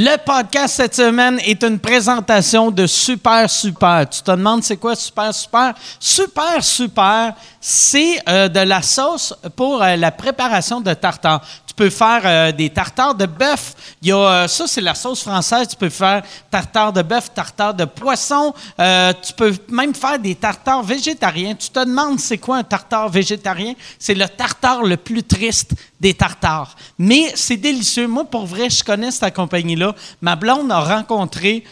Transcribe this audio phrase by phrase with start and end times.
[0.00, 4.08] Le podcast cette semaine est une présentation de Super Super.
[4.08, 5.74] Tu te demandes c'est quoi Super Super?
[5.98, 11.44] Super Super, c'est euh, de la sauce pour euh, la préparation de tartare.
[11.78, 13.72] Tu peux faire euh, des tartares de bœuf.
[14.02, 15.68] Y a, euh, ça, c'est la sauce française.
[15.68, 18.52] Tu peux faire tartare de bœuf, tartare de poisson.
[18.80, 21.54] Euh, tu peux même faire des tartares végétariens.
[21.54, 23.74] Tu te demandes c'est quoi un tartare végétarien?
[23.96, 25.70] C'est le tartare le plus triste
[26.00, 26.74] des tartares.
[26.98, 28.08] Mais c'est délicieux.
[28.08, 29.94] Moi, pour vrai, je connais cette compagnie-là.
[30.20, 31.62] Ma blonde a rencontré...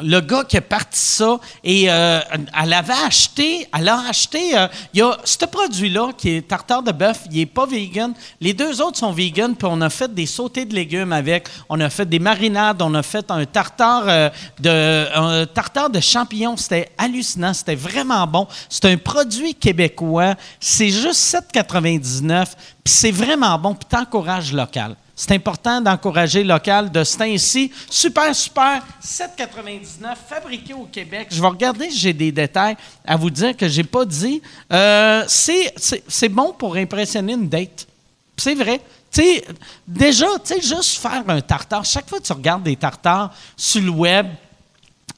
[0.00, 2.20] le gars qui a parti ça et euh,
[2.62, 6.82] elle avait acheté, elle a acheté, euh, il y a ce produit-là qui est tartare
[6.82, 8.12] de bœuf, il est pas vegan.
[8.40, 11.80] Les deux autres sont vegan, puis on a fait des sautés de légumes avec, on
[11.80, 16.56] a fait des marinades, on a fait un tartare euh, de un tartare de champignons,
[16.56, 18.46] c'était hallucinant, c'était vraiment bon.
[18.68, 22.44] C'est un produit québécois, c'est juste 7,99,
[22.84, 24.96] puis c'est vraiment bon, puis t'encourages local.
[25.18, 27.72] C'est important d'encourager local de ce temps-ci.
[27.88, 31.28] Super, super, 7,99, fabriqué au Québec.
[31.30, 34.42] Je vais regarder si j'ai des détails à vous dire que j'ai pas dit.
[34.70, 37.88] Euh, c'est, bon pour impressionner une date.
[38.36, 38.82] C'est vrai.
[39.10, 39.44] Tu sais,
[39.88, 41.86] déjà, tu sais, juste faire un tartare.
[41.86, 44.26] Chaque fois que tu regardes des tartares sur le web,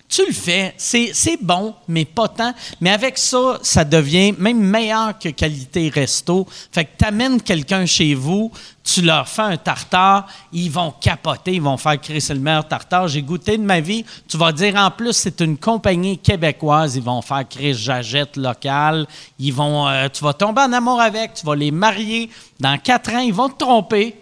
[0.08, 2.54] tu le fais, c'est, bon, mais pas tant.
[2.80, 6.46] Mais avec ça, ça devient même meilleur que qualité resto.
[6.72, 8.50] Fait que tu amènes quelqu'un chez vous,
[8.88, 13.06] tu leur fais un tartare, ils vont capoter, ils vont faire c'est le meilleur tartare.
[13.06, 14.02] J'ai goûté de ma vie.
[14.26, 19.06] Tu vas dire en plus, c'est une compagnie québécoise, ils vont faire Chris Jagette local.
[19.38, 22.30] Ils vont, euh, tu vas tomber en amour avec, tu vas les marier.
[22.58, 24.16] Dans quatre ans, ils vont te tromper.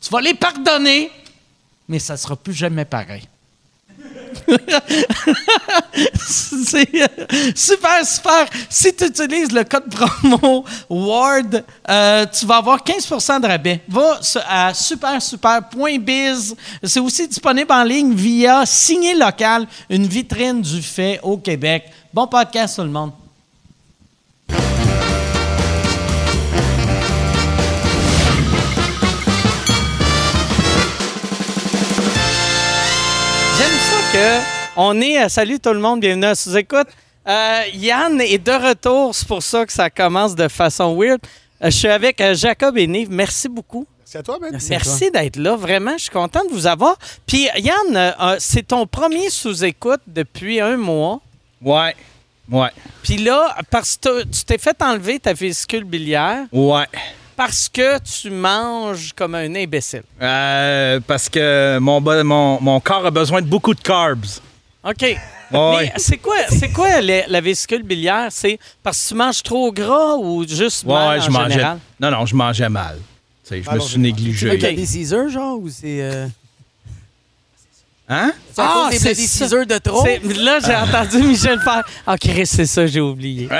[0.00, 1.10] Tu vas les pardonner,
[1.86, 3.28] mais ça sera plus jamais pareil.
[6.74, 6.82] Euh,
[7.54, 8.46] super, super.
[8.68, 13.80] Si tu utilises le code promo WARD, euh, tu vas avoir 15% de rabais.
[13.88, 16.54] Va à supersuper.biz.
[16.82, 21.84] C'est aussi disponible en ligne via Signé Local, une vitrine du fait au Québec.
[22.12, 23.12] Bon podcast, tout le monde.
[34.76, 36.88] On est à Salut tout le monde, bienvenue à sous-écoute.
[37.26, 41.20] Euh, Yann est de retour, c'est pour ça que ça commence de façon weird.
[41.62, 43.08] Euh, je suis avec euh, Jacob et Nive.
[43.10, 43.86] Merci beaucoup.
[44.04, 44.56] C'est à toi, Ben.
[44.70, 45.56] Merci d'être là.
[45.56, 46.96] Vraiment, je suis content de vous avoir.
[47.26, 51.20] Puis Yann, euh, euh, c'est ton premier sous-écoute depuis un mois.
[51.62, 51.96] Ouais.
[52.48, 52.68] Ouais.
[53.02, 56.84] Puis là, parce que tu t'es fait enlever ta vésicule biliaire Ouais.
[57.34, 60.04] parce que tu manges comme un imbécile.
[60.22, 62.00] Euh, parce que mon,
[62.60, 64.40] mon corps a besoin de beaucoup de carbs.
[64.88, 65.02] OK.
[65.02, 65.18] Ouais.
[65.52, 68.28] Mais c'est quoi, c'est quoi la, la vésicule biliaire?
[68.30, 71.50] C'est parce que tu manges trop gras ou juste mal Ouais, en je mangeais.
[71.52, 71.78] général?
[72.00, 72.96] Non, non, je mangeais mal.
[73.44, 74.50] Tu sais, je Mal me suis négligé.
[74.50, 76.00] Avec des Caesar, genre, ou c'est.
[76.02, 76.26] euh,
[78.08, 78.32] Hein?
[78.54, 79.44] c'est à Ah, cause des, c'est des ça.
[79.46, 80.04] Caesar de trop?
[80.04, 83.48] C'est- Là, j'ai entendu Michel faire Ah, Chris, c'est ça, j'ai oublié.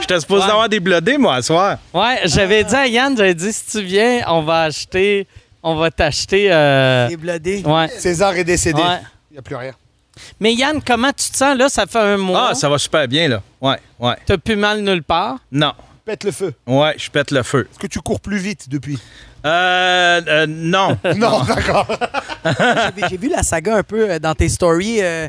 [0.00, 0.50] J'étais supposé Ouais.
[0.50, 1.78] avoir des blodés, moi, ce soir.
[1.94, 5.26] Ouais, j'avais dit à Yann, j'avais dit si tu viens, on va acheter,
[5.62, 6.48] on va t'acheter.
[6.52, 7.62] euh, Des bloodés.
[7.64, 7.88] Ouais.
[7.88, 8.80] César est décédé.
[8.80, 8.98] Ouais.
[9.30, 9.72] Il n'y a plus rien.
[10.40, 11.56] Mais Yann, comment tu te sens?
[11.56, 11.68] Là?
[11.68, 12.48] Ça fait un mois.
[12.50, 13.42] Ah, ça va super bien, là.
[13.60, 14.14] Ouais, ouais.
[14.26, 15.38] T'as plus mal nulle part?
[15.50, 15.72] Non.
[16.04, 16.52] Pète le feu.
[16.66, 17.66] Ouais, je pète le feu.
[17.70, 18.98] Est-ce que tu cours plus vite depuis?
[19.46, 20.98] Euh, euh, non.
[21.16, 21.86] Non, d'accord.
[22.44, 25.28] J'ai- J'ai vu la saga un peu euh, dans tes stories, euh,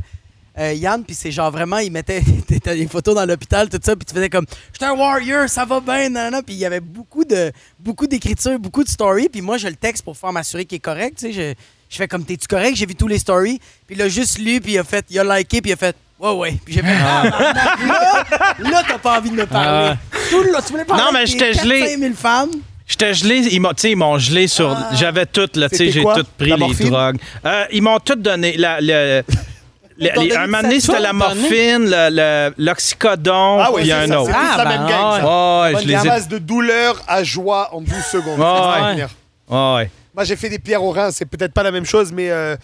[0.59, 2.21] euh, Yann, puis c'est genre vraiment, il mettait
[2.65, 5.79] des photos dans l'hôpital, tout ça, puis tu faisais comme «J'étais un warrior, ça va
[5.79, 9.57] bien, nanana.» Puis il y avait beaucoup de beaucoup d'écriture, beaucoup de stories, puis moi,
[9.57, 11.33] je le texte pour faire m'assurer qu'il est correct, tu sais.
[11.33, 11.53] Je,
[11.89, 14.61] je fais comme «T'es-tu correct?» J'ai vu tous les stories, puis il a juste lu,
[14.61, 16.81] puis il a fait, il a liké, puis il a fait «Ouais, ouais.» Puis j'ai
[16.81, 19.95] fait ah, Là, là t'as pas envie de me parler.
[20.29, 21.81] Tout le- tu voulais parler Non, mais j'étais tes gelé.
[21.81, 22.51] 4-5 000 femmes.
[22.87, 24.69] J'étais gelé, ils m'ont, ils m'ont gelé sur.
[24.69, 24.89] Ah.
[24.93, 27.17] J'avais tout, là, tu sais, j'ai tout pris, les drogues.
[27.45, 28.55] Euh, ils m'ont tout donné.
[28.57, 28.79] La,
[29.97, 34.07] les- donné un moment donné, c'était la morphine, le- le- l'oxycodone, Ah oui, puis un
[34.07, 34.21] ça.
[34.21, 34.31] autre.
[34.33, 35.25] Ah, la ben, même gang, ça.
[35.25, 36.07] Ouais, ouais, je Une les ai.
[36.09, 38.37] base de douleur à joie en 12 secondes.
[38.37, 39.89] C'est ouais.
[40.15, 41.11] Moi, j'ai fait des pierres aux reins.
[41.11, 42.55] C'est peut-être pas la même chose, mais euh,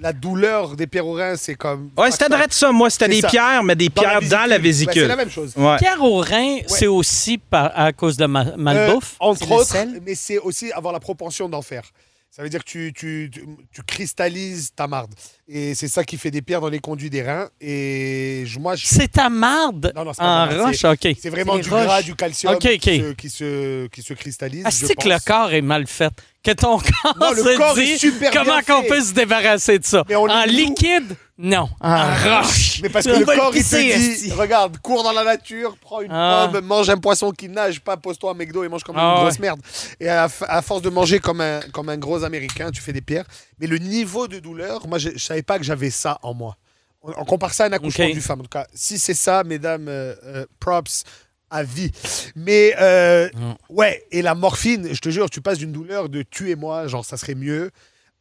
[0.00, 1.90] la douleur des pierres aux reins, c'est comme.
[1.96, 2.70] Ouais, c'était vrai de ça.
[2.72, 3.28] Moi, c'était des ça.
[3.28, 4.62] pierres, mais des Dans la pierres dans la vésicule.
[4.62, 5.02] Vésicule.
[5.02, 5.52] c'est la même chose.
[5.56, 5.76] Ouais.
[5.78, 9.14] Pierre au rein, c'est aussi par- à cause de ma- malbouffe?
[9.20, 9.76] Euh, entre autres,
[10.06, 11.82] mais c'est aussi avoir la propension d'en faire.
[12.30, 15.14] Ça veut dire que tu, tu, tu, tu cristallises ta marde.
[15.46, 17.48] Et c'est ça qui fait des pierres dans les conduits des reins.
[17.60, 21.14] Et je- moi, je- C'est ta marde Non, non, en marde, roche, OK.
[21.20, 21.84] c'est vraiment du roches.
[21.84, 22.58] gras, du calcium.
[22.58, 24.62] Qui, se, qui, se, qui se cristallise.
[24.64, 26.12] Ah, c'est que le corps est mal fait?
[26.42, 29.84] que ton corps Non, se corps dit est super comment qu'on peut se débarrasser de
[29.86, 30.04] ça?
[30.14, 31.70] En liquide, non.
[31.80, 32.80] En roche.
[32.82, 36.10] Mais parce que le corps, il te dit, regarde, cours dans la nature, prends une
[36.12, 36.50] Ah.
[36.52, 39.14] pomme, mange un poisson qui nage, pas pose-toi à McDo et mange comme Ah une
[39.14, 39.24] ouais.
[39.24, 39.60] grosse merde.
[40.00, 43.24] Et à, force de manger comme un, comme un gros Américain, tu fais des pierres.
[43.58, 46.56] Mais le niveau de douleur, moi, je savais pas que j'avais ça en moi.
[47.02, 48.12] On, on compare ça à un accouchement Ok.
[48.12, 48.40] du femme.
[48.40, 51.04] En tout cas, si c'est ça, mesdames, euh, euh, props
[51.50, 51.90] à vie.
[52.34, 53.54] Mais euh, Mm.
[53.68, 57.16] ouais, et la morphine, je te jure, tu passes d'une douleur de tuez-moi, genre ça
[57.16, 57.70] serait mieux,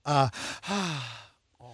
[0.06, 0.30] à
[0.69, 0.74] ah,
[1.60, 1.71] en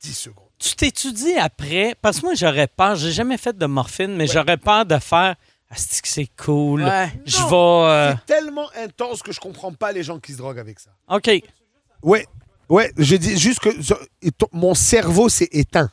[0.00, 0.44] 10 secondes.
[0.58, 2.94] Tu t'étudies après, parce que moi, j'aurais peur.
[2.94, 5.34] J'ai jamais fait de morphine, mais j'aurais peur de faire.
[5.70, 5.76] Que
[6.08, 6.84] c'est cool?
[6.84, 7.10] Ouais.
[7.26, 7.54] Je vais.
[7.54, 10.90] euh, C'est tellement intense que je comprends pas les gens qui se droguent avec ça.
[11.08, 11.30] OK.
[12.02, 12.26] Ouais,
[12.72, 13.70] ouais, je dis juste que
[14.52, 15.90] mon cerveau s'est éteint.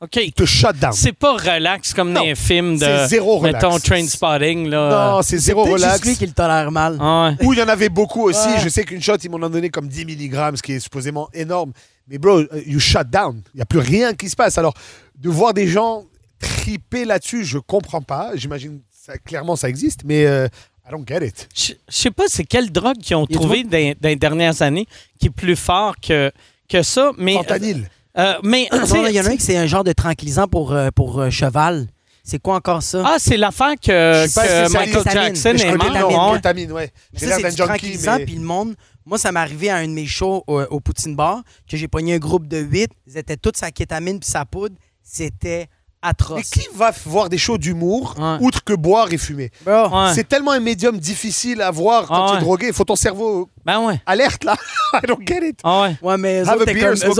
[0.00, 0.16] OK.
[0.16, 0.92] Il te shut down.
[0.92, 2.84] C'est pas relax comme Non, dans les films de.
[2.84, 3.54] c'est zéro relax.
[3.54, 5.12] Mettons Train Spotting, là.
[5.16, 5.94] Non, c'est zéro relax.
[5.94, 6.98] juste lui qui le tolère mal.
[7.00, 7.46] Ah ouais.
[7.46, 8.48] Ou il y en avait beaucoup aussi.
[8.48, 8.60] Ouais.
[8.62, 11.28] Je sais qu'une shot, ils m'en ont donné comme 10 mg, ce qui est supposément
[11.32, 11.72] énorme.
[12.08, 13.40] Mais bro, euh, you shut down.
[13.54, 14.58] Il n'y a plus rien qui se passe.
[14.58, 14.74] Alors,
[15.18, 16.04] de voir des gens
[16.38, 18.32] triper là-dessus, je comprends pas.
[18.34, 20.48] J'imagine ça, clairement ça existe, mais euh,
[20.86, 21.48] I don't get it.
[21.54, 24.86] Je je sais pas c'est quelle drogue qu'ils ont trouvé dans, dans les dernières années
[25.18, 26.30] qui est plus fort que,
[26.68, 27.12] que ça.
[27.16, 27.88] Mais, Fentanyl.
[28.18, 30.46] euh, mais sais, Non, Il y en a un qui c'est un genre de tranquillisant
[30.46, 31.86] pour, euh, pour euh, cheval.
[32.22, 33.02] C'est quoi encore ça?
[33.06, 34.72] Ah, c'est l'affaire que, Je suis pas que.
[34.72, 35.12] Michael.
[35.12, 36.32] Jackson Mais je est mort.
[36.32, 36.40] ouais.
[36.74, 38.24] Mais J'ai ça, l'air c'est d'un du junkie, tranquillisant, mais...
[38.24, 38.74] puis le monde...
[39.06, 41.88] Moi, ça m'est arrivé à un de mes shows au, au Poutine Bar, que j'ai
[41.88, 42.90] pogné un groupe de huit.
[43.06, 44.76] Ils étaient tous sa kétamine puis sa poudre.
[45.02, 45.68] C'était
[46.04, 46.50] Mais atroce.
[46.50, 48.36] qui va voir des shows d'humour Ouais.
[48.40, 49.50] outre que boire et fumer?
[49.66, 49.84] Ouais.
[50.14, 52.40] C'est tellement un médium difficile à voir quand Ah tu es ouais.
[52.42, 52.66] drogué.
[52.68, 54.00] Il faut ton cerveau Ben ouais.
[54.06, 54.56] alerte là.
[54.94, 55.60] I don't get it.
[55.64, 55.96] Ah ouais.
[56.02, 56.64] Ouais, mais eux autres,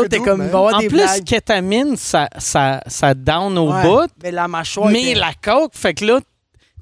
[0.06, 1.25] t'es comme, comme, En des plus, blagues.
[1.25, 4.10] kétamine, ça, ça, ça down au Ouais, bout.
[4.22, 6.20] Mais la mâchoire, Mais était- la coke, fait que là,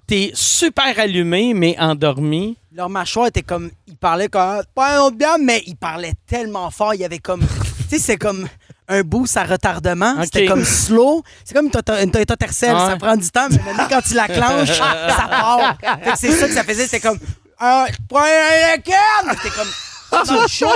[0.07, 2.57] t'es super allumé, mais endormi.
[2.75, 6.71] leur mâchoire était comme, ils parlaient comme, pas un autre bien, mais ils parlaient tellement
[6.71, 7.41] fort, il y avait comme,
[7.89, 8.49] tu sais, c'est comme
[8.93, 12.97] un boost à retardement, c'était comme slow, c'est comme une Toyota- une Toyota Tercel, ça
[12.97, 15.77] prend du temps, mais maintenant, quand tu la clenches, ça part.
[16.17, 17.19] C'est ça que ça faisait, c'était comme,
[17.59, 19.37] ah, prends un canne!
[19.43, 20.67] C'était comme, dans le show.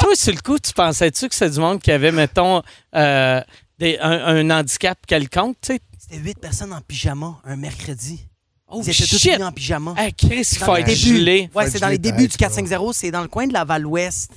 [0.00, 2.62] Toi, sur le coup, tu pensais-tu que c'est du monde qui avait, mettons,
[2.94, 3.40] euh,
[3.78, 4.10] des- un,
[4.50, 5.80] un handicap quelconque, tu sais?
[5.98, 8.26] C'était huit personnes en pyjama, un mercredi.
[8.68, 9.38] Oh, Ils étaient tous shit!
[9.38, 9.94] mis en pyjama.
[9.96, 11.50] Hey, Chris, il Dans faut les être gelé.
[11.54, 12.36] Ouais, c'est dans les débuts du bro.
[12.38, 14.30] 450, c'est dans le coin de la Val-Ouest.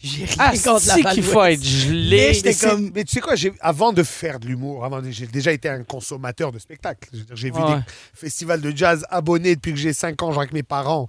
[0.00, 2.16] J'ai rien Ah, contre la qu'il faut être gelé?
[2.28, 4.84] Mais j'étais Mais, c'est- comme- mais tu sais quoi, j'ai- avant de faire de l'humour,
[4.84, 7.08] avant de- j'ai déjà été un consommateur de spectacles.
[7.34, 7.76] J'ai vu Ouais.
[7.76, 7.82] des
[8.14, 11.06] festivals de jazz abonnés depuis que j'ai 5 ans, genre avec mes parents.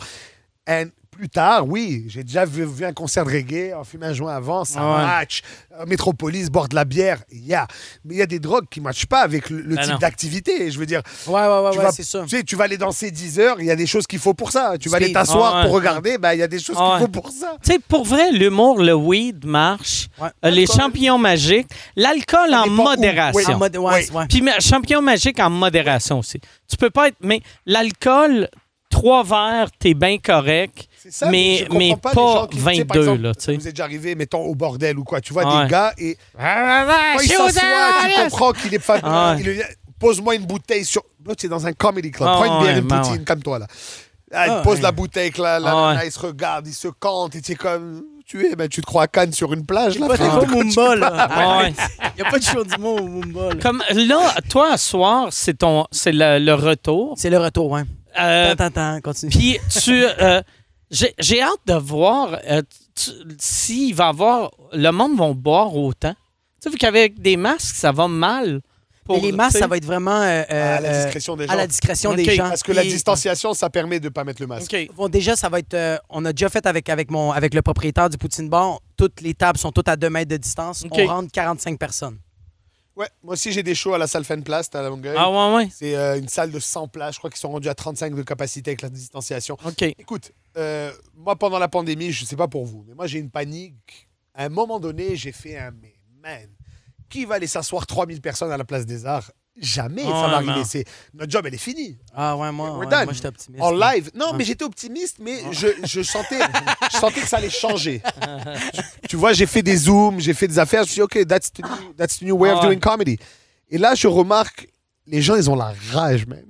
[0.70, 4.14] Et plus tard, oui, j'ai déjà vu, vu un concert de reggae, en fumé un
[4.14, 5.06] joint avant, ça Ouais.
[5.06, 5.42] match.
[5.78, 7.68] Euh, Métropolis, boire de la bière, il y a.
[8.06, 10.00] Mais il y a des drogues qui ne matchent pas avec le, le Ben type
[10.00, 10.72] d'activité.
[10.72, 12.22] Je veux dire, Ouais, ouais, ouais, tu, ouais, vas, c'est ça.
[12.24, 14.34] tu sais, tu vas aller danser 10 heures, il y a des choses qu'il faut
[14.34, 14.76] pour ça.
[14.80, 15.66] Tu vas aller t'asseoir Ah ouais.
[15.66, 17.00] pour regarder, ben, il y a des choses Ah qu'il ouais.
[17.02, 17.58] faut pour ça.
[17.66, 20.08] Tu sais, pour vrai, l'humour, le weed marche.
[20.22, 20.30] Ouais.
[20.46, 21.68] Euh, les champignons magiques.
[21.98, 23.42] L'alcool en modération.
[23.46, 23.54] Oui.
[23.54, 24.16] En mode, ouais, Oui.
[24.16, 24.26] ouais.
[24.30, 26.40] Puis champignons magiques en modération aussi.
[26.70, 27.18] Tu peux pas être.
[27.22, 28.48] Mais l'alcool,
[28.90, 30.88] trois verres, t'es bien correct.
[31.02, 33.32] C'est ça, Mais- mais pas, pas les gens qui, tu sais, par 22, exemple, là.
[33.58, 35.22] Vous êtes déjà arrivé, mettons, au bordel ou quoi.
[35.22, 35.64] Tu vois Ouais.
[35.64, 37.52] des gars et quand il s'assoit,
[38.16, 39.00] tu comprends qu'il est fan.
[39.04, 39.42] Ah ouais.
[39.42, 39.62] il lui-
[40.00, 41.04] Pose-moi une bouteille sur.
[41.26, 42.30] Là, tu es dans un comedy club.
[42.32, 43.24] Ah Prends une bière, ouais, une ben poutine, ouais.
[43.26, 43.68] comme toi là.
[44.32, 46.88] Ah, il Ah pose la bouteille, là, là, Ah là, il se regarde, il se
[46.88, 48.04] cante, et tu es comme.
[48.26, 50.08] Tu es, ben, tu te crois à Cannes sur une plage, là.
[50.08, 50.16] Pas
[50.46, 50.96] Mumba.
[51.30, 51.64] Ah.
[52.18, 53.56] Il n'y a pas de show du mot au Mumba, là.
[53.62, 57.16] Comme là, toi, ce soir, c'est ton, c'est le, le retour?
[57.18, 57.82] C'est le retour, ouais.
[58.20, 59.32] Euh, Attends, attends, continue.
[59.32, 60.42] Puis tu, euh,
[60.90, 62.62] j'ai j'ai hâte de voir euh,
[63.40, 66.14] s'il va avoir, le monde va boire autant.
[66.14, 66.18] Tu
[66.66, 68.62] sais, vu qu'avec des masques, ça va mal.
[69.06, 71.54] pour, Mais les masques, ça va être vraiment euh, euh, À la discrétion des gens.
[71.54, 72.50] à la discrétion des gens.
[72.50, 74.76] Parce que la distanciation, ça permet de ne pas mettre le masque.
[74.96, 75.74] Bon, déjà, ça va être.
[75.74, 78.80] euh, on a déjà fait avec, avec, mon, avec le propriétaire du Poutine Bar.
[78.98, 80.84] Toutes les tables sont toutes à 2 mètres de distance.
[80.92, 82.18] On rentre 45 personnes.
[83.00, 85.16] Ouais, moi aussi, j'ai des shows à la salle Place à Longueuil.
[85.18, 85.70] Ah ouais, ouais.
[85.72, 87.14] C'est euh, une salle de 100 places.
[87.16, 89.58] Je crois qu'ils sont rendus à 35 de capacité avec la distanciation.
[89.66, 89.84] OK.
[89.98, 93.20] Écoute, euh, moi, pendant la pandémie, je ne sais pas pour vous, mais moi, j'ai
[93.20, 94.10] une panique.
[94.36, 96.50] À un moment donné, j'ai fait un mais man,
[97.08, 100.42] qui va aller s'asseoir 3000 personnes à la place des arts Jamais Oh, ça va
[100.42, 100.50] non.
[100.50, 100.66] arriver.
[100.66, 101.98] C'est- Notre job, elle est finie.
[102.16, 103.04] Ah ouais, moi, We're ouais, done.
[103.06, 103.62] moi j'étais optimiste.
[103.64, 104.10] En live.
[104.16, 106.40] Non, mais j'étais optimiste, mais je, je, sentais,
[106.92, 108.02] je sentais que ça allait changer.
[108.74, 110.84] tu, tu vois, j'ai fait des zooms, j'ai fait des affaires.
[110.84, 112.68] Je me suis dit, OK, that's the new, that's the new way of Ah ouais.
[112.76, 113.18] doing comedy.
[113.70, 114.68] Et là, je remarque,
[115.08, 116.44] les gens, ils ont la rage, man.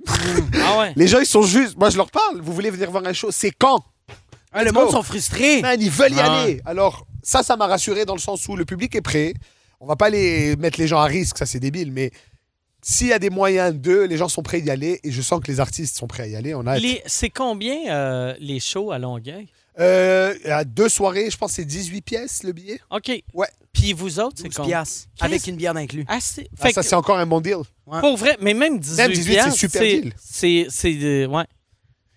[0.62, 0.92] Ah ouais.
[0.96, 1.76] Les gens, ils sont juste.
[1.78, 2.40] Moi, je leur parle.
[2.40, 3.30] Vous voulez venir voir un show?
[3.30, 3.84] C'est quand?
[4.52, 5.62] Ah, le monde sont frustrés.
[5.62, 6.42] Man, ils veulent y Ah.
[6.42, 6.60] aller.
[6.64, 9.34] Alors, ça, ça m'a rassuré dans le sens où le public est prêt.
[9.80, 12.10] On va pas les mettre les gens à risque, ça c'est débile, mais
[12.82, 15.40] s'il y a des moyens d'eux, les gens sont prêts d'y aller et je sens
[15.40, 16.54] que les artistes sont prêts à y aller.
[16.54, 16.78] On a.
[16.78, 19.48] Les- C'est combien euh, les shows à Longueuil?
[19.78, 22.80] Euh, à deux soirées, je pense que c'est 18 pièces le billet.
[22.90, 23.10] OK.
[23.32, 23.46] Ouais.
[23.72, 24.70] Puis vous autres, c'est 12 combien?
[24.78, 25.26] piastres, Chris.
[25.26, 26.04] avec une bière inclus.
[26.08, 27.58] Ah, c'est- Ah, ça, c'est encore un bon deal.
[28.00, 30.12] Pour vrai, mais même 18, Même 18, c'est super c'est- deal.
[30.18, 31.44] C'est, c'est, euh, ouais.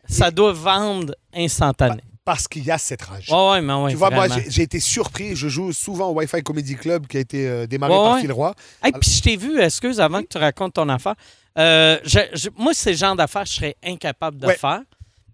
[0.10, 2.02] Ça doit vendre instantané.
[2.26, 3.30] Parce qu'il y a cette rage.
[3.30, 4.42] ouais, ouais, mais ouais, tu vois, moi, vraiment.
[4.46, 5.36] j'ai j'ai été surpris.
[5.36, 8.22] Je joue souvent au Wi-Fi Comedy Club qui a été euh, démarré par ouais.
[8.22, 8.54] Phil Roy.
[8.82, 11.16] Hey, puis je t'ai vu, excuse, avant que tu racontes ton affaire.
[11.58, 14.82] Euh, je- je- moi, c'est le genre d'affaires je serais incapable de faire.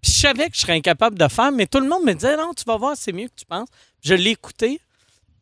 [0.02, 2.36] Puis je savais que je serais incapable de faire, mais tout le monde me disait
[2.36, 3.68] non, tu vas voir, c'est mieux que tu penses.
[4.02, 4.80] Je l'ai écouté,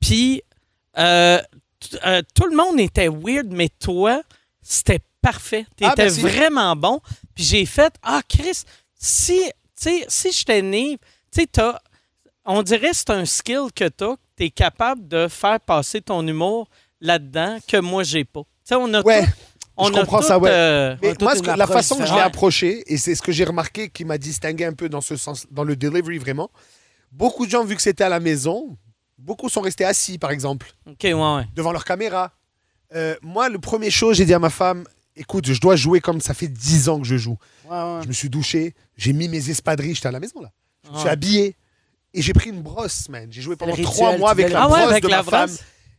[0.01, 0.43] puis
[0.99, 1.41] euh,
[2.35, 4.21] tout le monde était weird, mais toi,
[4.61, 5.65] c'était parfait.
[5.77, 6.21] Tu Ah, étais merci.
[6.21, 7.01] vraiment bon.
[7.35, 8.65] Puis j'ai fait Ah, Chris,
[8.99, 10.99] si, tu sais, si j'étais né,
[11.39, 11.81] tu sais, t'as-
[12.45, 15.61] on dirait que c'est un skill que tu as, que tu es capable de faire
[15.61, 16.69] passer ton humour
[17.01, 18.41] là-dedans que moi, j'ai pas.
[18.43, 19.33] Tu sais, on a Ouais, tout-
[19.77, 20.51] on je a comprends tout, ça, ouais.
[20.51, 23.45] euh, Mais moi, que- la façon que je l'ai approché, et c'est ce que j'ai
[23.45, 26.51] remarqué qui m'a distingué un peu dans ce sens, dans le delivery vraiment,
[27.13, 28.77] beaucoup de gens, vu que c'était à la maison,
[29.19, 31.47] beaucoup sont restés assis, par exemple, OK, ouais, ouais.
[31.55, 32.33] devant leur caméra.
[32.95, 36.21] Euh, moi, le premier show, j'ai dit à ma femme, écoute, je dois jouer comme
[36.21, 37.37] ça fait 10 ans que je joue.
[37.69, 38.01] Ouais, ouais.
[38.03, 40.51] Je me suis douché, j'ai mis mes espadrilles, j'étais à la maison là.
[40.85, 41.11] Je me suis Ouais.
[41.11, 41.57] habillé
[42.15, 43.27] et j'ai pris une brosse, man.
[43.31, 45.17] J'ai joué pendant rituel, trois mois tu avec la Ah ouais, brosse avec de la
[45.19, 45.51] ma femme.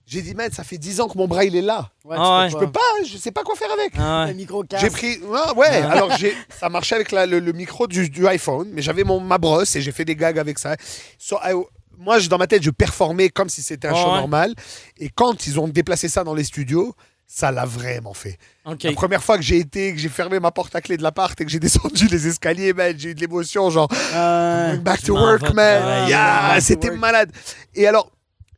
[0.05, 1.91] J'ai dit, man, ça fait 10 ans que mon bras il est là.
[2.03, 3.93] Ouais, Ah Je peux peux pas, je sais pas quoi faire avec.
[3.99, 4.33] Ah Le ouais.
[4.33, 5.19] micro J'ai pris.
[5.35, 6.11] Ah, ouais, alors
[6.49, 9.75] ça marchait avec la- le, le micro du, du iPhone, mais j'avais mon, ma brosse
[9.75, 10.75] et j'ai fait des gags avec ça.
[11.19, 11.53] So, I-
[11.99, 14.17] moi, dans ma tête, je performais comme si c'était un show ouais.
[14.17, 14.55] normal.
[14.97, 16.95] Et quand ils ont déplacé ça dans les studios,
[17.31, 18.39] ça l'a vraiment fait.
[18.65, 21.39] La première fois que j'ai été, que j'ai fermé ma porte à clé de l'appart
[21.39, 25.05] et que j'ai descendu les escaliers, man, j'ai eu de l'émotion, genre, Euh, back je
[25.07, 26.09] to work, man.
[26.09, 27.31] Yeah, c'était malade.
[27.75, 28.11] Et alors,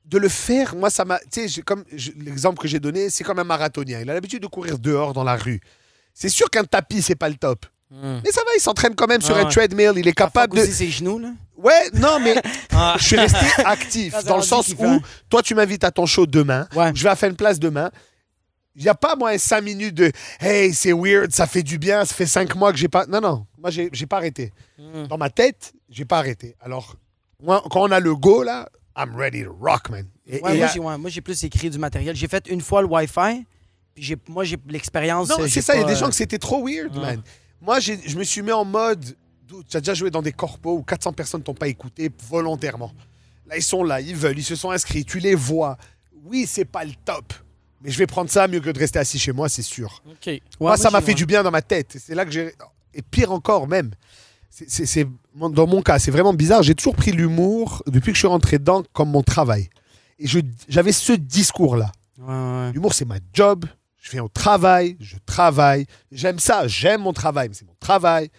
[0.06, 1.20] de le faire, moi, ça m'a.
[1.32, 1.84] Tu sais, comme
[2.18, 4.00] l'exemple que j'ai donné, c'est comme un marathonien.
[4.02, 5.60] Il a l'habitude de courir dehors dans la rue.
[6.14, 7.66] C'est sûr qu'un tapis, c'est pas le top.
[7.90, 8.20] Hmm.
[8.24, 9.52] Mais ça va, il s'entraîne quand même sur Ah un ouais.
[9.52, 9.92] treadmill.
[9.98, 10.64] Il est capable de.
[10.66, 11.30] ses genoux, là.
[11.58, 12.96] Ouais, non, mais Ah.
[12.98, 16.26] je suis resté actif Ça, dans le sens où toi, tu m'invites à ton show
[16.26, 16.68] demain.
[16.74, 16.92] Ouais.
[16.96, 17.92] Je vais à faire une place demain.
[18.76, 21.78] Il n'y a pas, moi, un 5 minutes de Hey, c'est weird, ça fait du
[21.78, 23.06] bien, ça fait 5 mois que j'ai pas.
[23.06, 24.54] Non, non, moi, j'ai j'ai pas arrêté.
[24.78, 25.08] Hmm.
[25.08, 26.56] Dans ma tête, j'ai pas arrêté.
[26.62, 26.96] Alors,
[27.44, 30.06] moi, quand on a le go, là, I'm ready to rock, man.
[30.26, 32.16] Et- Ouais, et, moi, j'ai, ouais, moi, j'ai plus écrit du matériel.
[32.16, 33.46] J'ai fait une fois le Wi-Fi,
[33.94, 35.28] puis j'ai, moi, j'ai l'expérience.
[35.30, 37.22] non, euh, c'est ça, il y a des gens que c'était trop weird, man.
[37.62, 39.04] Moi, j'ai- je me suis mis en mode.
[39.70, 42.94] Tu as déjà joué dans des corpos où 400 personnes t'ont pas écouté volontairement.
[43.48, 45.78] Là, ils sont là, ils veulent, ils se sont inscrits, tu les vois.
[46.24, 47.34] Oui, c'est pas le top.
[47.84, 50.02] Mais je vais prendre ça mieux que de rester assis chez moi, c'est sûr.
[50.08, 50.28] OK.
[50.28, 51.98] ouais, moi, ça m'a fait du bien dans ma tête.
[52.00, 52.54] C'est là que j'ai.
[52.94, 53.92] Et pire encore, même.
[54.50, 56.62] C'est- Dans mon cas, c'est vraiment bizarre.
[56.62, 59.70] J'ai toujours pris l'humour, depuis que je suis rentré dedans, comme mon travail.
[60.20, 60.26] Et
[60.68, 61.92] j'avais ce discours-là.
[62.20, 62.72] Ouais, ouais.
[62.74, 63.66] L'humour, c'est ma job.
[64.04, 65.86] Je viens au travail, je travaille.
[66.12, 68.30] J'aime ça, j'aime mon travail, mais c'est mon travail.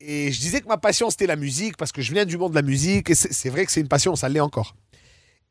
[0.00, 2.50] Et je disais que ma passion, c'était la musique, parce que je viens du monde
[2.50, 4.74] de la musique, et c'est vrai que c'est une passion, ça l'est encore.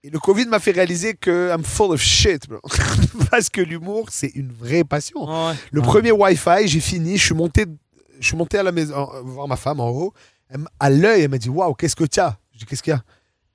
[0.04, 2.60] Et le Covid m'a fait réaliser que I'm full of shit, bro.
[3.30, 5.26] parce que l'humour, c'est une vraie passion.
[5.26, 5.54] Ouais.
[5.72, 7.66] Le premier Wi-Fi, j'ai fini, je suis monté,
[8.20, 10.14] je suis monté à la maison, euh, voir ma femme en haut.
[10.50, 12.92] Elle à l'œil, elle m'a dit Waouh, qu'est-ce que tu as Je dis Qu'est-ce qu'il
[12.92, 13.04] y a?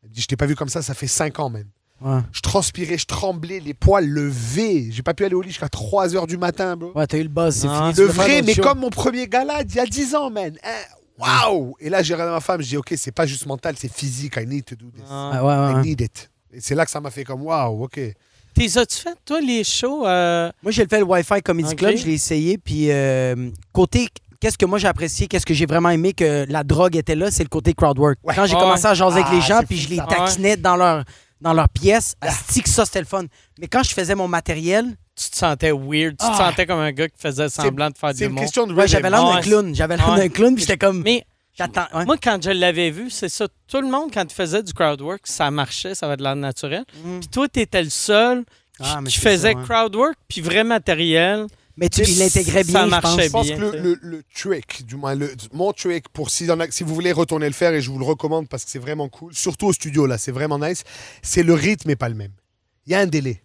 [0.05, 1.67] Elle me dit Je t'ai pas vu comme ça, ça fait 5 ans, même.
[2.01, 2.21] Ouais.
[2.31, 4.89] Je transpirais, je tremblais, les poils levés.
[4.93, 6.93] J'ai pas pu aller au lit jusqu'à 3 heures du matin, bro.
[6.95, 7.91] Ouais, t'as eu le buzz, c'est Ah.
[7.93, 8.07] fini.
[8.07, 10.57] Le vrai, mais comme mon premier gala d'il y a 10 ans, man.
[10.63, 10.71] Hein,
[11.19, 13.91] Waouh Et là, j'ai regardé ma femme, je dis Ok, c'est pas juste mental, c'est
[13.93, 14.37] physique.
[14.37, 15.03] I need to do this.
[15.11, 15.31] Ah.
[15.35, 15.83] Ah, ouais, ouais, I ouais.
[15.83, 16.31] need it.
[16.57, 18.01] Et c'est là que ça m'a fait comme Waouh, ok.
[18.55, 20.07] T'es as-tu fait, toi, les shows?
[20.07, 21.77] euh, Moi, j'ai fait le Wi-Fi Comedy.
[21.77, 22.57] Club, je l'ai essayé.
[22.57, 24.09] Puis, euh, côté,
[24.41, 27.31] qu'est-ce que moi j'ai apprécié, qu'est-ce que j'ai vraiment aimé que la drogue était là,
[27.31, 28.19] c'est le côté crowd work.
[28.25, 28.35] Ouais.
[28.35, 30.77] Quand j'ai commencé à jaser avec Ah, les gens, c'est puis je les taquinais dans
[30.77, 31.05] leur,
[31.43, 33.25] dans leur pièce, asti que ça, c'était le fun.
[33.61, 36.49] Mais quand je faisais mon matériel, tu te sentais weird, tu te Ah.
[36.51, 38.41] sentais comme un gars qui faisait semblant de faire C'est du une monde.
[38.45, 39.75] question de ouais, j'avais l'air d'un clown.
[39.75, 41.03] J'avais l'air d'un clown, puis j'étais comme.
[41.03, 41.27] Mais.
[41.95, 42.05] Ouais.
[42.05, 43.47] moi, quand je l'avais vu, c'est ça.
[43.69, 46.37] Tout le monde, quand il faisait du crowd work, ça marchait, ça avait de l'air
[46.37, 46.85] naturel.
[47.05, 47.21] Mm.
[47.21, 49.65] Puis toi, t'étais le seul qui, Ah, qui faisait ça, ouais.
[49.65, 51.47] crowd work, puis vrai matériel.
[51.79, 53.47] Mais tu il l'intégrait Ça bien, je marchait pense.
[53.47, 53.83] Je pense bien, que le, tu sais.
[53.83, 57.75] le- le trick, du moins, le- mon trick, pour si, vous voulez retourner le faire,
[57.75, 60.33] et je vous le recommande parce que c'est vraiment cool, surtout au studio, là, c'est
[60.33, 60.85] vraiment nice,
[61.23, 62.33] c'est le rythme n'est pas le même.
[62.87, 63.43] Il y a un délai.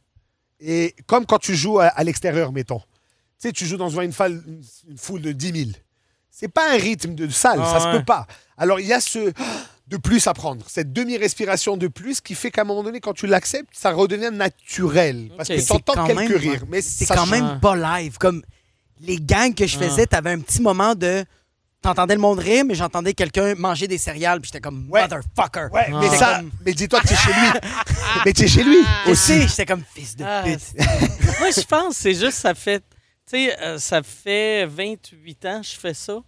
[0.61, 2.79] Et comme quand tu joues à, à l'extérieur, mettons.
[2.79, 4.13] Tu sais, tu joues dans une-
[4.89, 5.69] une foule de 10 000.
[6.31, 8.25] C'est pas un rythme de salle, Ah ça se peut pas.
[8.57, 9.31] Alors, il y a ce
[9.87, 13.13] de plus à prendre, cette demi-respiration de plus qui fait qu'à un moment donné, quand
[13.13, 15.29] tu l'acceptes, ça redevient naturel.
[15.35, 15.57] Parce Ok.
[15.57, 16.63] que tu entends quelques même- rires.
[16.69, 17.29] Mais C'est quand change.
[17.31, 18.17] même pas live.
[18.17, 18.41] Comme
[19.01, 19.83] les gangs que je Ah.
[19.83, 21.25] faisais, t'avais un petit moment de.
[21.81, 25.01] T'entendais le monde rire, mais j'entendais quelqu'un manger des céréales, puis j'étais comme Ouais.
[25.01, 25.67] motherfucker.
[25.73, 25.99] Ouais, Ah.
[25.99, 27.59] mais ça, comme- mais dis-toi que t'es chez lui.
[28.25, 29.47] mais t'es chez lui aussi.
[29.47, 30.59] j'étais comme fils de Ah, pute.
[31.39, 32.83] Moi, je pense c'est juste, ça fait,
[33.31, 36.19] tu sais, euh, ça fait 28 ans que je fais ça.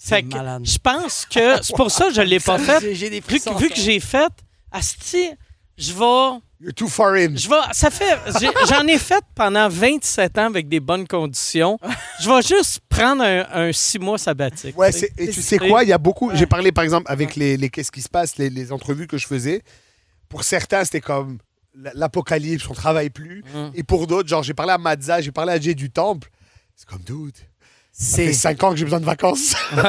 [0.00, 0.16] Que
[0.64, 2.80] je pense que c'est pour ça que je l'ai pas fait.
[2.80, 4.32] J'ai- J'ai des Vu, que- vu que j'ai fait,
[4.70, 5.30] asti,
[5.76, 6.40] je vais.
[6.60, 7.36] You're too far in.
[7.36, 7.54] Je vais.
[7.72, 8.18] Ça fait.
[8.40, 11.78] j'ai- J'en ai fait pendant 27 ans avec des bonnes conditions.
[12.20, 14.76] Je vais juste prendre un, un six mois sabbatique.
[14.76, 16.28] Ouais, et tu sais quoi, il y a beaucoup.
[16.30, 16.36] Ouais.
[16.36, 19.18] J'ai parlé par exemple avec les, les qu'est-ce qui se passe, les, les entrevues que
[19.18, 19.62] je faisais.
[20.28, 21.38] Pour certains, c'était comme
[21.94, 23.44] l'apocalypse, on travaille plus.
[23.54, 23.70] Mm.
[23.74, 26.28] Et pour d'autres, genre, j'ai parlé à Mazza, j'ai parlé à Jay du Temple.
[26.80, 27.34] C'est comme, dude,
[27.90, 28.32] ça fait C'est.
[28.34, 29.56] 5 ans que j'ai besoin de vacances.
[29.76, 29.82] Mais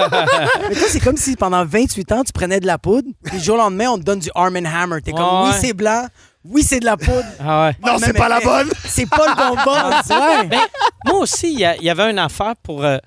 [0.75, 3.53] toi, c'est comme si pendant 28 ans, tu prenais de la poudre, puis le jour
[3.55, 4.99] au lendemain, on te donne du Arm Hammer.
[5.03, 5.57] T'es comme, Ouais, oui, ouais.
[5.61, 6.07] c'est blanc,
[6.43, 7.25] oui, c'est de la poudre.
[7.39, 7.75] Ah ouais.
[7.85, 8.69] non, Ouais, c'est pas la bonne.
[8.87, 9.97] C'est pas le bonbon.
[10.01, 10.43] tu vois.
[10.45, 10.61] Ben,
[11.05, 12.83] moi aussi, il y, avait une affaire pour.
[12.83, 12.97] euh,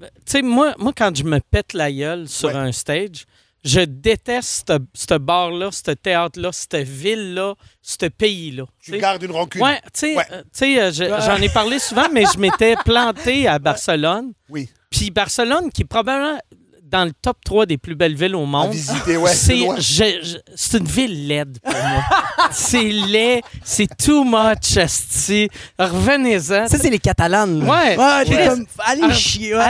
[0.00, 2.54] tu sais, moi, moi, quand je me pète la gueule sur Ouais.
[2.54, 3.24] un stage,
[3.64, 8.64] je déteste ce- bar-là, ce théâtre-là, cette ville-là, ce pays-là.
[8.80, 8.98] tu Tu sais.
[8.98, 9.62] gardes une rancune.
[9.62, 10.26] Ouais, tu sais, Ouais.
[10.32, 14.32] euh, euh, je- j'en ai parlé souvent, mais je m'étais planté à Barcelone.
[14.48, 14.68] Oui.
[14.90, 16.38] Puis Barcelone, qui est probablement
[16.82, 18.72] dans le top 3 des plus belles villes au monde.
[18.72, 19.30] visiter, ouais.
[19.30, 19.76] c'est c'est loin.
[19.78, 22.02] je- je- c'est une ville laide pour moi.
[22.52, 25.48] c'est laid, c'est too much, asti.
[25.78, 26.66] Revenez-en.
[26.68, 27.64] Ça, c'est les Catalanes.
[27.64, 27.70] là.
[27.72, 27.96] Ouais.
[27.96, 28.46] Ouais, Ouais.
[28.48, 29.54] comme, allez chier.
[29.56, 29.62] ouais.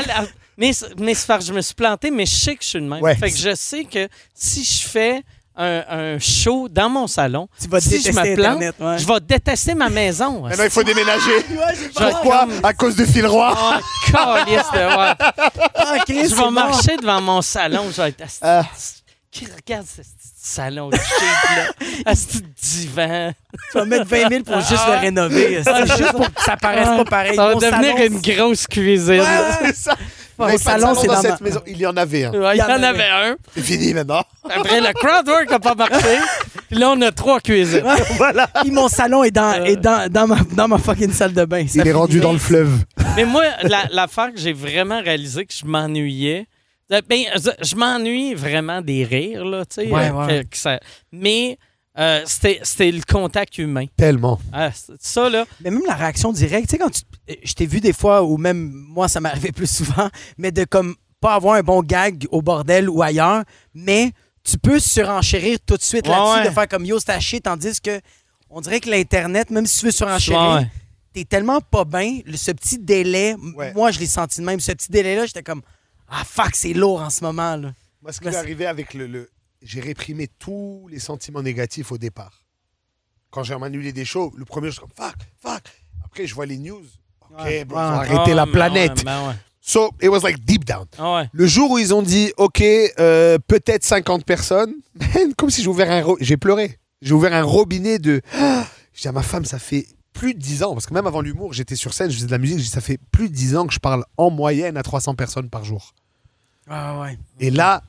[0.59, 2.79] Mais, mais c'est parce que je me suis planté, mais je sais que je suis
[2.81, 3.03] le même.
[3.03, 3.15] Ouais.
[3.17, 5.23] Fait que je sais que si je fais
[5.57, 8.75] un, un show dans mon salon, Tu vas si je me plante, Internet.
[8.81, 8.99] Ouais.
[8.99, 10.43] je vais détester ma maison.
[10.43, 11.37] Maintenant, il faut déménager.
[11.51, 13.55] Ouais, Pourquoi À cause de Phil Roy.
[13.55, 13.75] Oh,
[14.15, 14.61] de ouais.
[15.75, 16.51] Ah, Je c'est vais bon.
[16.51, 18.25] marcher devant mon salon, je vais être.
[19.31, 21.87] Qui regarde ce petit salon de cheap, là?
[22.11, 23.33] Asti de divan?
[23.71, 24.95] Tu vas mettre 20 000 pour juste Ah.
[24.97, 25.63] le rénover.
[25.63, 27.37] C'est juste pour que ça paraisse pas pareil.
[27.37, 29.21] Ça va Mon devenir salon, une grosse cuisine.
[29.21, 29.27] Ouais.
[29.67, 29.95] C'est ça.
[30.59, 31.61] Salon, c'est dans cette ma- maison.
[31.67, 32.33] Il y en avait un.
[32.33, 33.37] Ouais, il y en avait un.
[33.55, 34.25] C'est fini maintenant.
[34.51, 36.19] Après, le crowdwork n'a pas marché.
[36.69, 37.85] Puis là, on a trois cuisines.
[38.17, 38.49] voilà.
[38.63, 39.65] Puis mon salon est dans, Euh.
[39.67, 41.65] est dans, dans, ma, dans ma fucking salle de bain.
[41.69, 42.71] Ça Il est rendu dans le fleuve.
[43.15, 46.47] Mais moi, la- l'affaire que j'ai vraiment réalisé que je m'ennuyais,
[47.01, 47.25] ben,
[47.63, 49.91] je- m'ennuie vraiment des rires, là, tu sais.
[49.91, 50.45] Ouais, euh, ouais.
[50.45, 50.81] que- que ça-
[51.11, 51.59] mais
[51.99, 53.87] euh, c'était c'était le contact humain.
[53.97, 54.39] Tellement.
[54.53, 57.03] Ah, c'est- ça, là, Mais même la réaction directe, tu sais, quand tu.
[57.45, 60.09] Je t'ai vu des fois, ou même moi, ça m'arrivait plus souvent,
[60.39, 63.45] mais de comme pas avoir un bon gag au bordel ou ailleurs,
[63.75, 64.11] mais
[64.45, 66.49] tu peux surenchérir tout de suite Ouais, là-dessus, ouais.
[66.49, 68.01] de faire comme yo, c'est à chier, tandis que
[68.51, 70.67] on dirait que l'Internet, même si tu veux surenchérir, Ouais.
[71.15, 73.37] t'es tellement pas bien, ce petit délai,
[73.75, 75.63] moi je l'ai senti de même, ce petit délai-là, j'étais comme
[76.13, 77.57] Ah fuck, c'est lourd en ce moment.
[77.57, 77.73] là.
[78.03, 79.31] Moi, ce qui m'est arrivé avec le, le-
[79.63, 82.43] J'ai réprimé tous les sentiments négatifs au départ.
[83.31, 85.63] Quand j'ai annulé des shows, le premier, je suis comme fuck, fuck.
[86.05, 86.83] Après, je vois les news.
[87.31, 87.65] OK, Ouais.
[87.65, 87.85] bro, Ouais.
[87.85, 88.99] ils ont arrêté la ben planète.
[88.99, 89.35] ouais, ben ouais.
[89.65, 90.87] So, it was like deep down.
[90.99, 91.29] Ah ouais.
[91.33, 94.75] Le jour où ils ont dit, OK, euh, peut-être 50 personnes,
[95.15, 96.03] man, comme si j'ai ouvert un...
[96.03, 96.79] ro- J'ai pleuré.
[97.01, 98.21] J'ai ouvert un robinet de...
[98.35, 101.07] Ah Je dis à ma femme, ça fait plus de 10 ans, parce que même
[101.07, 103.29] avant l'humour, j'étais sur scène, je faisais de la musique, je dis, ça fait plus
[103.31, 105.95] de 10 ans que je parle en moyenne à 300 personnes par jour.
[106.69, 107.19] Ah ouais.
[107.41, 107.83] Et là,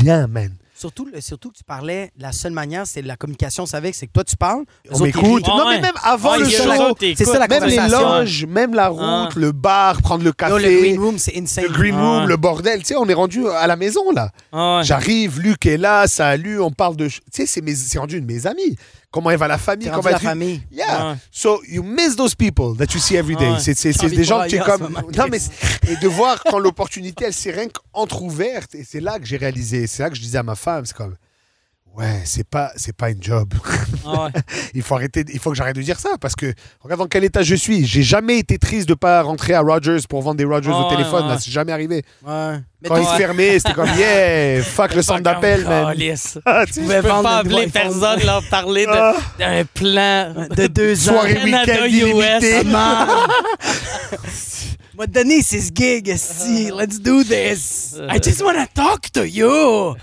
[0.00, 0.50] rien, man.
[0.76, 4.12] Surtout, surtout que tu parlais, la seule manière, c'est la communication, c'est avec, c'est que
[4.12, 5.44] toi tu parles, On m'écoute.
[5.46, 6.68] Ah Non, mais même avant Ah, le show,
[7.16, 9.28] C'est ça, la même les loges, même la route, Ah.
[9.36, 11.64] le bar, prendre le café, Yo, le green room, c'est insane.
[11.64, 12.80] le green room, le bordel.
[12.80, 14.30] Tu sais, on est rendu à la maison, là.
[14.52, 14.84] Ah ouais.
[14.84, 17.06] J'arrive, Luc est là, salut, on parle de...
[17.08, 18.76] Tu sais, c'est rendu une de mes amies.
[19.14, 20.60] Comment elle va la famille, comment la famille.
[20.72, 21.12] Yeah.
[21.12, 21.16] Ouais.
[21.30, 23.48] So you miss those people that you see every day.
[23.52, 23.60] Ouais.
[23.60, 24.92] C'est c'est- des de gens que tu es comme.
[25.16, 25.52] Non mais c'est-
[25.88, 29.86] et de voir quand l'opportunité elle s'est rien qu'entrouverte et c'est là que j'ai réalisé.
[29.86, 31.14] C'est là que je disais à ma femme, c'est comme
[31.96, 33.52] ouais c'est pas c'est pas une job.
[34.06, 34.30] Ah ouais.
[34.74, 37.24] il faut arrêter, il faut que j'arrête de dire ça parce que regarde dans quel
[37.24, 37.86] état je suis.
[37.86, 40.90] J'ai jamais été triste de pas rentrer à Rogers pour vendre des Rogers Ouais, au
[40.90, 41.26] téléphone.
[41.28, 41.36] ouais.
[41.40, 42.02] C'est jamais arrivé.
[42.26, 42.58] Ouais.
[42.82, 43.18] Mais Quand toi, ils se ouais.
[43.18, 45.86] fermaient, c'était comme yeah fuck le centre d'appel man.
[45.86, 46.38] Calisse.
[46.46, 49.14] Ah, tu pouvais pas le appeler personne, leur parler de- Ah.
[49.38, 50.46] d'un plan.
[50.54, 51.12] de deux ans.
[51.12, 52.64] Soirée week-end.
[54.96, 56.70] M'a donné six gigs, esti.
[56.70, 57.96] Let's do this.
[58.08, 59.96] I just wanna talk to you.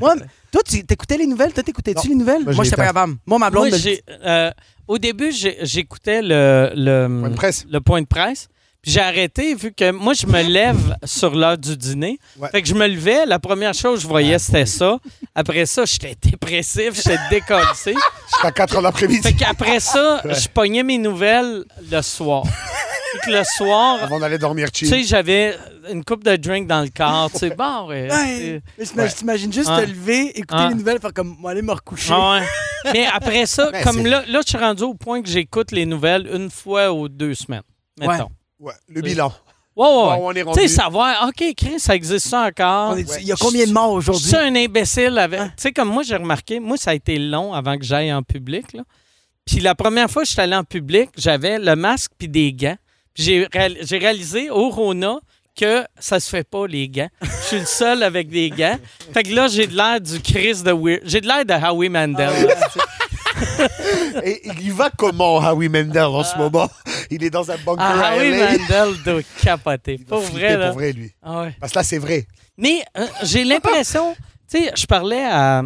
[0.00, 0.14] Moi,
[0.52, 1.52] toi, tu t'écoutais les nouvelles?
[1.52, 2.44] Toi, t'écoutais-tu les nouvelles?
[2.44, 3.16] Moi, j'étais pas capable.
[3.26, 4.50] Moi, ma blonde Moi, me j'ai, euh,
[4.86, 7.66] au début, j'écoutais le, le, Point de presse.
[7.70, 8.48] le point de presse.
[8.82, 12.18] Puis j'ai arrêté vu que moi, je me lève sur l'heure du dîner.
[12.36, 12.48] Ouais.
[12.50, 14.98] Fait que je me levais, la première chose que je voyais, c'était ça.
[15.36, 17.62] Après ça, j'étais dépressif, j'étais décollé.
[17.86, 19.22] Jusqu'à 4 heures l'après-midi.
[19.22, 22.42] Fait qu'après ça, je pognais mes nouvelles le soir.
[23.12, 25.56] Puis que le soir, Avant d'aller dormir tu sais, j'avais
[25.90, 27.30] une coupe de drink dans le corps.
[27.32, 28.10] Tu sais, bon, ouais.
[28.10, 28.62] Ouais.
[28.78, 29.08] Mais j'imagine- Ouais.
[29.10, 29.84] T'imagines juste Ouais.
[29.84, 30.68] te lever, écouter Ouais.
[30.70, 32.12] les nouvelles, faire comme, moi, aller me recoucher.
[32.14, 32.40] Ah
[32.84, 32.92] ouais.
[32.92, 35.84] Mais après ça, comme c'est- là, là, je suis rendu au point que j'écoute les
[35.86, 37.62] nouvelles une fois ou deux semaines.
[38.00, 38.30] Mettons.
[38.58, 39.32] Ouais, le bilan.
[39.74, 40.44] Ouais, ouais, Bon, ouais.
[40.46, 42.92] on est Tu sais, savoir, OK, Chris, ça existe ça encore?
[42.92, 43.16] On est- Ouais.
[43.22, 44.28] Il y a combien de morts Je aujourd'hui?
[44.28, 45.40] suis un imbécile avec.
[45.40, 48.22] Tu sais, comme moi, j'ai remarqué, moi, ça a été long avant que j'aille en
[48.22, 48.72] public.
[48.74, 48.82] Là.
[49.46, 52.52] Puis la première fois que je suis allé en public, j'avais le masque puis des
[52.52, 52.76] gants.
[53.14, 55.18] J'ai réal- j'ai réalisé au Rona
[55.54, 57.10] que ça se fait pas, les gants.
[57.22, 58.78] Je suis le seul avec des gants.
[59.12, 61.02] Fait que là, j'ai de l'air du Chris de Weird.
[61.04, 62.30] J'ai de l'air de Howie Mandel.
[64.24, 66.68] Et il va comment, Howie Mandel, en ce moment?
[67.10, 68.30] Il est dans un bunker Ah, Howie.
[68.30, 69.98] Mandel doit capoter.
[69.98, 70.68] Pour vrai, là.
[70.68, 71.12] pour vrai, lui.
[71.22, 71.54] Ah ouais.
[71.60, 72.26] Parce que là, c'est vrai.
[72.56, 74.14] Mais euh, j'ai l'impression,
[74.50, 75.62] tu sais, je parlais à,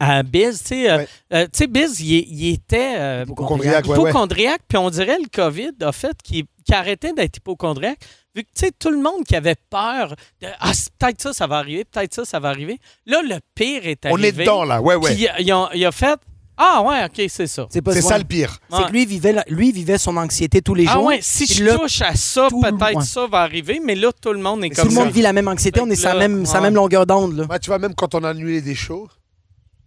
[0.00, 1.08] à Biz, tu sais, euh, Ouais.
[1.32, 4.10] euh, tu sais, Biz, il, il était euh, Hypochondriaque, ouais, ouais.
[4.10, 7.98] hypochondriaque, puis on dirait le COVID a fait qu'il arrêtait d'être hypochondriaque,
[8.34, 11.46] vu que, tu sais, tout le monde qui avait peur de «Ah, peut-être ça, ça
[11.46, 14.28] va arriver, peut-être ça, ça va arriver», là, le pire est On arrivé.
[14.28, 14.80] est dedans, là.
[14.82, 15.14] Ouais, ouais.
[15.14, 16.18] Puis il a, il a fait
[16.56, 17.66] «Ah ouais, OK, c'est ça.
[17.68, 18.08] C'est pas C'est ouais.
[18.08, 18.58] ça le pire.
[18.70, 21.04] C'est que lui il vivait, lui, vivait son anxiété tous les Ah jours.
[21.06, 24.10] ouais, si je là, touche à ça, tout le- peut-être ça va arriver, mais là,
[24.22, 25.04] tout le monde est Mais comme Tout le ça.
[25.04, 27.36] monde vit la même anxiété, on est sur la même, même longueur d'onde.
[27.36, 27.46] là.
[27.46, 29.08] Moi, tu vois, même quand on a annulé des shows,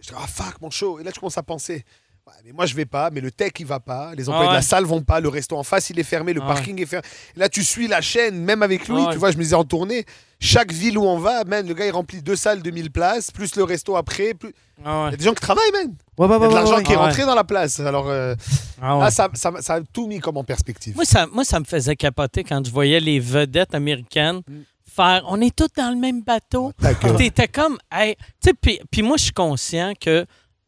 [0.07, 0.99] je dis, ah fuck, mon show.
[0.99, 1.83] Et là, tu commences à penser.
[2.25, 4.13] Ouais, mais moi, je vais pas, mais le tech, il va pas.
[4.13, 5.21] Les employés Ah de la salle vont pas.
[5.21, 6.33] Le resto en face, il est fermé.
[6.33, 7.07] Le Ah parking est fermé.
[7.35, 9.01] Et là, tu suis la chaîne, même avec lui.
[9.07, 9.09] Ah.
[9.13, 10.03] Tu vois, je me disais en tournée,
[10.41, 13.31] chaque ville où on va, man, le gars, il remplit deux salles de 1000 places,
[13.31, 14.33] plus le resto après.
[14.33, 14.53] Plus...
[14.83, 15.93] Ah Il y a des gens qui travaillent, man.
[16.19, 17.79] Il y a de l'argent qui est rentré dans la place.
[17.79, 18.35] Alors, euh,
[18.81, 20.95] là, ça, ça, ça a tout mis comme en perspective.
[20.95, 24.53] Moi ça, moi, ça me faisait capoter quand je voyais les vedettes américaines Mm.
[24.97, 26.73] Faire On est tous dans le même bateau.
[27.17, 30.25] T'étais comme, hey, tu sais, puis- puis moi, je suis conscient que,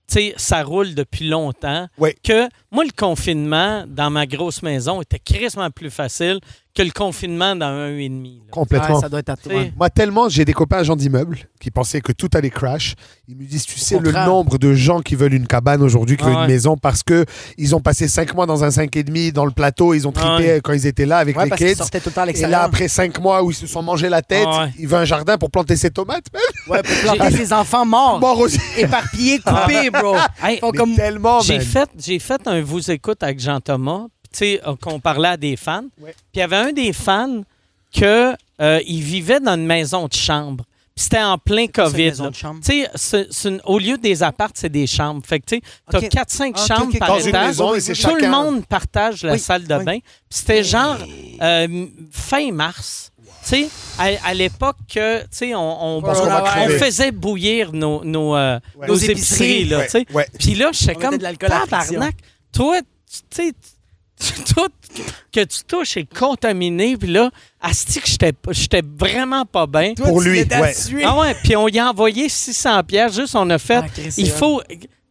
[0.08, 1.88] sais, ça roule depuis longtemps.
[2.24, 6.40] Que moi, le confinement dans ma grosse maison était crissement plus facile
[6.80, 8.38] que le confinement dans un et demi.
[8.46, 8.52] là.
[8.52, 8.96] Complètement.
[8.96, 9.54] Ouais, ça doit être à toi.
[9.78, 12.96] Moi, tellement, j'ai des copains agents d'immeubles qui pensaient que tout allait crash.
[13.28, 14.26] Ils me disent, tu sais, le contraire.
[14.28, 16.42] nombre de gens qui veulent une cabane aujourd'hui, qui Ah veulent ouais.
[16.46, 17.26] une maison parce que
[17.58, 20.62] ils ont passé cinq mois dans un 5,5 dans le plateau, ils ont Ah trippé
[20.64, 21.76] quand ils étaient là avec Ouais, les parce qu'ils kids.
[21.76, 22.62] sortaient tout le temps à Et là, l'extérieur.
[22.62, 24.74] après cinq mois où ils se sont mangé la tête, Ah ouais.
[24.80, 26.26] il veut un jardin pour planter ses tomates.
[26.34, 26.42] même.
[26.70, 28.60] Ouais, pour planter ses enfants morts, Mort aussi.
[28.78, 30.16] éparpillés, coupés, bro.
[30.44, 30.96] hey, Faut Mais comme...
[30.96, 31.66] tellement, J'ai man.
[31.66, 34.06] fait, j'ai fait un vous écoute avec Jean Thomas,
[34.38, 35.84] sais, euh, qu'on parlait à des fans.
[36.00, 36.12] Ouais.
[36.14, 37.44] Puis il y avait un des fans
[37.96, 40.64] que euh, il vivait dans une maison de chambre.
[40.96, 42.12] Puis c'était en plein COVID.
[42.62, 45.22] sais, c'est- au lieu des appartes, c'est des chambres.
[45.26, 46.10] Fait que tu sais, t'as Ok.
[46.10, 47.48] 4-5 Ah, chambres par Dans une étage.
[47.48, 47.72] maison,
[48.10, 49.86] Tout le monde partage la Oui, salle de oui.
[49.86, 50.00] bain.
[50.00, 50.98] Puis c'était genre
[51.42, 53.12] euh, fin mars.
[53.44, 54.76] Tu sais, à, à l'époque
[55.32, 58.88] sais, on, on, on faisait bouillir nos, nos, euh, Ouais.
[58.88, 59.66] nos Nos épiceries, épiceries.
[59.66, 60.06] là, Ouais, tu sais.
[60.14, 60.28] ouais.
[60.38, 62.16] Puis là, j'étais On mettait comme, de l'alcool à tabarnak,
[62.52, 63.54] toi, tu sais,
[64.20, 64.68] tout
[65.32, 67.30] que tu touches est contaminé, puis là,
[67.62, 69.94] asti que j'étais j'étais vraiment pas bien.
[69.94, 71.04] Toi, Pour tu lui, ouais.
[71.06, 74.30] Ah ouais, puis on y a envoyé 600 pièces, juste on a fait, Ah, il
[74.30, 74.62] faut,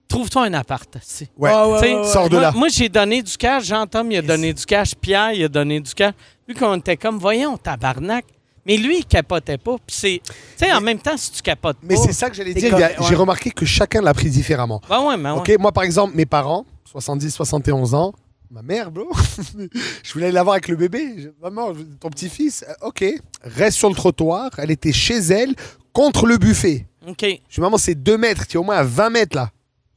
[0.09, 1.29] trouve-toi un appart, asti.
[1.37, 1.51] Ouais.
[1.51, 2.09] Ouais, ouais, Tu sais, ouais, ouais.
[2.12, 2.53] Sors de moi, là.
[2.53, 5.81] moi, j'ai donné du cash, Jean-Tom, il a donné du cash, Pierre, il a donné
[5.81, 6.14] du cash.
[6.47, 8.25] Lui, qu'on était comme, voyons, tabarnak.
[8.66, 9.77] Mais lui, il capotait pas.
[9.87, 10.21] Puis c'est.
[10.25, 10.33] Tu
[10.66, 12.03] sais, en même temps, si tu capotes Mais pas.
[12.03, 12.75] c'est ça que j'allais dire.
[12.75, 12.97] ouais.
[13.09, 14.83] J'ai remarqué que chacun l'a pris différemment.
[14.90, 15.38] Ouais, ouais, mais ouais.
[15.38, 18.12] Ok, moi par exemple, mes parents, 70, 71 ans,
[18.50, 19.11] ma mère, bro,
[20.02, 21.30] je voulais aller la voir avec le bébé.
[21.40, 23.04] Maman, ton petit-fils, euh, ok,
[23.42, 24.50] reste sur le trottoir.
[24.58, 25.54] Elle était chez elle,
[25.92, 26.87] contre le buffet.
[27.06, 27.22] OK.
[27.22, 29.50] Je dis, maman, c'est 2 mètres, tu es au moins à 20 mètres là.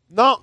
[0.10, 0.38] Non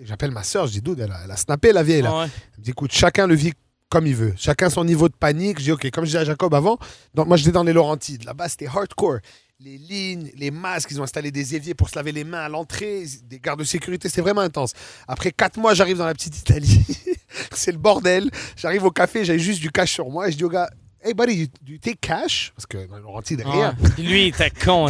[0.00, 2.18] J'appelle ma soeur, je dis, dude, elle a, elle a snappé la vieille là.
[2.18, 2.24] Ouais.
[2.24, 3.52] Elle me dit, écoute, chacun le vit
[3.88, 4.34] comme il veut.
[4.36, 5.58] Chacun son niveau de panique.
[5.60, 6.78] Je dis, ok, comme je disais à Jacob avant,
[7.14, 8.24] donc moi j'étais dans les Laurentides.
[8.24, 9.18] Là-bas, c'était hardcore.
[9.60, 12.48] Les lignes, les masques, ils ont installé des éviers pour se laver les mains à
[12.48, 14.72] l'entrée, des gardes de sécurité, c'était vraiment intense.
[15.06, 16.84] Après quatre mois, j'arrive dans la petite Italie.
[17.52, 18.30] c'est le bordel.
[18.56, 20.68] J'arrive au café, j'avais juste du cash sur moi et je dis au gars,
[21.04, 22.52] hey buddy, you, you take cash?
[22.56, 22.78] Parce que.
[22.78, 23.90] Ouais.
[23.94, 24.88] Puis lui, il était content.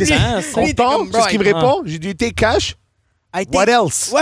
[0.54, 1.82] Content, comme, c'est ce qu'il me répond.
[1.84, 2.74] J'ai dit, you take cash?
[3.34, 4.14] I What else?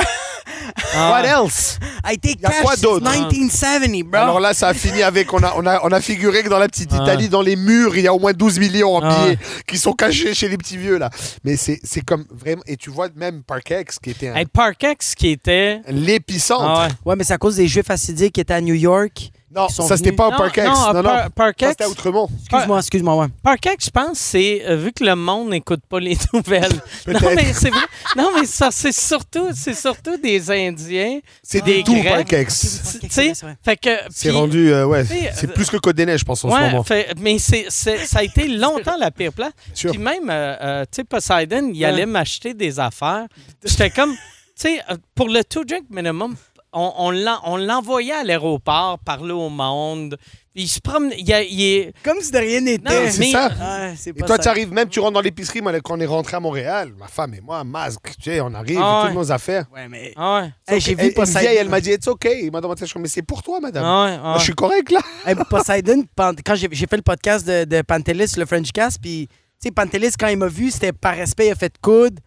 [0.95, 1.11] Ah.
[1.11, 1.79] What else?
[2.05, 3.11] I take Y a cash quoi since d'autre?
[3.11, 4.21] 1970, bro.
[4.21, 5.33] Alors là, ça a fini avec.
[5.33, 7.03] On a, on a, on a figuré que dans la petite Ah.
[7.03, 9.25] Italie, dans les murs, il y a au moins 12 millions en Ah.
[9.25, 11.11] billets qui sont cachés chez les petits vieux, là.
[11.45, 12.63] Mais c'est c'est comme vraiment.
[12.67, 15.81] Et tu vois, même Parkex, qui était un- Hey, Parkex, qui était.
[15.89, 16.63] l'épicentre.
[16.65, 16.93] Ah ouais.
[17.05, 19.31] Ouais, mais c'est à cause des Juifs assidiques qui étaient à New York.
[19.55, 20.67] Non, ça, c'était pas Non, au Parkex.
[20.67, 21.03] non, Non, non.
[21.03, 22.29] Par- Parkex, c'était à Outremont.
[22.41, 23.27] Excuse-moi, excuse-moi, ouais.
[23.43, 26.73] Parkex, je pense, c'est euh, vu que le monde n'écoute pas les nouvelles.
[27.07, 27.81] non, mais c'est vrai.
[28.17, 31.21] Non, mais ça, c'est surtout, c'est surtout des Indiens.
[31.43, 32.09] C'est des tout Grecs.
[32.29, 32.99] Parkex.
[33.01, 33.57] Tu sais, c'est vrai.
[33.63, 33.91] fait que.
[34.11, 34.73] C'est puis- rendu.
[34.73, 36.83] euh, ouais, c'est euh, plus que Côte des Neiges, je pense, en ce Ouais, moment.
[36.83, 39.53] fait- mais c'est, c'est- ça a été longtemps la pire place.
[39.75, 39.91] Sûr.
[39.91, 43.27] Puis même, euh, euh, tu sais, Poseidon, il allait m'acheter des affaires.
[43.65, 44.19] J'étais comme, tu
[44.55, 46.37] sais, euh, pour le two drink minimum,
[46.73, 50.17] on, on, l'en- on l'envoyait à l'aéroport, parler au monde.
[50.55, 51.93] Il se promène, il, y a- il est...
[52.05, 53.11] Comme si de rien Non, n'était.
[53.11, 53.51] c'est mais- ça.
[53.97, 56.37] C'est Et toi, tu arrives, même tu rentres dans l'épicerie, moi, quand on est rentré
[56.37, 59.17] à Montréal, ma femme et moi, masque, tu sais, on arrive, Ah toutes ouais.
[59.17, 59.65] nos affaires.
[59.75, 60.13] Ouais, mais.
[60.15, 61.41] Ah ouais, Hey, j'ai vu Poseidon.
[61.41, 62.45] vieille, elle m'a dit, it's okay.
[62.45, 63.83] Il m'a demandé, mais c'est pour toi, madame.
[63.85, 65.01] ah ouais, ah Moi, je suis correct, là.
[65.25, 69.35] Hey, Poseidon, quand j'ai fait le podcast de, de Pantelis, le French Cast, puis, tu
[69.69, 72.19] sais, Pantelis, quand il m'a vu, c'était par respect, il a fait coude.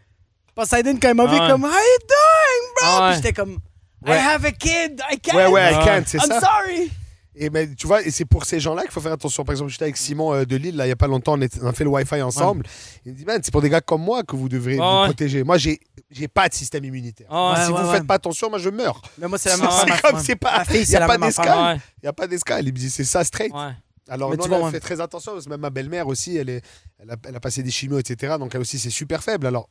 [0.56, 2.86] Poseidon, quand il m'a vu, comme, How you doing, bro?
[2.86, 3.08] Ah ouais.
[3.14, 3.58] Puis j'étais comme.
[4.08, 5.36] I have a kid, I can't.
[5.36, 5.84] Ouais, ouais, I Ah.
[5.86, 6.40] can't, c'est I'm ça.
[6.42, 6.92] sorry.
[7.38, 9.44] Et ben, tu vois, et c'est pour ces gens-là qu'il faut faire attention.
[9.44, 11.42] Par exemple, j'étais avec Simon euh, de Lille, là, il n'y a pas longtemps, on,
[11.42, 12.66] est- on a fait le Wi-Fi ensemble.
[13.06, 15.00] Il me dit, man, c'est pour des gars comme moi que vous devrez Ouais, vous
[15.00, 15.06] ouais.
[15.06, 15.44] protéger.
[15.44, 15.80] Moi, j'ai
[16.12, 17.28] j'ai pas de système immunitaire.
[17.30, 17.56] Ouais.
[17.66, 19.02] si Ouais, vous ouais, faites pas attention, moi, je meurs.
[19.18, 19.88] Mais moi, c'est la C'est même affaire.
[19.96, 20.24] ma- comme, ouais.
[20.26, 20.60] c'est pas.
[20.60, 21.44] Ma fille, Il n'y c'est a la pas même affaire.
[21.46, 21.76] d'escale.
[21.76, 22.68] Ouais, Il n'y a pas d'escale.
[22.68, 23.52] Il me dit, c'est ça straight.
[23.54, 23.72] ouais.
[24.08, 24.80] Alors, Mais non, tu non, vois, elle ouais.
[24.80, 25.34] fait très attention.
[25.34, 26.62] Parce que même ma belle-mère aussi, elle, est,
[27.00, 28.36] elle, a, elle a passé des chimios, etc.
[28.40, 29.46] Donc, elle aussi, c'est super faible.
[29.48, 29.68] Alors,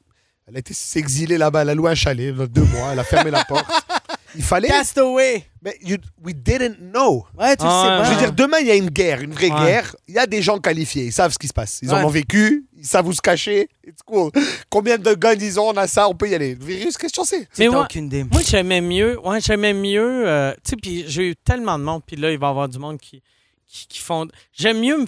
[0.46, 1.62] elle a été s'exiler là-bas.
[1.62, 2.90] Elle a loué un chalet, deux mois.
[2.92, 3.64] Elle a fermé la porte.
[4.36, 4.68] Il fallait.
[4.68, 5.44] Castaway.
[5.62, 7.24] Mais you- we didn't know.
[7.38, 7.98] Ouais, tu le Ah, sais ouais.
[7.98, 8.04] pas.
[8.04, 9.64] Je veux dire, demain, il y a une guerre, une vraie Ouais.
[9.64, 9.96] guerre.
[10.08, 11.04] Il y a des gens qualifiés.
[11.04, 11.78] Ils savent ce qui se passe.
[11.82, 12.66] Ils en ont vécu.
[12.76, 13.68] Ils savent où se cacher.
[13.86, 14.30] It's cool.
[14.68, 16.54] Combien de guns ils ont On a ça, on peut y aller.
[16.54, 18.24] Le virus, qu'est-ce que tu sais Mais moi, aucune idée.
[18.24, 19.18] moi j'aimais mieux.
[19.26, 20.28] Ouais, j'aimais mieux.
[20.28, 22.68] euh, tu sais, puis j'ai eu tellement de monde, puis là, il va y avoir
[22.68, 23.22] du monde qui,
[23.66, 24.28] qui, qui font.
[24.52, 25.06] J'aime mieux me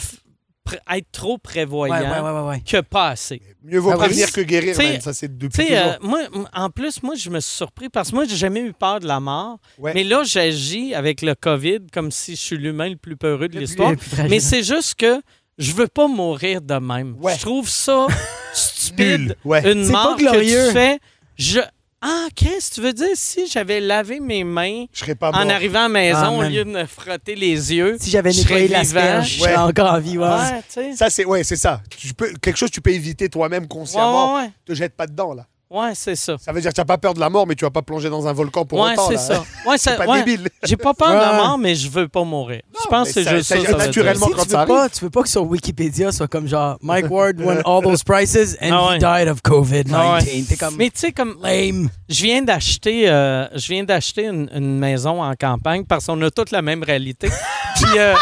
[0.75, 2.61] être trop prévoyant ouais, ouais, ouais, ouais.
[2.61, 3.41] que pas assez.
[3.63, 4.05] Mieux vaut Ah oui.
[4.07, 5.01] prévenir que guérir, man.
[5.01, 5.79] Ça, c'est depuis toujours.
[5.79, 6.21] euh, moi,
[6.53, 9.07] en plus, moi, je me suis surpris parce que moi, j'ai jamais eu peur de
[9.07, 9.59] la mort.
[9.79, 9.93] Ouais.
[9.95, 13.59] Mais là, j'agis avec le COVID comme si je suis l'humain le plus peureux de
[13.59, 13.93] l'histoire.
[14.29, 15.21] Mais c'est juste que
[15.59, 17.17] je veux pas mourir de même.
[17.21, 17.35] Ouais.
[17.37, 18.07] Je trouve ça
[18.53, 19.37] stupide.
[19.45, 20.67] Une C'est pas mort que glorieux.
[20.69, 20.99] tu fais.
[21.39, 21.61] Je...
[22.09, 25.51] Ah, Chris, tu veux dire si j'avais lavé mes mains Je serais pas en mort.
[25.51, 27.97] arrivant à la maison Ah, au lieu de me frotter les yeux?
[28.01, 30.17] Si j'avais nettoyé l'asperge, je serais encore en vie.
[30.17, 30.29] Ouais.
[30.77, 30.95] Ouais.
[30.95, 31.81] Ça, c'est ouais, c'est ça.
[31.99, 34.37] Tu peux, quelque chose que tu peux éviter toi-même Ouais, consciemment.
[34.37, 34.51] ouais, ouais.
[34.65, 35.47] Te jette pas dedans, là.
[35.69, 36.37] Ouais, c'est ça.
[36.39, 37.83] Ça veut dire que tu n'as pas peur de la mort, mais tu vas pas
[37.83, 39.09] plonger dans un volcan pour ouais, autant.
[39.09, 39.41] c'est ça.
[39.67, 40.23] Ouais, C'est ça- pas ouais.
[40.23, 40.49] débile.
[40.63, 42.61] J'ai pas peur de la mort, mais je veux pas mourir.
[42.83, 43.73] je pense que c'est ça- juste ça ça.
[43.73, 46.29] ça naturellement Si quand tu ça veux, pas, tu veux pas que sur Wikipédia soit
[46.29, 49.93] comme genre Mike Ward won all those prizes and Ah he died of COVID-19.
[49.93, 50.19] Ah
[50.59, 51.89] comme Mais tu sais, comme lame.
[52.09, 56.31] je viens d'acheter euh, je viens d'acheter une, une maison en campagne parce qu'on a
[56.31, 57.29] toute la même réalité.
[57.87, 58.15] Puis euh,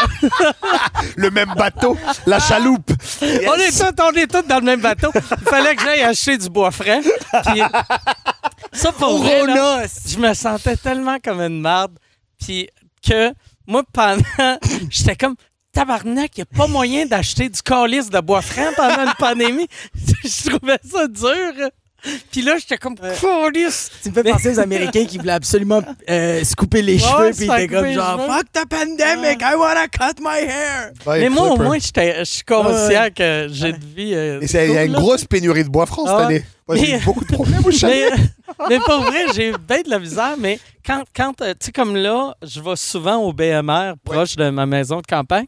[1.15, 2.91] Le même bateau, la chaloupe.
[3.21, 3.41] Yes.
[3.47, 5.11] on est tous on est tous dans le même bateau.
[5.13, 7.01] Il fallait que j'aille acheter du bois frais.
[7.45, 7.61] Puis
[8.73, 11.97] ça pour vrai, là, je me sentais tellement comme une merde.
[12.39, 12.69] Puis
[13.05, 13.33] que
[13.67, 14.23] moi, pendant.
[14.89, 15.35] J'étais comme.
[15.73, 19.67] Tabarnak, il n'y a pas moyen d'acheter du calice de bois franc pendant une pandémie.
[20.23, 21.69] je trouvais ça dur.
[22.31, 23.91] Puis là, j'étais comme calice.
[24.03, 27.45] Tu me fais penser aux Américains qui voulaient absolument euh, se couper les cheveux, puis
[27.45, 28.31] ils étaient comme genre cheveux.
[28.33, 30.91] Fuck the pandemic, I wanna cut my hair.
[31.05, 34.13] Ouais, Mais moi, au moins, j'étais- je suis conscient que j'ai de vie.
[34.13, 34.99] euh, Et il y a une là.
[34.99, 36.25] grosse pénurie de bois franc cette Ah.
[36.27, 36.43] année.
[36.67, 38.11] Moi, j'ai eu beaucoup de problèmes au chalet.
[38.17, 41.67] mais, mais pour vrai, j'ai eu bien de la misère, mais quand, quand euh, tu
[41.67, 45.45] sais, comme là, je vais souvent au BMR, proche de ma maison de campagne,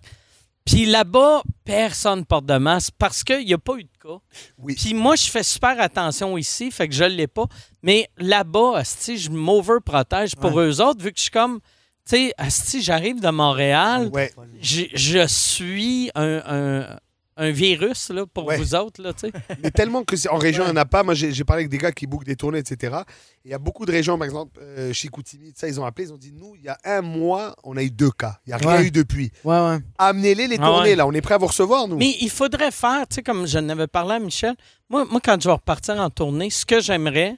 [0.68, 4.18] puis là-bas, personne porte de masque parce qu'il n'y a pas eu de cas.
[4.58, 4.76] Oui.
[4.76, 7.46] Puis moi, je fais super attention ici, fait que je ne l'ai pas.
[7.82, 11.60] Mais là-bas, je m'overprotège pour eux autres, vu que je suis comme,
[12.08, 14.32] tu sais, j'arrive de Montréal, Ouais.
[14.62, 16.98] je, je suis un, un-
[17.38, 18.58] un virus là, pour Ouais.
[18.58, 19.32] vous autres, là, tu sais.
[19.64, 21.04] Mais tellement que c'est en région, il n'y en a pas.
[21.04, 22.98] Moi, j'ai parlé avec des gars qui bookent des tournées, etc.
[23.46, 26.08] Et Il y a beaucoup de régions, par exemple, euh, Chicoutimi, ça, ils ont appelé,
[26.08, 28.40] ils ont dit Nous, il y a un mois, on a eu deux cas.
[28.46, 28.88] Il n'y a rien Ouais.
[28.88, 29.32] eu depuis.
[29.44, 29.78] Ouais.
[29.98, 31.06] Amenez-les, les Ah tournées, là.
[31.08, 31.98] On est prêt à vous recevoir, nous.
[31.98, 34.56] Mais il faudrait faire, tu sais, comme je n'avais parlé à Michel,
[34.90, 37.36] moi, moi, quand je vais repartir en tournée, ce que j'aimerais,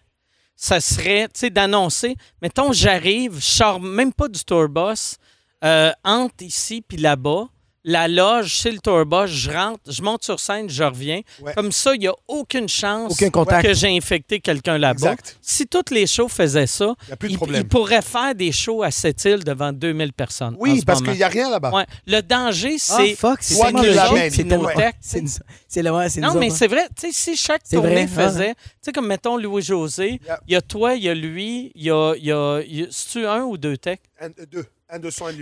[0.56, 5.16] ça serait, tu sais, d'annoncer, mettons, j'arrive, je sors même pas du tourbus,
[5.64, 7.48] euh, entre ici puis là-bas,
[7.86, 11.22] la loge, c'est le tourbus, je rentre, je monte sur scène, je reviens.
[11.42, 11.54] Ouais.
[11.54, 13.66] Comme ça, il n'y a aucune chance Aucun contact.
[13.66, 15.14] que j'ai infecté quelqu'un là-bas.
[15.14, 15.38] Exact.
[15.42, 18.92] Si toutes les shows faisaient ça, Il a ils, ils pourraient faire des shows à
[18.92, 20.56] cette île devant 2000 personnes.
[20.56, 21.72] en Oui, ce parce qu'il n'y a rien là-bas.
[21.72, 21.86] Ouais.
[22.06, 25.42] Le danger, Ah, c'est fuck, c'est c'est nos textes.
[25.68, 26.88] c'est le ouais, Non, mais c'est vrai.
[27.00, 28.30] Tu sais, si chaque tournée vrai, ah.
[28.30, 30.40] faisait, tu sais, comme mettons Louis-José, il Yeah.
[30.48, 32.14] y a toi, il y a lui, il y a.
[32.18, 34.02] il y a- il y a- C'est-tu un ou deux techs?
[34.20, 34.66] Un, deux.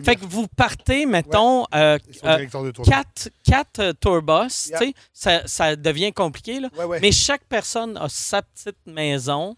[0.04, 2.90] Fait que vous partez, mettons, euh, sont euh, tournée.
[2.92, 4.92] quatre, quatre euh, tourbus, Yeah.
[5.14, 6.70] ça, ça devient compliqué, là.
[6.78, 7.00] Ouais, ouais.
[7.02, 9.56] Mais chaque personne a sa petite maison.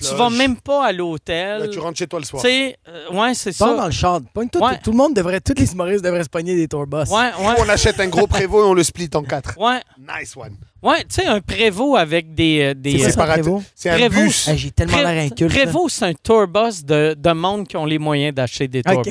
[0.00, 1.70] Tu vas même pas à Là, l'hôtel.
[1.70, 2.42] tu rentres chez toi le Tu soir.
[2.42, 4.18] sais, euh, ouais, c'est Pars dans ça.
[4.18, 4.24] le.
[4.32, 4.78] Pogne tout, Ouais.
[4.82, 6.96] tout le monde devrait, tous les humoristes devraient se pogner des tourbus.
[7.10, 7.54] Ouais, ouais.
[7.58, 9.54] On achète un gros prévôt et on le split en quatre.
[9.58, 10.56] Ouais, Nice one.
[10.82, 12.60] ouais, tu sais, un prévôt avec des.
[12.70, 13.66] euh, des C'est quoi euh, ça, Prévost?
[13.74, 14.22] C'est un Prévost.
[14.22, 14.50] bus.
[14.56, 15.54] J'ai tellement l'air inculte.
[15.54, 15.62] là.
[15.62, 19.10] Prévost, c'est un tourbus de, de monde qui ont les moyens d'acheter des tourbus.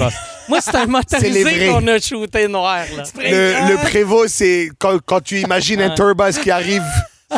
[0.49, 2.85] Moi, c'est un motorisé qu'on a shooté noir.
[2.95, 3.03] Là.
[3.17, 6.83] Le, le prévôt, c'est quand, quand tu imagines un tourbus qui arrive,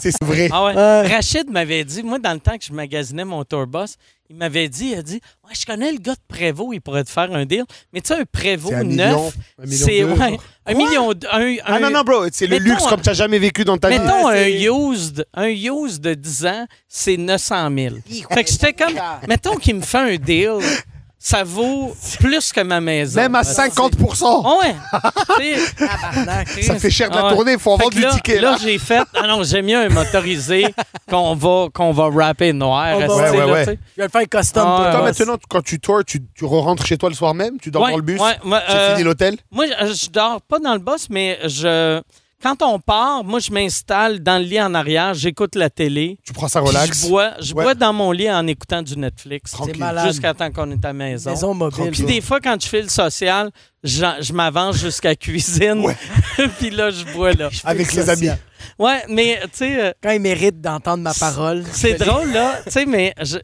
[0.02, 0.50] c'est vrai.
[0.52, 0.76] Ah ouais.
[0.76, 1.08] Ouais.
[1.08, 3.96] Rachid m'avait dit, moi, dans le temps que je magasinais mon tourbus,
[4.30, 7.04] il m'avait dit, il a dit, ouais, je connais le gars de Prévost, il pourrait
[7.04, 7.64] te faire un deal.
[7.92, 10.18] Mais tu sais, un Prévost un neuf, un c'est genre.
[10.68, 11.12] un million.
[11.32, 13.64] Un, Ah un- non, non, bro, c'est le luxe un- comme tu n'as jamais vécu
[13.66, 13.98] dans ta vie.
[13.98, 17.96] Mettons un used, un used de 10 ans, c'est 900 000.
[18.32, 18.94] Fait que j'étais comme,
[19.28, 20.58] mettons qu'il me fait un deal
[21.22, 23.20] ça vaut plus que ma maison.
[23.20, 24.16] Même à Ah, 50%.
[24.16, 24.76] c'est- Ouais.
[26.56, 26.64] Tu.
[26.64, 27.34] Ça fait cher de la ouais.
[27.34, 28.40] tournée, il faut en Fait vendre que du là, ticket.
[28.40, 28.58] Là, Là.
[28.62, 29.04] j'ai fait.
[29.14, 30.66] Ah non, j'aime mieux un motorisé
[31.10, 32.96] qu'on va, qu'on va rapper noir.
[32.96, 33.80] On va- Ouais, ouais, là, tu.
[33.98, 34.64] Je vais le faire custom.
[34.68, 37.60] Ah, pour Toi, maintenant, quand tu tours, tu, tu rentres chez toi le soir même?
[37.60, 38.20] Tu dors Ouais, dans le bus?
[38.20, 39.38] ouais, ouais, C'est euh, fini l'hôtel?
[39.52, 42.02] Moi, je je dors pas dans le boss, mais je.
[42.42, 46.18] Quand on part, moi, je m'installe dans le lit en arrière, j'écoute la télé.
[46.26, 47.04] Tu prends ça relax?
[47.04, 47.64] Je bois, je Ouais.
[47.64, 49.52] bois dans mon lit en écoutant du Netflix.
[49.52, 49.74] Tranquille.
[49.76, 50.08] C'est malade.
[50.08, 51.32] Jusqu'à temps qu'on est à la maison.
[51.32, 51.92] Maison mobile.
[51.92, 53.52] Puis des fois, quand je fais le social,
[53.84, 55.82] je m'avance jusqu'à la cuisine.
[55.86, 55.98] Ouais.
[56.60, 57.50] puis là, je bois là.
[57.66, 58.30] avec les amis.
[58.78, 61.66] Ouais, mais tu sais, euh, Quand il mérite d'entendre ma parole.
[61.74, 62.62] c'est drôle, là.
[62.64, 63.38] Tu sais, mais je-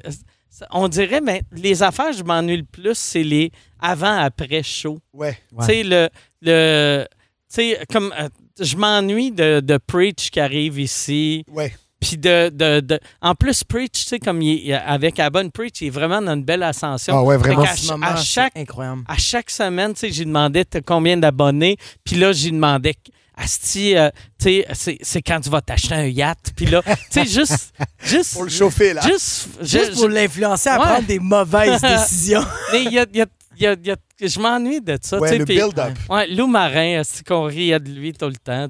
[0.71, 4.99] on dirait, mais les affaires, je m'ennuie le plus, c'est les avant-après show.
[5.13, 5.37] Ouais.
[5.59, 6.07] Tu sais, le.
[6.41, 7.05] le
[7.53, 8.13] tu sais, comme.
[8.17, 11.43] euh, je m'ennuie de, de Preach qui arrive ici.
[11.51, 11.73] Ouais.
[11.99, 15.81] Puis de, de, de- En plus, Preach, tu sais, comme il est- avec Abon Preach,
[15.81, 17.17] il est vraiment dans une belle ascension.
[17.17, 17.65] Ah ouais, vraiment.
[17.75, 19.03] ce moment, à c'est chaque incroyable.
[19.07, 21.77] à chaque semaine, tu sais, j'ai demandé combien d'abonnés.
[22.03, 22.95] Puis là, j'ai demandé,
[23.37, 26.51] Asti, euh, tu sais, c'est- quand tu vas t'acheter un yacht?
[26.55, 29.01] Puis là, tu sais, juste, juste, Pour le chauffer, là.
[29.01, 30.85] juste, Juste pour l'influencer à Ouais.
[30.85, 32.45] prendre des mauvaises décisions.
[32.71, 33.21] mais il y a, y
[33.59, 35.19] y a- y a- je m'ennuie de ça.
[35.19, 35.93] Ouais, le build-up.
[36.09, 38.67] Ouais, Lou Marin, c'est qu'on riait de lui tout le temps,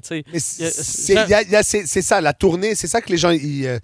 [1.62, 3.30] c'est ça, la tournée, c'est ça que les gens.
[3.30, 3.78] ils, euh,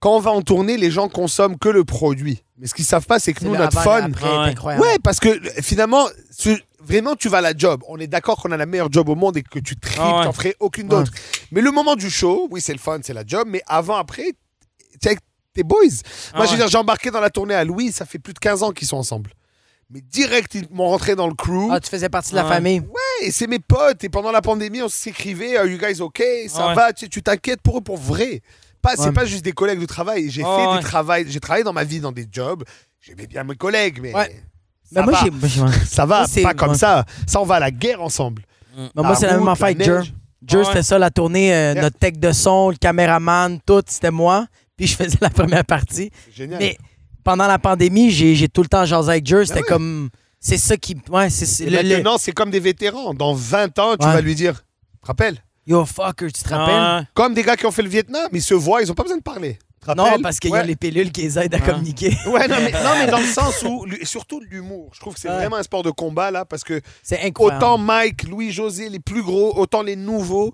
[0.00, 2.42] quand on va en tournée, les gens consomment que le produit.
[2.58, 4.02] Mais ce qu'ils savent pas, c'est que nous, notre fun.
[4.02, 4.78] après, Ouais.
[4.78, 7.82] Ouais, parce que finalement, tu- vraiment, tu vas à la job.
[7.88, 10.18] On est d'accord qu'on a la meilleure job au monde et que tu tripes, Ah
[10.18, 10.24] ouais.
[10.24, 11.12] t'en ferais aucune d'autre.
[11.52, 13.46] Mais le moment du show, oui, c'est le fun, c'est la job.
[13.48, 14.24] Mais avant, après,
[15.00, 15.20] tu es avec
[15.54, 15.78] tes boys.
[15.84, 15.90] Moi,
[16.34, 18.38] Ah je veux dire, j'ai embarqué dans la tournée à Louis, ça fait plus de
[18.40, 19.30] 15 ans qu'ils sont ensemble.
[19.92, 21.68] Mais direct, ils m'ont rentré dans le crew.
[21.70, 22.48] Ah, tu faisais partie de la Ouais.
[22.50, 22.82] famille.
[23.22, 24.02] Et c'est mes potes.
[24.04, 26.48] Et pendant la pandémie, on s'écrivait Are you guys okay?
[26.48, 26.74] Ça Ouais.
[26.74, 26.92] va?
[26.92, 28.40] Tu t'inquiètes pour eux pour vrai.
[28.80, 29.12] Pas, C'est Ouais.
[29.12, 30.28] pas juste des collègues de travail.
[30.30, 30.78] J'ai Ouais, fait ouais.
[30.78, 31.24] du travail.
[31.28, 32.64] J'ai travaillé dans ma vie dans des jobs.
[33.00, 34.14] J'aimais bien mes collègues, mais.
[34.14, 34.42] Ouais.
[34.92, 35.20] Ça, Mais moi, va.
[35.24, 35.30] j'ai.
[35.30, 36.78] moi, j'ai- ça va, moi, c'est- pas comme ouais.
[36.78, 37.04] ça.
[37.26, 38.42] Ça, on va à la guerre ensemble.
[38.76, 39.98] Mais moi, La c'est la même affaire avec Jer.
[39.98, 40.14] neige.
[40.46, 40.64] Jer, Ouais.
[40.66, 41.54] c'était ça, la tournée.
[41.54, 41.82] euh, Yeah.
[41.82, 44.46] Notre tech de son, le caméraman, tout, c'était moi.
[44.76, 46.10] Puis je faisais la première partie.
[46.24, 46.58] C'est génial.
[46.58, 46.76] Mais
[47.24, 49.46] pendant la pandémie, j'ai tout le temps jasé avec Jer.
[49.46, 49.66] C'était ouais.
[49.66, 50.08] comme.
[50.40, 50.96] C'est ça qui.
[51.10, 51.66] Ouais, c'est.
[51.70, 53.14] maintenant, c'est comme des vétérans.
[53.14, 54.12] Dans 20 ans, tu Ouais.
[54.12, 55.38] vas lui dire Tu te rappelles?
[55.66, 56.74] Yo, fucker, tu te rappelles?
[56.76, 59.04] Ah, Comme des gars qui ont fait le Vietnam, ils se voient, ils ont pas
[59.04, 59.58] besoin de parler.
[59.80, 61.70] Tu te Non, parce qu'il y a les pilules qui les aident à Ah.
[61.70, 62.08] communiquer.
[62.26, 64.90] Ouais, non mais, non, mais dans le sens où, et surtout de l'humour.
[64.92, 65.36] Je trouve que c'est Ouais.
[65.36, 67.62] vraiment un sport de combat, là, parce que C'est incroyable.
[67.62, 70.52] Autant Mike, Louis-José, les plus gros, autant les nouveaux.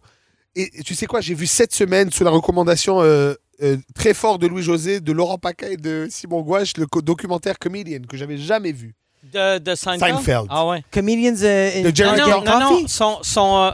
[0.55, 4.39] Et tu sais quoi, j'ai vu cette semaine, sous la recommandation euh, euh, très fort
[4.39, 8.73] de Louis-José, de Laurent Paca et de Simon Gouache, le documentaire Comedian, que j'avais jamais
[8.73, 8.95] vu.
[9.33, 10.15] de, de Seinfeld?
[10.17, 10.47] Seinfeld.
[10.49, 10.83] Ah ouais.
[10.93, 12.45] Comedians in De Jerry non, Jones.
[12.45, 12.83] non, non, Coffee?
[12.83, 13.71] non, son, son, euh,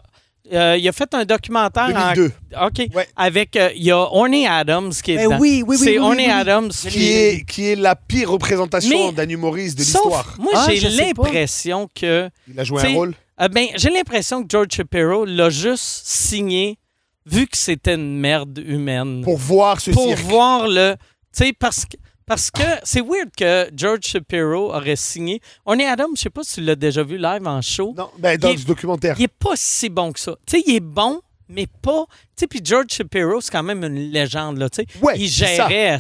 [0.53, 2.33] euh, il a fait un documentaire 2002.
[2.57, 2.67] en...
[2.67, 2.87] OK.
[2.95, 3.09] Ouais.
[3.17, 3.57] Avec...
[3.57, 5.39] euh, il y a Orny Adams qui est Ben dedans.
[5.41, 6.31] oui, oui, oui, C'est oui, oui, Orny oui.
[6.31, 10.35] Adams Qui est, qui est la pire représentation d'un humoriste de l'histoire.
[10.39, 12.29] moi, Ah, j'ai l'impression que...
[12.49, 13.15] Il a joué un rôle.
[13.41, 16.79] euh, ben, j'ai l'impression que George Shapiro l'a juste signé
[17.27, 19.23] vu que c'était une merde humaine.
[19.23, 20.21] Pour voir ce Pour cirque.
[20.23, 20.95] voir le...
[21.37, 21.97] Tu sais, parce que...
[22.27, 25.43] Parce que c'est weird que George Shapiro aurait signé.
[25.67, 27.93] Orny Adams, je sais pas si tu l'as déjà vu live en show.
[27.95, 29.15] Non, ben, dans Il est- ce documentaire.
[29.19, 30.35] Il est pas si bon que ça.
[30.47, 32.05] Tu sais, il est bon, mais pas.
[32.37, 34.69] Tu sais, puis George Shapiro, c'est quand même une légende, là.
[34.69, 35.97] Tu sais, Ouais, il gérait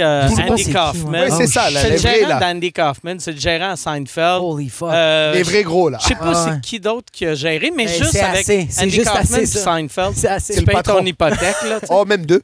[0.00, 1.10] euh, Andy Kaufman.
[1.12, 1.30] ouais?
[1.30, 4.40] C'est ça, la, c'est le gérant d'Andy Kaufman, c'est le gérant à Seinfeld.
[4.40, 4.88] Holy fuck.
[4.92, 5.98] Euh, Les vrais gros, là.
[6.00, 6.52] Je sais pas Ah, ouais.
[6.54, 8.68] c'est qui d'autre qui a géré, mais juste avec assez.
[8.80, 9.46] Andy juste Kaufman et.
[9.46, 10.12] Seinfeld.
[10.16, 10.54] C'est assez.
[10.54, 11.80] Tu payes ton hypothèque, là.
[11.90, 12.40] Oh, même deux.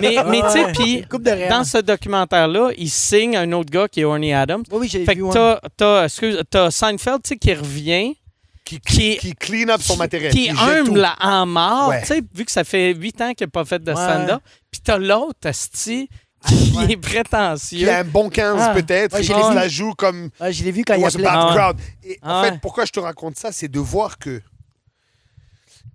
[0.00, 1.04] Mais, mais tu sais, puis
[1.50, 4.62] dans ce documentaire-là, il signe un autre gars qui est Orny Adams.
[4.70, 8.14] Oui, oui, j'ai Fait que t'as Seinfeld, tu sais, qui revient.
[8.64, 10.32] Qui, Qui qui clean up son matériel.
[10.32, 12.00] Qui est humble en mort, Ouais.
[12.00, 13.96] tu sais, vu que ça fait huit ans qu'il n'a pas fait de Ouais.
[13.96, 14.40] stand-up.
[14.70, 16.08] Puis t'as l'autre, Asti,
[16.48, 16.92] qui ouais.
[16.92, 17.78] est prétentieux.
[17.80, 18.72] Qui a un bon 15 Ah.
[18.74, 19.12] peut-être.
[19.14, 19.54] Ouais, qui vu.
[19.54, 21.54] la joue comme Ouais, je l'ai vu quand il was a Ah ouais.
[21.56, 21.76] crowd.
[22.04, 22.58] Et en Ah fait, ouais.
[22.62, 24.40] pourquoi je te raconte ça, c'est de voir que.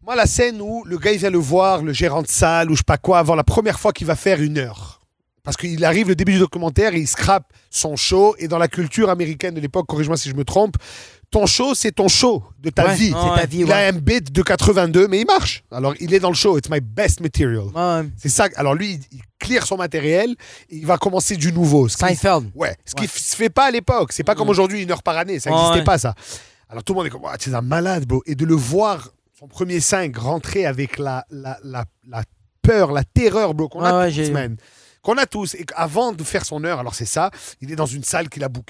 [0.03, 2.73] Moi, la scène où le gars, il vient le voir, le gérant de salle ou
[2.73, 5.01] je sais pas quoi, avant la première fois qu'il va faire une heure.
[5.43, 8.36] Parce qu'il arrive le début du documentaire et il scrape son show.
[8.39, 10.75] Et dans la culture américaine de l'époque, corrige-moi si je me trompe,
[11.32, 13.10] ton show, c'est ton show de ta Ouais, vie.
[13.10, 13.74] C'est ta vie, Il ouais.
[13.74, 15.63] a un beat de 82, mais il marche.
[15.72, 16.58] Alors, il est dans le show.
[16.58, 17.65] It's my best material.
[17.74, 18.10] Ouais.
[18.18, 18.48] C'est ça.
[18.56, 20.32] Alors, lui, il, clear son matériel
[20.70, 21.88] et il va commencer du nouveau.
[21.88, 22.52] Ce Seinfeld.
[22.56, 23.08] Ouais, ce qui Ouais.
[23.08, 24.12] se fait pas à l'époque.
[24.12, 25.39] C'est pas comme aujourd'hui, une heure par année.
[25.39, 25.84] Ça n'existait Ouais.
[25.84, 26.13] pas, ça.
[26.70, 28.22] Alors tout le monde est comme, Ah, tu es un malade, bro.
[28.26, 32.24] Et de le voir, son premier 5, rentrer avec la, la, la, la
[32.62, 34.50] peur, la terreur, bro, qu'on Ouais, a ouais.
[35.02, 35.56] Qu'on a tous.
[35.56, 38.44] Et avant de faire son heure, alors c'est ça, il est dans une salle qu'il
[38.44, 38.65] a pour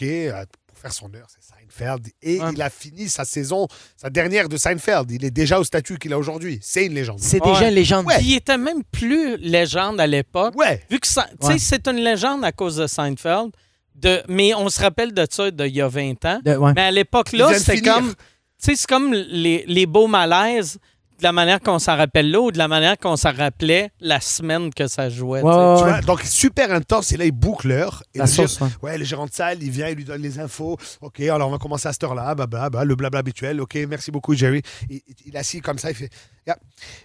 [0.80, 2.08] faire son heure, c'est Seinfeld.
[2.22, 2.52] Et Ouais.
[2.54, 5.12] il a fini sa saison, sa dernière de Seinfeld.
[5.12, 6.60] Il est déjà au statut qu'il a aujourd'hui.
[6.62, 7.20] C'est une légende.
[7.20, 7.54] C'est Ouais.
[7.54, 8.06] déjà une légende.
[8.06, 8.22] Ouais.
[8.22, 10.56] Il était même plus légende à l'époque.
[10.56, 10.84] Ouais.
[10.90, 13.52] Vu que c'est une légende à cause de Seinfeld.
[13.96, 16.40] de, mais on se rappelle de ça d'il y a 20 ans.
[16.46, 16.72] De- ouais.
[16.74, 18.16] Mais à l'époque Il là, vient de c'était comme, tu
[18.60, 20.78] sais, c'est comme les, les beaux malaises
[21.20, 24.20] de la manière qu'on s'en rappelle là ou de la manière qu'on s'en rappelait la
[24.22, 25.42] semaine que ça jouait.
[25.42, 25.64] Ouais, tu sais?
[25.64, 25.90] ouais, Tu ouais.
[25.92, 28.04] vois, donc super intense et là il boucle l'heure.
[28.16, 28.68] Et La le sauce, ouais.
[28.82, 30.78] ouais, le gérant de salle, il vient, il lui donne les infos.
[31.02, 33.60] Ok, alors on va commencer à cette heure-là, blabla, blabla, le blabla habituel.
[33.62, 34.62] Ok, merci beaucoup Jerry.
[34.90, 36.10] Il, il est assis comme ça, il fait.
[36.48, 36.58] Yeah.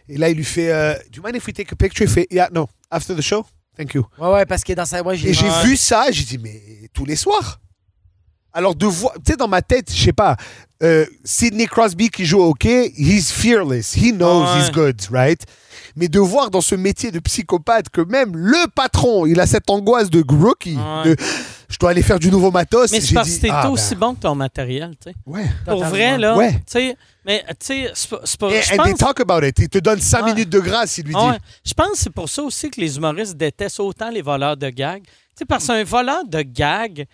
[0.08, 0.72] Et là il lui fait.
[0.72, 2.04] euh, Do you mind if we take a picture?
[2.06, 2.26] Il fait.
[2.30, 2.68] Yeah, no.
[2.90, 3.44] After the show,
[3.76, 4.06] thank you.
[4.18, 5.02] Ouais, ouais, parce que dans sa.
[5.02, 7.58] Ouais, j'ai Et j'ai vu ça, j'ai dit mais tous les soirs.
[8.56, 10.36] Alors de voir, tu sais dans ma tête, je sais pas.
[10.82, 14.60] euh, Sidney Crosby qui joue au hockey, he's fearless, he knows Ouais.
[14.60, 15.40] he's good, right?
[15.96, 19.68] Mais de voir dans ce métier de psychopathe que même le patron, il a cette
[19.70, 21.10] angoisse de rookie, Ouais.
[21.10, 21.16] de
[21.68, 22.90] je dois aller faire du nouveau matos.
[22.92, 25.16] Mais c'est parce dit, que t'es ah, aussi ben, bon que ton matériel, tu sais.
[25.26, 25.44] Ouais.
[25.64, 25.88] Pour Totalement.
[25.90, 26.36] vrai, là.
[26.36, 26.52] Ouais.
[26.52, 29.58] Tu sais, mais tu sais, c'est pas- and they pense- talk about it.
[29.58, 30.34] Il te donne 5 Ouais.
[30.34, 31.20] minutes de grâce, il lui dit.
[31.20, 31.38] Ouais.
[31.64, 34.68] Je pense que c'est pour ça aussi que les humoristes détestent autant les voleurs de
[34.70, 35.02] gags.
[35.04, 37.06] Tu sais, parce qu'un voleur de gags,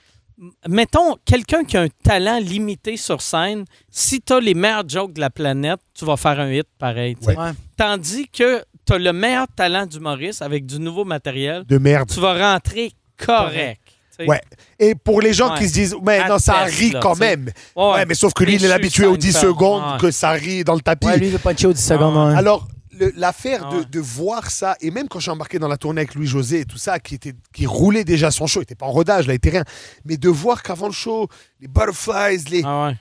[0.68, 5.12] mettons, quelqu'un qui a un talent limité sur scène, si tu as les meilleurs jokes
[5.12, 7.16] de la planète, tu vas faire un hit pareil.
[7.26, 7.34] Ouais.
[7.76, 12.08] Tandis que tu as le meilleur talent d'humoriste avec du nouveau matériel, De merde.
[12.12, 13.80] tu vas rentrer correct.
[14.26, 14.40] Ouais.
[14.78, 15.58] Et pour les gens Ouais.
[15.60, 17.50] qui se disent, mais non, ça rit là, quand même.
[17.74, 19.52] Ouais, Ouais, mais sauf que lui, il est habitué aux chutes 10 Seinfeld.
[19.54, 19.98] secondes Ouais.
[19.98, 21.06] que ça rit dans le tapis.
[21.06, 22.28] Ouais, lui, il veut puncher aux 10 secondes.
[22.30, 22.36] ouais.
[22.36, 22.68] Alors,
[23.16, 23.84] l'affaire Ah de, ouais.
[23.86, 26.78] de voir ça, et même quand j'ai embarqué dans la tournée avec Louis-José et tout
[26.78, 29.36] ça, qui, était, qui roulait déjà son show, il n'était pas en rodage, là, il
[29.36, 29.64] était rien,
[30.04, 31.28] mais de voir qu'avant le show,
[31.60, 32.62] les butterflies, les...
[32.64, 32.96] Ah ouais.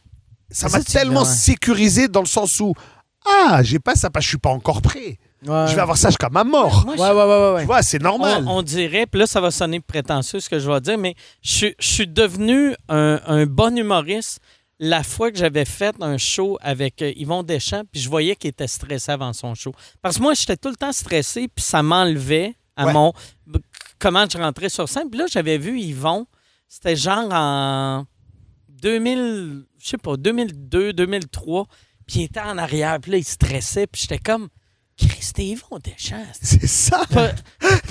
[0.52, 1.26] ça m'a tellement ouais.
[1.28, 2.74] sécurisé dans le sens où,
[3.28, 5.18] ah, j'ai pas ça parce que je suis pas encore prêt.
[5.46, 5.68] Ouais.
[5.70, 6.84] Je vais avoir ça jusqu'à ma mort.
[6.86, 7.62] Moi, Ouais, ouais, ouais, ouais, ouais.
[7.62, 8.44] Tu vois, c'est normal.
[8.46, 11.16] On, on dirait, puis là, ça va sonner prétentieux ce que je vais dire, mais
[11.42, 14.40] je, suis- je suis devenu un, un bon humoriste
[14.80, 18.50] la fois que j'avais fait un show avec euh, Yvon Deschamps, puis je voyais qu'il
[18.50, 19.74] était stressé avant son show.
[20.02, 22.94] Parce que moi, j'étais tout le temps stressé, puis ça m'enlevait à Ouais.
[22.94, 23.14] mon.
[24.00, 25.10] comment je rentrais sur scène.
[25.10, 26.26] Puis là, j'avais vu Yvon,
[26.70, 28.06] c'était genre en
[28.70, 31.66] 2000, je sais pas, 2002, 2003,
[32.08, 34.48] puis il était en arrière, puis là, il stressait, puis j'étais comme.
[34.98, 37.06] Christ, Yvon Deschamps, C'est ça.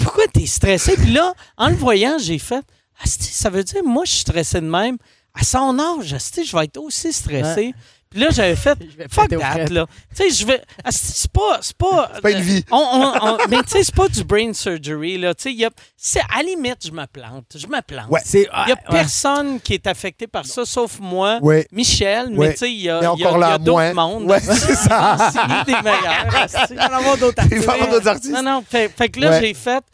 [0.02, 0.94] pourquoi t'es stressé?
[0.94, 2.62] Puis là, en le voyant, j'ai fait,
[3.02, 4.98] Asti, ça veut dire, moi, je suis stressé de même.
[5.40, 7.74] À son âge, je vais être aussi stressé.
[8.10, 8.78] Puis là, j'avais fait,
[9.10, 9.86] fuck that, là.
[10.16, 12.10] Tu sais, je vais, c'est pas, c'est pas...
[12.22, 12.64] pas une vie.
[12.70, 15.34] On, on- on- mais tu sais, c'est pas du brain surgery, là.
[15.34, 17.44] Tu sais, il y a, c'est, à la limite, je me plante.
[17.54, 18.08] Je me plante.
[18.08, 18.20] Ouais.
[18.32, 18.74] Il y a ouais.
[18.90, 21.68] personne qui est affecté par ça, sauf moi, Ouais.
[21.70, 24.24] Michel, mais tu sais, il y a, a- d'autres mondes.
[24.24, 25.30] Ouais, c'est ça.
[25.30, 26.48] C'est des meilleurs.
[26.70, 28.32] Il va y en avoir d'autres Il va y avoir d'autres artistes.
[28.32, 28.64] Non, non.
[28.68, 29.84] Fait, fait que là, j'ai fait.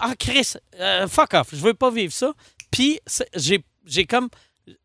[0.00, 1.48] Ah, Chris, euh, fuck off.
[1.52, 2.32] Je veux pas vivre ça.
[2.70, 3.00] Puis,
[3.34, 4.28] j'ai comme.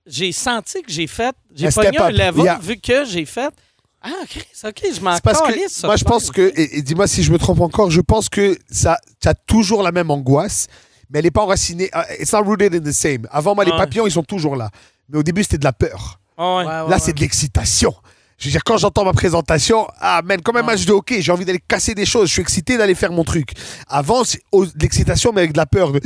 [0.05, 1.35] J'ai senti que j'ai fait.
[1.55, 2.59] J'ai pogné un level Yeah.
[2.61, 3.53] vu que j'ai fait.
[4.01, 7.07] Ah, Chris, OK, je m'en C'est parce calisse, moi je pense que, et, et dis-moi
[7.07, 10.67] si je me trompe encore, je pense que ça, tu as toujours la même angoisse,
[11.09, 11.89] mais elle n'est pas enracinée.
[11.95, 13.27] uh, It's not rooted in the same.
[13.31, 14.69] Avant moi, les papillons, ils sont toujours là.
[15.07, 16.19] Mais au début, c'était de la peur.
[16.37, 16.57] Ah ouais.
[16.57, 16.99] Ouais, ouais, là, ouais.
[16.99, 17.93] c'est de l'excitation.
[18.37, 20.65] Je veux dire, quand j'entends ma présentation, ah, man, comme un Ouais.
[20.65, 22.27] match de hockey, j'ai envie d'aller casser des choses.
[22.27, 23.51] Je suis excité d'aller faire mon truc.
[23.87, 25.91] Avant, c'est de l'excitation, mais avec de la peur.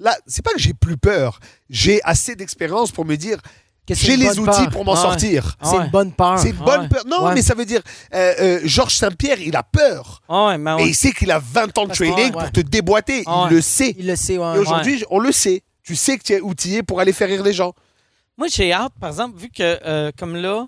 [0.00, 0.04] Ah.
[0.04, 1.40] Là, c'est pas que j'ai plus peur.
[1.70, 3.38] J'ai assez d'expérience pour me dire,
[3.88, 4.70] Que c'est j'ai les outils peur.
[4.70, 5.02] pour m'en Ah ouais.
[5.02, 5.56] sortir.
[5.62, 5.84] C'est Ouais.
[5.84, 6.38] une bonne peur.
[6.38, 6.88] C'est une Ah bonne ouais.
[6.88, 7.02] peur.
[7.06, 7.34] Non, Ouais.
[7.34, 7.80] mais ça veut dire,
[8.14, 10.22] euh, euh, Georges Saint-Pierre, il a peur.
[10.28, 12.42] Ah ouais, mais Et il sait qu'il a 20 ans de training ouais.
[12.42, 13.22] pour te déboîter.
[13.26, 13.48] Ah ouais.
[13.50, 13.94] Il le sait.
[13.98, 14.56] Il le sait, ouais.
[14.56, 15.62] Et aujourd'hui, on le sait.
[15.84, 17.72] Tu sais que tu es outillé pour aller faire rire les gens.
[18.36, 20.66] Moi, j'ai hâte, par exemple, vu que, euh, comme là,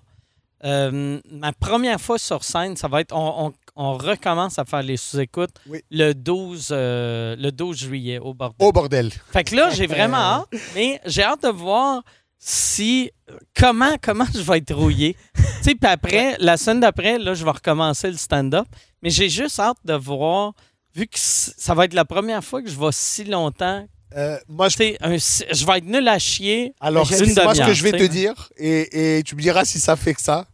[0.65, 3.13] euh, ma première fois sur scène, ça va être.
[3.15, 5.81] On, on- on recommence à faire les sous-écoutes Oui.
[5.91, 8.57] le, 12, euh, le 12 juillet au bordel.
[8.59, 9.13] Oh bordel.
[9.33, 12.03] Fait que là, j'ai vraiment hâte, mais j'ai hâte de voir
[12.39, 13.13] si
[13.57, 15.17] comment comment je vais être rouillé.
[15.35, 18.67] tu sais, puis après, la semaine d'après, là, je vais recommencer le stand-up.
[19.01, 20.55] Mais j'ai juste hâte de voir,
[20.93, 23.87] vu que ça va être la première fois que je vais si longtemps.
[24.17, 24.77] Euh, moi, je...
[25.01, 26.75] Un je vais être nul à chier.
[26.81, 29.79] Alors, c'est moi ce que je vais te dire, et, et tu me diras si
[29.79, 30.47] ça fait que ça.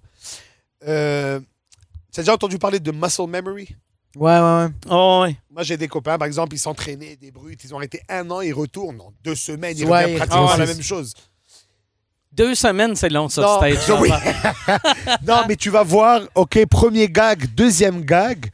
[0.87, 1.41] Euh,
[2.15, 3.69] tu as déjà entendu parler de muscle memory?
[4.17, 4.69] Ouais, ouais, ouais.
[4.91, 5.37] Oh, ouais.
[5.51, 8.41] Moi, j'ai des copains, par exemple, ils s'entraînaient, des brutes, ils ont arrêté un an,
[8.41, 9.01] ils retournent.
[9.01, 11.13] En deux semaines, ils Ouais, reviennent pratiquement la même chose.
[12.33, 13.91] Deux semaines, c'est long, ça, Non, stage.
[14.01, 14.11] oui.
[15.27, 18.51] non, mais tu vas voir, ok, premier gag, deuxième gag,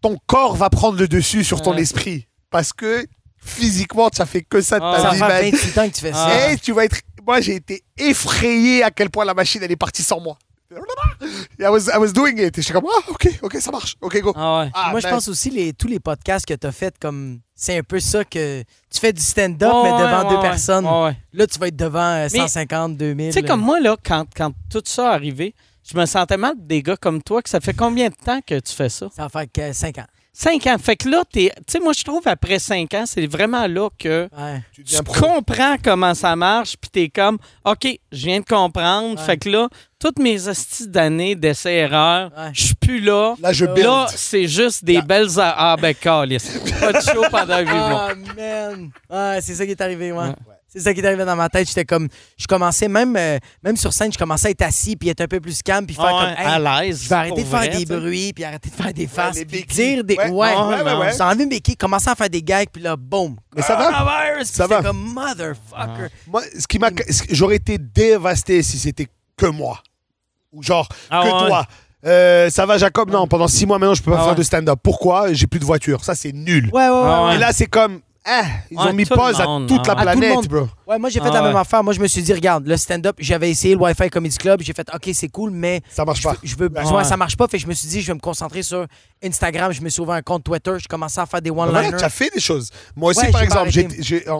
[0.00, 1.82] ton corps va prendre le dessus sur ton Ouais.
[1.82, 2.26] esprit.
[2.50, 3.06] Parce que
[3.40, 4.96] physiquement, tu as fait que ça de Ah.
[4.96, 5.50] ta Ça vie, fait man.
[5.52, 6.50] 28 ans que tu fais ça.
[6.52, 6.98] Et tu vas être.
[7.26, 10.38] Moi, j'ai été effrayé à quel point la machine, elle est partie sans moi.
[10.70, 12.58] I was, I was doing it.
[12.58, 13.96] Et j'étais comme, ah, ok, ok, ça marche.
[14.00, 14.32] Ok, go.
[14.36, 14.70] Ah ouais.
[14.74, 15.14] Ah, Moi, je man.
[15.14, 17.40] pense aussi les, tous les podcasts que tu as fait comme.
[17.54, 18.62] C'est un peu ça que.
[18.90, 20.84] Tu fais du stand-up, mais devant ouais, deux ouais, personnes.
[20.84, 23.28] Là, tu vas être devant euh, Mais- 150, 2000.
[23.28, 25.54] Tu sais, comme moi, là, quand, quand tout ça est arrivé,
[25.90, 28.60] je me sentais mal des gars comme toi, que ça fait combien de temps que
[28.60, 29.08] tu fais ça?
[29.16, 30.06] Ça va faire 5 ans.
[30.40, 30.76] Cinq ans.
[30.78, 33.88] Fait que là, t'es- tu sais, moi, je trouve après cinq ans, c'est vraiment là
[33.98, 34.62] que Ouais.
[34.72, 39.18] Tu comprends comment ça marche, puis t'es comme, OK, je viens de comprendre.
[39.18, 39.24] Ouais.
[39.26, 39.68] Fait que là,
[39.98, 42.50] toutes mes hosties d'années d'essais-erreurs, Ouais.
[42.52, 43.34] je suis plus là.
[43.40, 43.86] Là, je build.
[43.86, 45.38] Là, c'est juste des belles...
[45.40, 46.58] a- Ah, ben, calice.
[46.80, 48.10] Pas de show pendant huit mois.
[48.10, 48.90] Ah, man.
[49.10, 50.18] Ouais, c'est ça qui est arrivé, ouais.
[50.18, 50.34] Ouais.
[50.70, 51.66] C'est ça qui est arrivé dans ma tête.
[51.66, 52.08] J'étais comme.
[52.36, 55.26] Je commençais, même, euh, même sur scène, je commençais à être assis, puis être un
[55.26, 56.28] peu plus calme, puis faire Ouais, comme.
[56.46, 57.02] Hey, à l'aise.
[57.04, 59.44] je vais arrêter de faire vrai, des bruits, puis arrêter de faire des faces, les
[59.46, 60.14] puis dire des.
[60.16, 60.28] Ouais.
[60.28, 61.12] Ouais, Ouais, ouais, ouais.
[61.16, 63.36] J'ai enlevé mes béquilles, commencé à faire des gags, puis là, boum.
[63.56, 63.90] Mais ça va.
[63.90, 64.82] Coronavirus, Ça puis va.
[64.82, 66.14] comme motherfucker.
[66.26, 66.90] Moi, ce qui m'a,
[67.30, 69.80] j'aurais été dévasté si c'était que moi.
[70.52, 71.48] Ou genre, Ah que ouais.
[71.48, 71.66] toi.
[72.06, 73.10] Euh, ça va, Jacob?
[73.10, 74.38] Non, pendant six mois maintenant, je peux pas Ah faire ouais.
[74.38, 74.78] de stand-up.
[74.82, 75.32] Pourquoi?
[75.32, 76.04] J'ai plus de voiture.
[76.04, 76.70] Ça, c'est nul.
[76.72, 77.00] Ouais, ouais, ouais.
[77.04, 77.28] Ah ouais.
[77.30, 77.34] ouais.
[77.34, 79.94] Et là, c'est comme, ah, ils Ouais, ont mis tout le pause à toute ah
[80.04, 80.68] la le planète, bro.
[80.86, 81.82] Ouais, moi, j'ai fait Ah la même affaire.
[81.82, 84.60] Moi, je me suis dit, regarde, le stand-up, j'avais essayé le Wi-Fi Comedy Club.
[84.62, 86.84] J'ai fait, OK, c'est cool, mais Ça marche je veux, pas.
[86.84, 87.48] je veux- ça marche pas.
[87.48, 88.86] Fait que je me suis dit, je vais me concentrer sur
[89.24, 89.72] Instagram.
[89.72, 90.74] Je me suis ouvert un compte Twitter.
[90.78, 91.96] Je commençais à faire des Voilà, one-liners.
[91.98, 92.70] tu as fait des choses.
[92.94, 93.70] Moi aussi, Ouais, par exemple,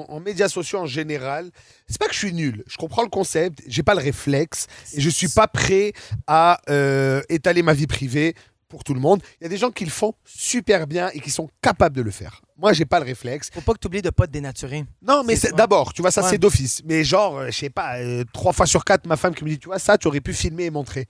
[0.08, 1.50] en médias sociaux en général,
[1.88, 2.64] c'est pas que je suis nul.
[2.66, 5.92] Je comprends le concept, j'ai pas le réflexe et je suis pas prêt
[6.26, 8.34] à euh, étaler ma vie privée
[8.68, 9.22] pour tout le monde.
[9.40, 12.02] Il y a des gens qui le font super bien et qui sont capables de
[12.02, 12.42] le faire.
[12.60, 13.50] Moi, j'ai pas le réflexe.
[13.54, 14.84] Faut pas que tu oublies de pas te dénaturer.
[15.00, 16.30] Non, mais C'est- d'abord, tu vois, ça Ouais.
[16.30, 16.82] c'est d'office.
[16.84, 19.50] Mais genre, euh, je sais pas, euh, trois fois sur quatre, ma femme qui me
[19.50, 21.06] dit, tu vois, ça, tu aurais pu filmer et montrer.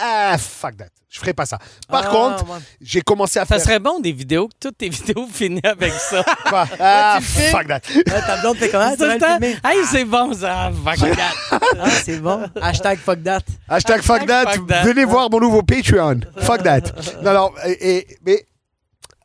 [0.00, 0.86] Ah, fuck that.
[1.10, 1.58] Je ferai pas ça.
[1.88, 2.58] Par Ah, contre, ouais.
[2.80, 3.60] j'ai commencé à Ça faire.
[3.64, 6.22] serait bon des vidéos, que toutes tes vidéos finissent avec ça.
[6.48, 6.66] Quoi?
[6.80, 7.80] Ah, fuck that.
[7.94, 8.90] Ouais, ta blonde fait comment?
[8.92, 9.56] Tu Tout le vas le temps, filmer?
[9.64, 10.70] Hey, c'est bon, ça.
[10.84, 11.58] Fuck that.
[11.80, 12.44] Ah, c'est bon.
[12.62, 13.40] Hashtag fuck that.
[13.68, 14.52] Hashtag fuck that.
[14.52, 14.84] fuck that.
[14.84, 16.20] Venez voir mon nouveau Patreon.
[16.38, 16.80] Fuck that.
[17.22, 18.46] Non, alors, et, et- mais,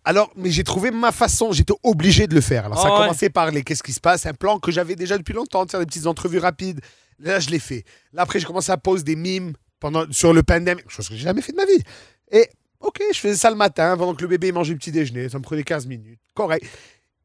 [0.06, 1.52] alors, mais j'ai trouvé ma façon.
[1.52, 2.66] J'étais obligé de le faire.
[2.66, 3.06] Alors, ça Ah a ouais.
[3.08, 5.72] commencé par les qu'est-ce qui se passe, un plan que j'avais déjà depuis longtemps, de
[5.72, 6.82] faire des petites entrevues rapides.
[7.20, 7.86] Là, je l'ai fait.
[8.12, 11.22] Là, après, j'ai commencé à poser des mimes pendant, sur le pandémie, chose que j'ai
[11.24, 11.82] jamais fait de ma vie.
[12.32, 12.50] Et,
[12.80, 15.30] ok, je faisais ça le matin pendant que le bébé mangeait le petit déjeuner.
[15.30, 16.20] Ça me prenait 15 minutes.
[16.34, 16.66] Correct.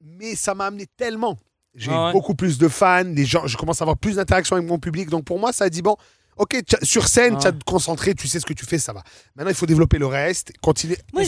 [0.00, 1.36] Mais ça m'a amené tellement.
[1.74, 2.12] J'ai Ah ouais.
[2.12, 3.02] beaucoup plus de fans.
[3.04, 5.08] Les gens, je commence à avoir plus d'interaction avec mon public.
[5.10, 5.96] Donc, pour moi, ça a dit bon.
[6.36, 8.92] Ok, sur scène, Ah tu as te concentrer, tu sais ce que tu fais, ça
[8.92, 9.02] va.
[9.34, 10.96] Maintenant, il faut développer le reste, continuer.
[11.12, 11.24] Moi,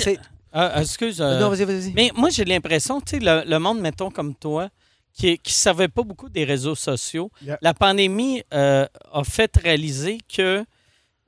[0.54, 1.20] euh, excuse.
[1.20, 1.92] euh, Non, vas-y, vas-y.
[1.92, 4.68] mais moi, j'ai l'impression, tu sais, le, le monde, mettons, comme toi,
[5.12, 7.58] qui ne savait pas beaucoup des réseaux sociaux, Yeah.
[7.62, 10.64] la pandémie euh, a fait réaliser que.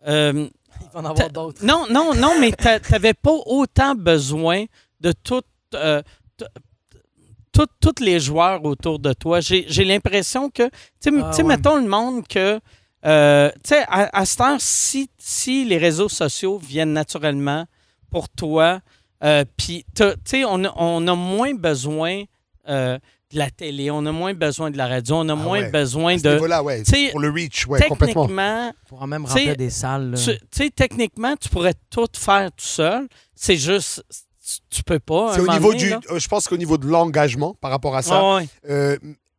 [0.07, 0.49] euh,
[0.81, 1.65] Il va en avoir d'autres.
[1.65, 4.65] non, non, non, mais tu n'avais pas autant besoin
[5.01, 5.43] de tout.
[5.75, 6.03] euh,
[7.53, 7.67] tout-
[8.01, 9.41] les joueurs autour de toi.
[9.41, 11.43] J'ai l'impression que, tu sais, Ah, ouais.
[11.45, 12.59] mettons le monde que,
[13.05, 17.67] euh, tu sais, à, à cette heure, si, si les réseaux sociaux viennent naturellement
[18.11, 18.81] pour toi,
[19.23, 22.25] euh, puis, tu sais, on, a- on a moins besoin
[22.69, 22.99] euh,
[23.33, 25.71] de la télé, on a moins besoin de la radio, on a moins ouais.
[25.71, 26.33] besoin À ce de...
[26.35, 26.83] niveau-là, ouais.
[27.13, 28.23] Pour le reach, ouais, complètement.
[28.27, 30.15] Techniquement, Pour même remplir des salles.
[30.23, 33.09] tu sais, techniquement, tu pourrais tout faire tout seul.
[33.35, 34.05] C'est juste,
[34.45, 35.33] tu, tu peux pas.
[35.35, 35.95] C'est un au niveau donné, du.
[36.11, 38.99] euh, Je pense qu'au niveau de l'engagement par rapport à ça, Ah ouais, euh,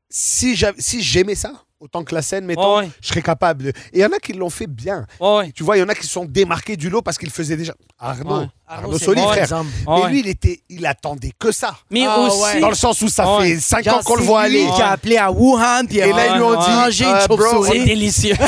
[0.09, 1.53] si j'av- si j'aimais ça,
[1.84, 3.63] autant que la scène, mettons, ouais, je serais capable.
[3.65, 5.05] de- Et il y en a qui l'ont fait bien.
[5.19, 7.29] ouais, Tu vois, il y en a qui se sont démarqués du lot parce qu'ils
[7.29, 7.73] faisaient déjà.
[7.99, 8.45] Arnaud, Ouais.
[8.67, 9.43] Arnaud, Soli, frère.
[9.43, 9.69] exemple.
[9.86, 10.09] Mais ouais.
[10.09, 11.75] lui, il, était, il attendait que ça.
[11.91, 12.61] Mais Ah aussi.
[12.61, 13.55] Dans le sens où ça Ouais.
[13.55, 14.65] fait 5 Genre, ans qu'on le voit aller.
[14.75, 16.55] qui a appelé à Wuhan, puis Et là, ils lui ont
[16.89, 17.79] dit euh, bro, chauve-souris.
[17.79, 18.36] c'est délicieux.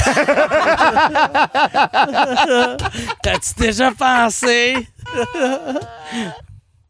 [3.22, 4.88] T'as-tu déjà pensé?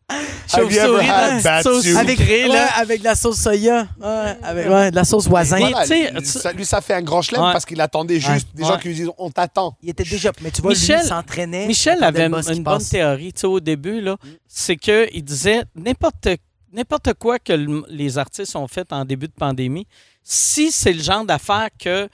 [0.53, 1.97] Have you ever had soup?
[1.97, 3.87] avec, ouais, avec de la sauce soya.
[3.99, 5.57] Ouais, avec ouais, de la sauce voisin.
[5.57, 7.51] Voilà, lui, ça, lui, ça fait un grand chelem Ouais.
[7.51, 8.79] parce qu'il attendait juste des gens Ouais.
[8.81, 9.75] qui lui disent on t'attend.
[9.81, 10.31] Il était déjà.
[10.41, 11.67] Mais tu vois, Michel- lui, il s'entraînait.
[11.67, 13.99] Michel avait une bonne théorie tu sais, au début.
[14.01, 14.15] là.
[14.47, 16.27] C'est qu'il disait n'importe
[16.71, 19.87] n'importe quoi que le- les artistes ont fait en début de pandémie,
[20.23, 22.07] si c'est le genre d'affaires que,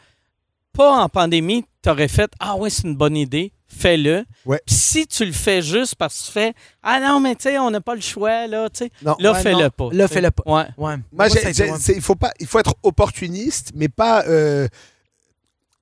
[0.72, 4.26] pas en pandémie, tu aurais fait Ah ouais, c'est une bonne idée, fais-le.
[4.46, 4.62] Ouais.
[4.66, 6.54] Puis si tu le fais juste parce que tu fais
[6.84, 9.16] Ah non, mais tu sais, on n'a pas le choix, là, tu sais, Non.
[9.20, 9.70] là, Ouais, fais-le non.
[9.70, 9.90] pas.
[9.92, 10.44] Là, fais-le pas.
[10.46, 10.66] Ouais.
[10.78, 10.96] Ouais.
[11.12, 14.68] Moi, a il faut pas, il faut être opportuniste, mais pas euh,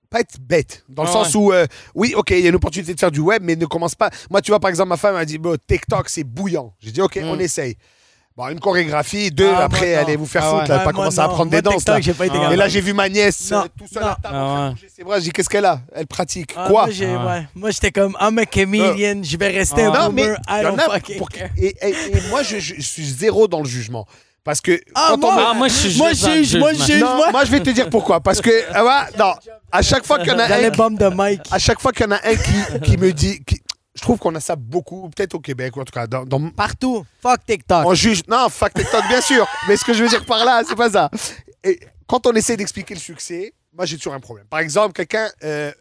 [0.09, 0.83] pas être bête.
[0.89, 3.11] Dans le Ah sens où, euh, oui, ok, il y a une opportunité de faire
[3.11, 4.09] du web, mais ne commence pas.
[4.31, 6.73] Moi, tu vois, par exemple, ma femme m'a dit, bon, TikTok, c'est bouillant.
[6.79, 7.25] J'ai dit, ok, Mm.
[7.25, 7.77] on essaye.
[8.39, 10.77] Bon, une chorégraphie, deux, Ah, après, allez vous faire Ah foutre, ouais.
[10.77, 11.33] là, pas commencer à non.
[11.33, 11.85] prendre Moi, des danses.
[11.85, 11.99] Là.
[11.99, 12.37] j'ai pas été Ah.
[12.37, 12.57] Et capable.
[12.59, 14.87] là, j'ai vu ma nièce Non, tout seul à table, Ah ouais.
[14.95, 15.17] ses bras.
[15.19, 15.81] J'ai dit, qu'est-ce qu'elle a?
[15.93, 16.53] Elle pratique.
[16.55, 16.85] Ah, Quoi?
[16.87, 17.59] Moi, Ah.
[17.65, 17.71] ouais.
[17.73, 19.89] J'étais comme, I'm a comedian, je vais rester Ah.
[19.89, 21.49] un Non, mais boomer, I il y en don't a fucking pour- care.
[21.57, 24.07] et, et- et moi, je, je suis zéro dans le jugement.
[24.45, 26.85] Parce que Ah, quand on moi, me- Ah, moi, je suis Moi, juge, moi, jugement.
[26.85, 27.01] juge.
[27.01, 28.21] Non, moi- moi, je vais te dire pourquoi.
[28.21, 29.33] Parce que, ah non,
[29.69, 31.41] à chaque fois qu'il y en a un, bombes de Mike.
[31.51, 33.58] à chaque fois qu'il y en a un qui, qui me dit, qui-
[33.99, 36.49] je trouve qu'on a ça beaucoup, peut-être au Québec, ou en tout cas, dans, dans-
[36.51, 37.05] Partout.
[37.21, 37.85] Fuck TikTok.
[37.85, 38.21] on juge.
[38.29, 39.45] Non, fuck TikTok, bien sûr.
[39.67, 41.09] Mais ce que je veux dire par là, c'est pas ça.
[41.63, 44.45] Et quand on essaie d'expliquer le succès, moi, j'ai toujours un problème.
[44.49, 45.71] Par exemple, quelqu'un, euh,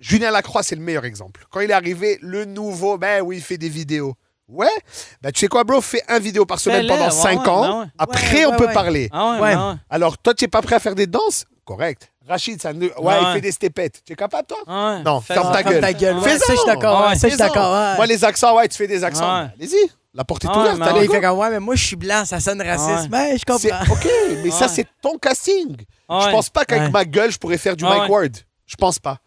[0.00, 1.44] Julien Lacroix, c'est le meilleur exemple.
[1.50, 4.14] Quand il est arrivé, le nouveau, ben oui, il fait des vidéos.
[4.48, 4.66] Ouais.
[5.22, 5.80] Ben, tu sais quoi, bro?
[5.80, 7.80] Fais un vidéo par semaine pendant ouais, 5 ouais, ans.
[7.80, 7.86] ouais.
[7.98, 8.72] Après, Ouais, on ouais, peut ouais.
[8.72, 9.08] parler.
[9.12, 9.56] Ah ouais, Ouais.
[9.56, 9.74] ouais.
[9.90, 11.44] Alors, toi, tu n'es pas prêt à faire des danses?
[11.64, 12.12] Correct.
[12.28, 12.86] Rachid, ça ne...
[12.86, 13.14] ouais, Ouais.
[13.22, 14.02] il fait des stepettes.
[14.04, 14.58] Tu es capable, toi?
[14.66, 15.02] Ouais.
[15.02, 15.80] Non, Fais ferme ta Ferme gueule.
[15.80, 16.20] ta gueule.
[16.20, 16.38] Fais-en.
[16.38, 17.10] ça, je suis d'accord.
[17.12, 17.96] Je suis.
[17.96, 19.48] Moi, les accents, ouais, tu fais des accents.
[19.58, 19.90] Allez-y.
[20.14, 20.78] La porte est ouverte.
[20.78, 23.08] Là, il fait comme, ouais, mais moi, je suis blanc, ça sonne raciste.
[23.10, 23.92] Mais je C'est- comprends.
[23.94, 24.08] OK,
[24.42, 25.76] mais ça, c'est ton casting.
[26.08, 28.08] Je pense pas qu'avec ma gueule, je pourrais faire du Mike.
[28.10, 28.36] Ward.
[28.66, 29.18] Je pense pas.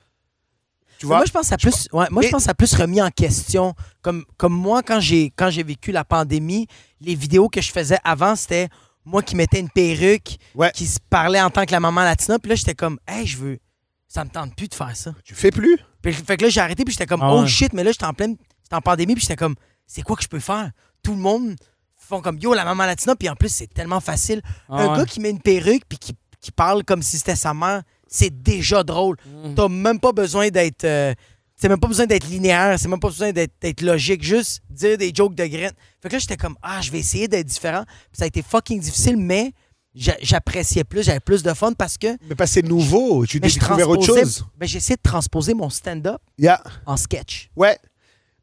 [0.97, 1.17] Tu vois?
[1.17, 3.01] moi, je pense que ça a plus, ouais, moi, je pense que ça plus remis
[3.01, 3.73] en question.
[4.01, 6.67] Comme, comme moi, quand j'ai, quand j'ai vécu la pandémie,
[6.99, 8.67] les vidéos que je faisais avant, c'était
[9.09, 10.71] moi qui mettais une perruque, Ouais.
[10.73, 12.37] qui se parlait en tant que la maman latina.
[12.39, 13.59] Puis là, j'étais comme, hey, je veux.
[14.07, 15.13] Ça me tente plus de faire ça.
[15.23, 15.77] Tu fais plus?
[16.01, 18.05] Puis, fait que là, j'ai arrêté, puis j'étais comme, Ah oh shit, mais là, j'étais
[18.05, 18.37] en pleine.
[18.63, 19.55] J'étais en pandémie, puis j'étais comme,
[19.85, 20.71] c'est quoi que je peux faire?
[21.03, 21.55] Tout le monde
[21.95, 24.41] font comme, yo, la maman latina, puis en plus, c'est tellement facile.
[24.67, 24.97] Ah Un ouais.
[24.99, 28.41] gars qui met une perruque, puis qui, qui parle comme si c'était sa mère, c'est
[28.41, 29.17] déjà drôle.
[29.25, 29.53] Mm.
[29.55, 30.85] T'as même pas besoin d'être.
[30.85, 31.13] euh,
[31.61, 35.11] c'est même pas besoin d'être linéaire, c'est même pas besoin d'être logique, juste dire des
[35.13, 35.73] jokes de graines.
[36.01, 37.83] Fait que là, j'étais comme, ah, je vais essayer d'être différent.
[37.85, 39.51] Puis ça a été fucking difficile, mais
[39.93, 43.25] j'a- j'appréciais plus, j'avais plus de fun parce que Mais pas c'est nouveau.
[43.25, 44.45] Tu mais découvert autre chose.
[44.57, 46.63] ben, j'ai essayé de transposer mon stand-up Yeah.
[46.85, 47.49] en sketch.
[47.55, 47.77] Ouais.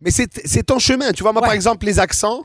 [0.01, 1.13] Mais c'est ton chemin.
[1.13, 1.49] Tu vois, moi, Ouais.
[1.49, 2.45] par exemple, les accents,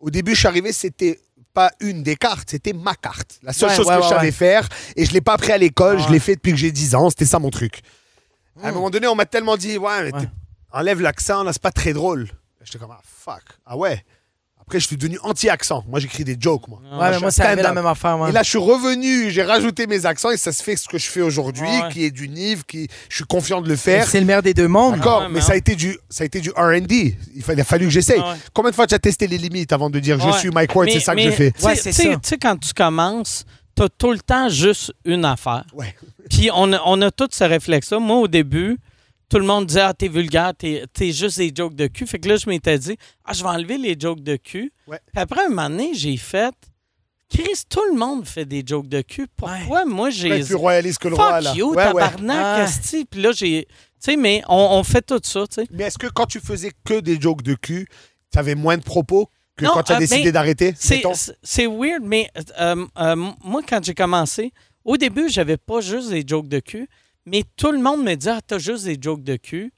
[0.00, 1.20] au début, je suis arrivé, c'était
[1.54, 3.38] pas une des cartes, c'était ma carte.
[3.42, 5.58] La seule Ouais, chose ouais, que je savais faire, et je l'ai pas appris à
[5.58, 7.80] l'école, je l'ai fait depuis que j'ai 10 ans, c'était ça mon truc.
[8.62, 10.20] À un moment donné, on m'a tellement dit, ouais, mais Ouais.
[10.22, 10.28] t'es-
[10.72, 12.28] enlève l'accent, là, c'est pas très drôle.
[12.62, 13.42] J'étais comme, ah, fuck.
[13.66, 14.04] Ah ouais.
[14.60, 15.82] Après, je suis devenu anti-accent.
[15.88, 16.80] Moi, j'écris des jokes, moi.
[16.92, 18.28] Ouais, mais moi, c'est arrivé la même affaire, moi.
[18.28, 20.98] Et là, je suis revenu, j'ai rajouté mes accents et ça se fait ce que
[20.98, 21.88] je fais aujourd'hui, Ouais.
[21.90, 24.06] qui est du Nive, qui je suis confiant de le faire.
[24.06, 24.96] C'est le meilleur des deux mondes.
[24.96, 27.16] D'accord, Ouais, mais ça a été du, ça a été du R&D.
[27.34, 28.20] Il, fa- il a fallu que j'essaye.
[28.20, 28.34] Ouais.
[28.52, 30.32] Combien de fois tu as testé les limites avant de dire je Ouais.
[30.38, 31.50] suis Mike Ward, Mais- c'est ça que mais, je fais?
[31.52, 32.18] tu sais- Ouais, c'est tu sais- ça.
[32.18, 33.46] Tu sais, quand tu commences,
[33.78, 35.64] tu as tout le temps juste une affaire.
[35.72, 35.94] Ouais.
[36.30, 37.98] Puis on a, on a tous ce réflexe-là.
[37.98, 38.78] Moi, au début,
[39.28, 42.06] tout le monde disait Ah, t'es vulgaire, t'es t'es juste des jokes de cul.
[42.06, 44.72] Fait que là, je m'étais dit Ah, je vais enlever les jokes de cul.
[44.86, 45.00] Ouais.
[45.12, 46.54] Puis après, un moment donné, j'ai fait
[47.30, 49.26] Chris, tout le monde fait des jokes de cul.
[49.36, 50.30] Pourquoi moi, j'ai.
[50.30, 51.54] Ouais, plus royaliste que le roi, Fuck là.
[51.54, 52.64] you, tabarnak, Ouais.
[52.64, 53.04] esti.
[53.04, 53.66] Puis là, j'ai.
[53.66, 53.74] Tu
[54.12, 55.66] sais, mais on, on fait tout ça, tu sais.
[55.70, 57.86] Mais est-ce que quand tu faisais que des jokes de cul,
[58.32, 60.74] tu avais moins de propos que Non, quand tu as euh, décidé mais d'arrêter
[61.42, 62.30] C'est weird, mais
[62.60, 64.52] euh, euh, moi, quand j'ai commencé,
[64.84, 66.88] au début, j'avais pas juste des jokes de cul,
[67.26, 69.72] mais tout le monde me disait Ah, t'as juste des jokes de cul.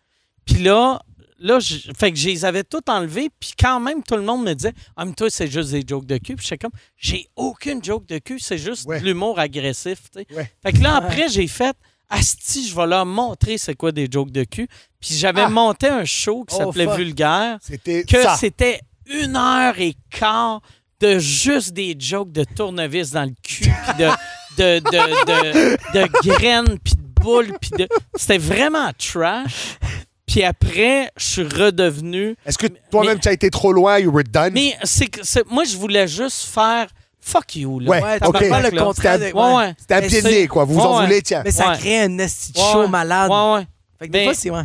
[0.44, 1.00] Puis là,
[1.38, 4.44] là je, fait que je les avais tout enlevés, puis quand même, tout le monde
[4.44, 6.36] me disait Ah, mais toi, c'est juste des jokes de cul.
[6.36, 9.00] Puis j'étais comme J'ai aucune joke de cul, c'est juste Ouais.
[9.00, 9.98] de l'humour agressif.
[10.16, 10.50] Ouais.
[10.62, 11.76] Fait que là, après, j'ai fait
[12.12, 14.66] Asti, je vais leur montrer c'est quoi des jokes de cul.
[15.00, 15.48] Puis j'avais Ah.
[15.48, 16.96] monté un show qui Oh, s'appelait.
[16.96, 18.80] Vulgaire C'était que c'était
[19.10, 20.60] une heure et quart
[21.00, 24.10] de juste des jokes de tournevis dans le cul, puis de,
[24.58, 27.88] de, de, de, de graines, puis de boules, puis de...
[28.14, 29.78] C'était vraiment trash.
[30.26, 32.36] Puis après, je suis redevenu...
[32.46, 34.52] Est-ce que toi-même, tu as été trop loin, you were done?
[34.52, 35.20] Mais c'est que
[35.52, 36.86] moi, je voulais juste faire
[37.20, 37.90] «fuck you», là.
[37.90, 38.38] Ouais, Ouais, ok.
[38.38, 39.14] t'as pas le contraire.
[39.18, 39.74] C'était Ouais, ouais.
[39.78, 40.64] C'était un Mais pied de nez, quoi.
[40.64, 41.42] Vous Ouais, en voulez, tiens.
[41.44, 41.78] Mais ça Ouais.
[41.78, 42.88] crée un esti de Ouais, show ouais.
[42.88, 43.30] malade.
[43.30, 43.66] Ouais, ouais.
[43.98, 44.50] Fait que des Ben- fois, c'est.
[44.50, 44.62] Ouais.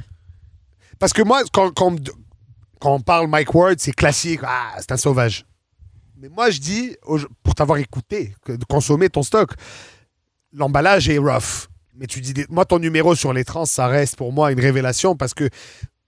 [1.00, 1.72] Parce que moi, quand,
[2.80, 4.42] quand on parle Mike Ward, c'est classique.
[4.44, 5.46] Ah, c'est un sauvage.
[6.18, 6.96] Mais moi, je dis,
[7.44, 9.52] pour t'avoir écouté, que de consommer ton stock,
[10.54, 11.68] l'emballage est rough.
[11.96, 15.16] Mais tu dis, moi, ton numéro sur les trans, ça reste pour moi une révélation
[15.16, 15.50] parce que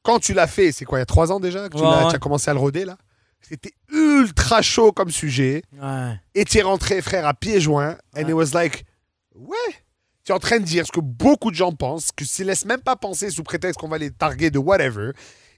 [0.04, 1.88] quand tu l'as fait, c'est quoi, il y a trois ans déjà que tu, Ouais,
[1.90, 2.16] ouais.
[2.16, 2.98] as commencé à le roder, là?
[3.42, 5.62] C'était ultra chaud comme sujet.
[5.82, 6.20] Ouais.
[6.36, 7.96] Et tu es rentré, frère, à pieds joints.
[8.18, 8.84] And it was like,
[9.36, 9.56] ouais.
[10.26, 12.66] Tu es en train de dire ce que beaucoup de gens pensent, que s'ils laissent
[12.66, 15.12] même pas penser sous prétexte qu'on va les targuer de whatever.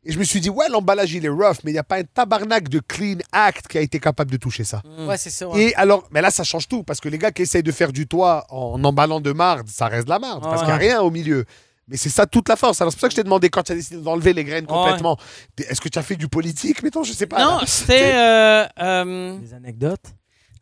[0.06, 1.98] Et je me suis dit, ouais, l'emballage, il est rough, mais il n'y a pas
[1.98, 4.82] un tabarnak de clean act qui a été capable de toucher ça.
[5.00, 5.48] Ouais, c'est ça.
[5.50, 5.62] ouais.
[5.62, 7.92] Et alors, mais là, ça change tout, parce que les gars qui essayent de faire
[7.92, 10.68] du toit en emballant de marde, ça reste de la marde, parce Ouais.
[10.68, 11.44] qu'il n'y a rien au milieu.
[11.90, 12.80] Mais c'est ça toute la force.
[12.82, 14.66] Alors, c'est pour ça que je t'ai demandé quand tu as décidé d'enlever les graines
[14.66, 14.70] Ouais.
[14.74, 15.18] complètement.
[15.58, 17.44] Est-ce que tu as fait du politique, mettons Je sais pas.
[17.44, 18.14] Non, c'était...
[18.16, 20.06] euh, euh, Des anecdotes?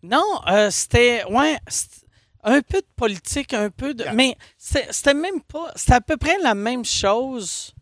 [0.04, 1.24] Non, euh, c'était.
[1.30, 1.58] Ouais,
[2.44, 4.04] un peu de politique, un peu de.
[4.04, 4.14] Yeah.
[4.14, 5.72] Mais c'était c'était même pas.
[5.76, 7.74] C'était à peu près la même chose.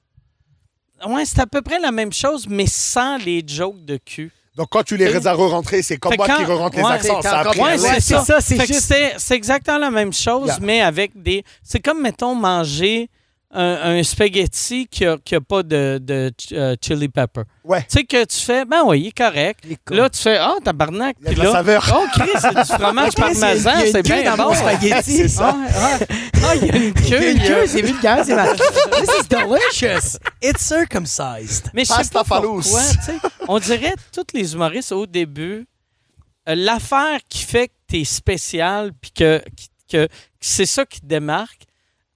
[1.07, 4.31] Ouais, c'était à peu près la même chose, mais sans les jokes de cul.
[4.55, 7.19] Donc, quand tu les as re-rentrés, c'est comme moi quand- qui re-rentre les accents.
[7.21, 8.23] c'est Ça a Ouais, c'est c'est ça.
[8.23, 10.57] ça, c'est juste- c'est c'est exactement la même chose, Yeah.
[10.61, 11.43] mais avec des.
[11.61, 13.09] C'est comme, mettons, manger
[13.55, 17.41] un, un spaghetti qui n'a pas de, de euh, chili pepper.
[17.63, 17.81] Ouais.
[17.83, 19.61] Tu sais que tu fais, ben oui, il est correct.
[19.67, 19.95] Les cons.
[19.95, 21.15] Là, tu fais, ah, tabarnak.
[21.21, 21.95] Il y a de Puis la là, saveur.
[21.95, 24.53] oh, Chris, c'est du fromage il a une- parmesan, il a une c'est bien bon.
[24.53, 25.23] spaghetti.
[25.39, 25.97] Ah, ah,
[26.43, 27.31] ah, il y a une Il y a queue.
[27.31, 28.55] une il y a- queue, c'est vulgaire, c'est mal.
[28.55, 30.17] This is delicious.
[30.43, 31.69] It's circumcised.
[31.73, 32.69] Mais je sais pas pourquoi, tu
[33.01, 35.65] sais, on dirait tous les humoristes au début,
[36.47, 40.85] euh, l'affaire qui fait que tu es spécial puis que, qui- que, que c'est ça
[40.85, 41.61] qui te démarque,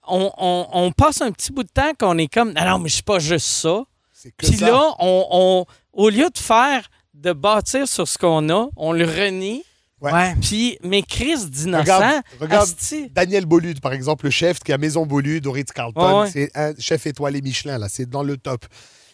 [0.10, 2.90] on, on- on passe un petit bout de temps qu'on est comme, ah non, mais
[2.90, 3.84] je suis pas juste ça.
[4.14, 8.50] C'est que Puis là, on, on- au lieu de faire, de bâtir sur ce qu'on
[8.50, 9.64] a, on le renie,
[10.02, 10.34] Ouais.
[10.40, 12.70] Puis, mais Chris d'innocent, Regarde.
[13.12, 16.30] Daniel Bolude, par exemple, le chef qui a Maison Bolude au Ritz-Carlton, Ouais, ouais.
[16.32, 18.66] c'est un chef étoilé Michelin, là, c'est dans le top.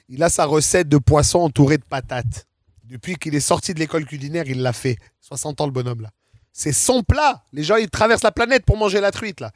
[0.09, 2.45] Il a sa recette de poisson entouré de patates.
[2.83, 4.97] Depuis qu'il est sorti de l'école culinaire, il l'a fait.
[5.21, 6.09] 60 ans, le bonhomme, là.
[6.53, 7.41] C'est son plat.
[7.51, 9.51] Les gens, ils traversent la planète pour manger la truite, là.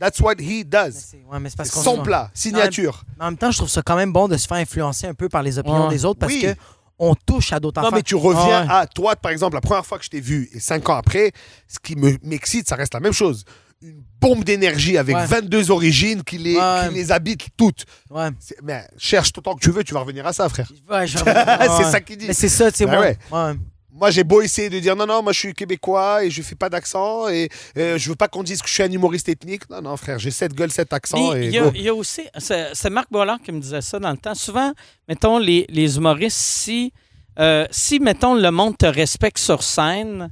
[0.00, 0.92] That's what he does.
[0.92, 3.04] c'est- ouais, mais c'est parce C'est qu'on son plat, signature.
[3.18, 5.14] Mais en même temps, je trouve ça quand même bon de se faire influencer un
[5.14, 5.90] peu par les opinions Ouais.
[5.94, 6.42] des autres parce Oui.
[6.42, 6.54] que
[7.00, 7.96] on touche à d'autres Non, affaires.
[7.98, 8.72] mais tu reviens Ouais.
[8.72, 11.32] à toi, par exemple, la première fois que je t'ai vu et cinq ans après,
[11.68, 13.44] ce qui me- m'excite, ça reste la même chose.
[13.80, 15.26] Une bombe d'énergie avec Ouais.
[15.26, 16.88] 22 origines qui les, Ouais.
[16.88, 17.84] qui les habitent toutes.
[18.10, 18.30] Ouais.
[18.40, 20.70] C'est- Mais cherche autant que tu veux, tu vas revenir à ça, frère.
[20.90, 21.90] Ouais, je- c'est ouais.
[21.92, 22.26] ça qu'il dit.
[22.26, 23.00] Mais c'est ça, tu sais, Ben moi.
[23.02, 23.18] ouais.
[23.30, 23.54] ouais.
[23.98, 26.54] Moi, j'ai beau essayer de dire non, non, moi je suis québécois et je fais
[26.54, 29.68] pas d'accent et euh, je veux pas qu'on dise que je suis un humoriste ethnique.
[29.68, 31.16] Non, non, frère, j'ai cette gueule, cet accent.
[31.34, 34.10] Et il y, a- y aussi, c'est c'est Marc Bollard qui me disait ça dans
[34.12, 34.34] le temps.
[34.34, 34.72] Souvent,
[35.08, 36.92] mettons, les, les humoristes, si,
[37.40, 40.30] euh, si, mettons, le monde te respecte sur scène,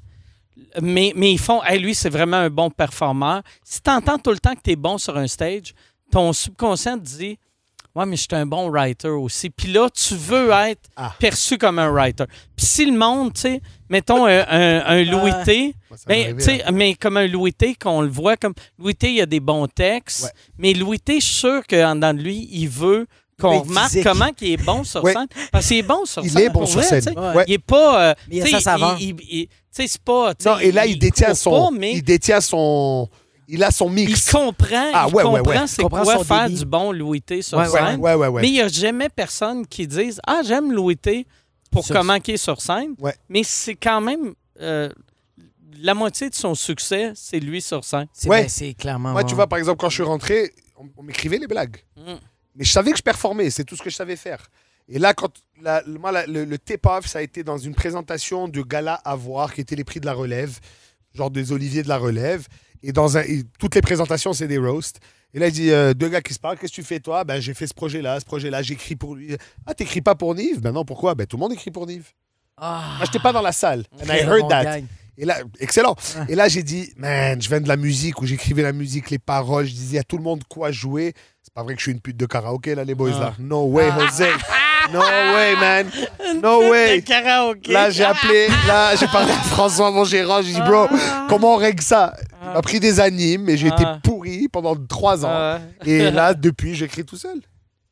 [0.81, 3.43] mais, mais ils font, hey, lui, c'est vraiment un bon performeur.
[3.65, 5.75] Si tu entends tout le temps que tu es bon sur un stage,
[6.11, 7.39] ton subconscient te dit,
[7.97, 9.51] ouais, mais je suis un bon writer aussi.
[9.51, 11.13] Puis là, tu veux être Ah.
[11.19, 12.25] perçu comme un writer.
[12.57, 15.33] Puis si le monde, tu sais, mettons un, un- un Louis.
[15.45, 15.75] T, m'est
[16.07, 16.71] ben, arrivé, tu sais, là.
[16.73, 18.55] mais comme un Louis T, qu'on le voit comme.
[18.79, 20.31] Louis T, il y a des bons textes, Ouais.
[20.59, 23.07] mais Louis T, je suis sûr qu'en dedans de lui, il veut
[23.41, 24.05] qu'on Il remarque physique.
[24.05, 25.13] comment il est bon sur Ouais.
[25.13, 25.27] scène.
[25.53, 26.43] Parce qu'il est bon sur Il scène.
[26.43, 27.05] est bon sur scène.
[27.19, 27.45] Ouais.
[27.49, 28.03] Il est pas.
[28.11, 28.97] euh, Mais il a tu sais, ça savant.
[28.99, 30.33] il- il- il- Tu sais, c'est pas.
[30.47, 31.51] Non, et là, il, détient son.
[31.51, 33.11] pas, mais Il détient son.
[33.49, 34.31] Il a son il mix.
[34.33, 35.67] comprend, Ah, il ouais, ouais, comprend ouais.
[35.67, 36.59] c'est Comprend quoi son faire débit.
[36.61, 38.01] du bon Louis T sur Ouais, ouais, scène.
[38.01, 38.43] Ouais, ouais, ouais.
[38.43, 41.27] Mais il n'y a jamais personne qui dise Ah, j'aime Louis T
[41.71, 42.95] pour Sur- comment il est sur scène.
[42.99, 43.15] Ouais.
[43.29, 44.35] Mais c'est quand même.
[44.61, 44.89] euh,
[45.83, 48.07] la moitié de son succès, c'est lui sur scène.
[48.13, 48.43] C'est Ouais.
[48.45, 49.11] ben, c'est clairement.
[49.13, 49.27] Moi, ouais.
[49.29, 51.77] tu vois, par exemple, quand je suis rentré, on, on m'écrivait les blagues.
[51.97, 52.15] Mm.
[52.57, 54.49] Mais je savais que je performais, c'est tout ce que je savais faire.
[54.89, 55.31] Et là, quand
[55.61, 58.95] la- le- moi, la- le, le tip-off, ça a été dans une présentation de gala
[59.05, 60.59] à voir, qui était les prix de la relève,
[61.15, 62.47] genre des Oliviers de la relève.
[62.89, 65.01] Et dans un, et toutes les présentations, c'est des roasts.
[65.35, 67.25] Et là, il dit euh, deux gars qui se parlent, qu'est-ce que tu fais toi?
[67.25, 69.37] Ben, j'ai fait ce projet-là, ce projet-là, j'écris pour lui.
[69.67, 70.61] Ah, t'écris pas pour Nive?
[70.61, 71.15] Ben non, pourquoi?
[71.15, 72.07] Ben tout le monde écrit pour Nive.
[72.57, 73.85] Ah, Moi, j'étais pas dans la salle.
[74.01, 74.79] And I heard that.
[75.19, 75.97] Et là, excellent.
[76.17, 76.25] Ouais.
[76.29, 79.19] Et là, j'ai dit, man, je viens de la musique où j'écrivais la musique, les
[79.19, 81.13] paroles, je disais à tout le monde quoi jouer.
[81.43, 83.21] C'est pas vrai que je suis une pute de karaoké, là, les boys, Ah.
[83.21, 83.35] là.
[83.39, 84.29] No way, José.
[84.93, 85.91] No way, man.
[86.43, 87.03] No way.
[87.03, 87.73] karaoké.
[87.73, 90.87] Là, j'ai appelé, là, j'ai parlé à François, mon gérant, j'ai dit, bro,
[91.29, 92.15] comment on règle ça?
[92.43, 93.99] Il m'a pris des animes et j'ai été Ah.
[94.03, 95.31] pourri pendant trois ans.
[95.31, 95.59] Ah.
[95.85, 97.41] Et là, depuis, j'écris tout seul.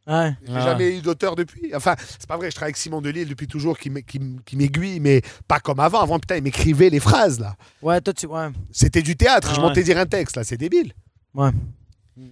[0.07, 0.33] Ouais.
[0.47, 0.61] J'ai Ah.
[0.61, 1.73] jamais eu d'auteur depuis.
[1.75, 5.59] Enfin, c'est pas vrai, je travaille avec Simon Delille depuis toujours qui m'aiguille, mais pas
[5.61, 6.01] comme avant.
[6.01, 7.57] Avant, putain, il m'écrivait les phrases, là.
[7.83, 8.27] Ouais, toi, tu.
[8.27, 8.49] Ouais.
[8.71, 9.49] C'était du théâtre.
[9.51, 9.67] Ah je ouais.
[9.67, 10.45] montais dire un texte, là.
[10.45, 10.93] C'est débile.
[11.35, 11.51] Ouais.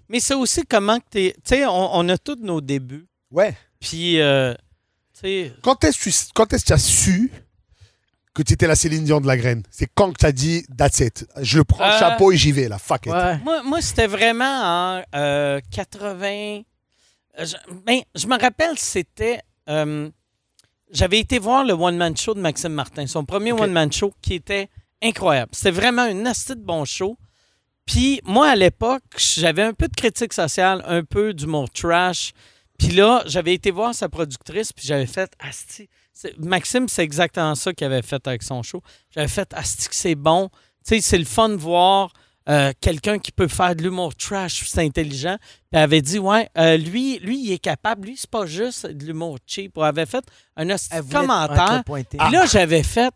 [0.08, 1.34] Mais c'est aussi comment que t'es.
[1.44, 3.06] Tu sais, on, on a tous nos débuts.
[3.32, 3.56] Ouais.
[3.82, 4.54] Puis, euh,
[5.12, 5.98] tu sais, Quand est-ce
[6.32, 7.30] que tu as su
[8.32, 9.62] que tu étais la Céline Dion de la graine?
[9.70, 11.26] C'est quand que tu as dit that's it.
[11.42, 12.78] Je prends le Euh, chapeau et j'y vais, là.
[12.78, 13.12] Fuck it.
[13.12, 13.38] Ouais.
[13.38, 14.44] moi, moi c'était vraiment
[14.98, 16.26] en euh, 80.
[16.28, 16.62] euh,
[17.44, 19.40] Je, ben, je me rappelle, c'était.
[20.90, 24.68] J'avais été voir le one-man show de Maxime Martin, son premier one-man show qui était
[25.02, 25.50] incroyable.
[25.54, 27.16] C'était vraiment un asti de bon show.
[27.86, 32.32] Puis moi, à l'époque, j'avais un peu de critique sociale, un peu d'humour trash.
[32.78, 35.88] Puis là, j'avais été voir sa productrice, puis j'avais fait Asti.
[36.38, 38.82] Maxime, c'est exactement ça qu'il avait fait avec son show.
[39.10, 40.48] J'avais fait Asti, que c'est bon.
[40.86, 42.12] Tu sais, c'est le fun de voir
[42.48, 45.36] euh, quelqu'un qui peut faire de l'humour trash, c'est intelligent.
[45.40, 48.08] Puis elle avait dit, ouais, euh, lui, lui, il est capable.
[48.08, 49.72] Lui, c'est pas juste de l'humour cheap.
[49.76, 50.24] Elle avait fait
[50.56, 50.66] un
[51.02, 51.82] commentaire.
[52.18, 53.14] Puis là, j'avais fait.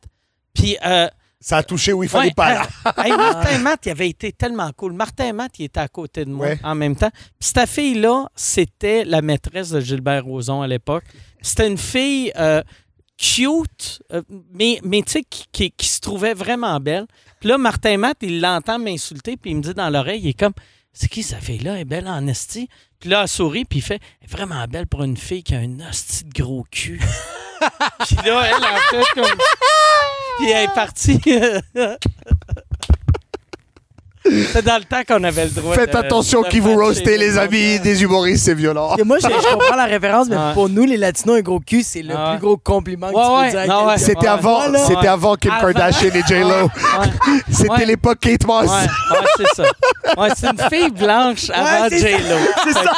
[0.55, 0.77] Puis.
[0.85, 1.09] euh,
[1.41, 2.55] Ça a touché où il fallait Ouais, pas.
[2.55, 2.67] là.
[3.05, 4.93] hey, Martin Matt, il avait été tellement cool.
[4.95, 6.59] Martin Matt, il était à côté de moi Ouais.
[6.65, 7.11] en même temps.
[7.39, 11.05] Puis cette fille-là, c'était la maîtresse de Gilbert Rozon à l'époque.
[11.43, 12.63] C'était une fille euh,
[13.19, 14.23] cute, euh,
[14.53, 17.07] mais, mais tu sais, qui, qui- qui se trouvait vraiment belle.
[17.41, 20.39] Puis là, Martin Matt, il l'entend m'insulter, puis il me dit dans l'oreille, il est
[20.39, 20.55] comme,
[20.93, 21.75] c'est qui cette fille-là?
[21.75, 22.69] Elle est belle en esti.
[22.99, 25.55] Puis là, elle sourit, puis il fait, elle est vraiment belle pour une fille qui
[25.55, 26.99] a un esti de gros cul.
[28.07, 29.39] puis là, elle a fait comme...
[30.39, 31.21] Puis elle est partie.
[34.53, 37.17] C'est dans le temps qu'on avait le droit Faites de- attention de qui vous roastez,
[37.19, 37.75] les amis.
[37.75, 37.83] autres.
[37.85, 38.97] Des humoristes, c'est violent.
[38.99, 41.83] Et moi, je, je comprends la référence, mais pour nous, les Latinos, un gros cul,
[41.83, 43.99] c'est le plus gros compliment que Ouais, tu peux ouais, dire ouais.
[43.99, 45.51] C'était avant, c'était avant Kim.
[45.61, 46.47] Kardashian et J-Lo.
[46.49, 46.71] Ouais,
[47.51, 47.85] C'était Ouais.
[47.87, 48.67] l'époque Kate Moss.
[48.71, 49.63] ouais, ouais, c'est ça.
[50.17, 52.37] Ouais, c'est une fille blanche avant J-Lo.
[52.65, 52.93] C'est ça.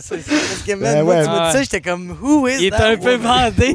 [0.00, 0.30] c'est ça.
[0.30, 1.22] Parce que, man, Ben moi, ouais.
[1.24, 1.52] tu dit Ouais.
[1.52, 3.74] ça, j'étais comme, who is Il est that un peu bandé.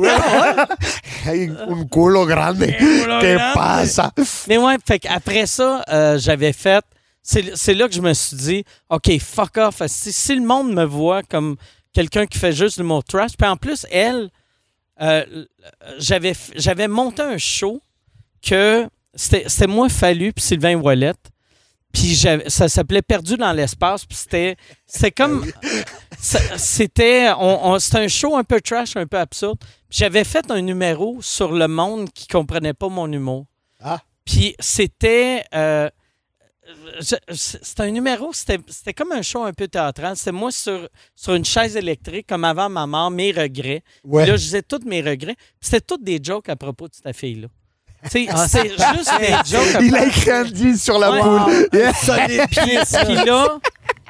[1.28, 2.60] Un culo grande.
[2.60, 4.12] Que pasa?
[4.48, 6.84] Mais ouais, fait qu'après ça, euh, j'avais fait.
[7.24, 9.82] C'est c'est là que je me suis dit, OK, fuck off.
[9.88, 11.56] Si, si le monde me voit comme
[11.94, 14.30] quelqu'un qui fait juste l'humour trash, puis en plus, elle,
[15.02, 15.46] euh,
[15.98, 17.82] j'avais, monté un show
[18.42, 21.14] que c'était, moi, Fallu, puis Sylvain Wallet.
[21.94, 22.18] Puis
[22.48, 24.06] ça s'appelait Perdu dans l'espace.
[24.06, 25.50] Puis c'était, c'était comme.
[26.20, 29.58] ça- C'était, on, un show un peu trash, un peu absurde.
[29.90, 33.46] J'avais fait un numéro sur le monde qui comprenait pas mon humour.
[33.82, 34.02] Ah.
[34.26, 35.46] Puis c'était.
[35.56, 35.90] euh,
[37.30, 40.16] c'était un numéro, c'était, c'était comme un show un peu théâtral.
[40.18, 43.84] C'était moi sur, sur une chaise électrique, comme avant ma mort, mes regrets.
[44.04, 44.26] Ouais.
[44.26, 45.36] Là, je disais tous mes regrets.
[45.62, 47.48] C'était toutes des jokes à propos de cette fille-là.
[48.30, 49.76] Ah, c'était juste des jokes.
[49.76, 51.22] à Il a écrit un 10 sur la Ouais.
[51.22, 51.70] boule.
[51.74, 51.94] Yeah.
[52.48, 52.58] puis,
[53.06, 53.60] puis là,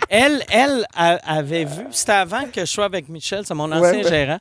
[0.09, 3.79] elle, elle a- avait vu, c'était avant que je sois avec Michel, c'est mon ancien
[3.91, 4.09] Ouais, ouais.
[4.09, 4.39] gérant,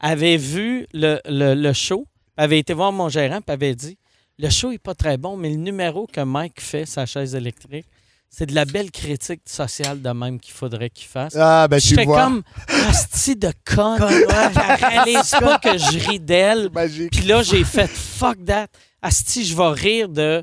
[0.00, 2.04] avait vu le, le, le show,
[2.36, 3.96] avait été voir mon gérant, puis avait dit
[4.38, 7.86] Le show est pas très bon, mais le numéro que Mike fait, sa chaise électrique,
[8.28, 11.34] c'est de la belle critique sociale de même qu'il faudrait qu'il fasse.
[11.36, 12.22] Ah, ben tu J'étais vois.
[12.22, 12.42] comme
[12.88, 14.02] Asti de conne.
[14.02, 16.68] Elle réalise pas que je ris d'elle.
[16.70, 17.12] Magique.
[17.12, 18.66] Puis là, j'ai fait fuck that.
[19.00, 20.42] Asti, je vais rire de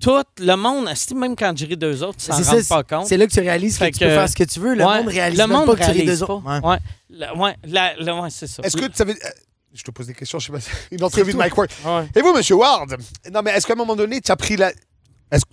[0.00, 0.88] tout le monde.
[0.88, 3.06] Asti, même quand je ris d'eux autres, ils s'en pas compte.
[3.08, 4.74] C'est là que tu réalises que tu peux faire ce que tu veux.
[4.74, 6.42] Le Ouais, monde réalise le même monde pas que tu ris d'eux autres.
[6.46, 6.78] Ouais.
[7.36, 8.62] Ouais, ouais, c'est ça.
[8.62, 9.16] Est-ce que tu savais.
[9.74, 10.58] Je te pose des questions, je sais pas.
[10.90, 11.36] Une entrevue de.
[11.38, 11.70] Mike Ward.
[11.84, 12.08] Ouais.
[12.16, 12.96] Et vous, monsieur Ward
[13.32, 14.70] Non, mais est-ce qu'à un moment donné, tu as pris la.
[15.30, 15.50] Est-ce que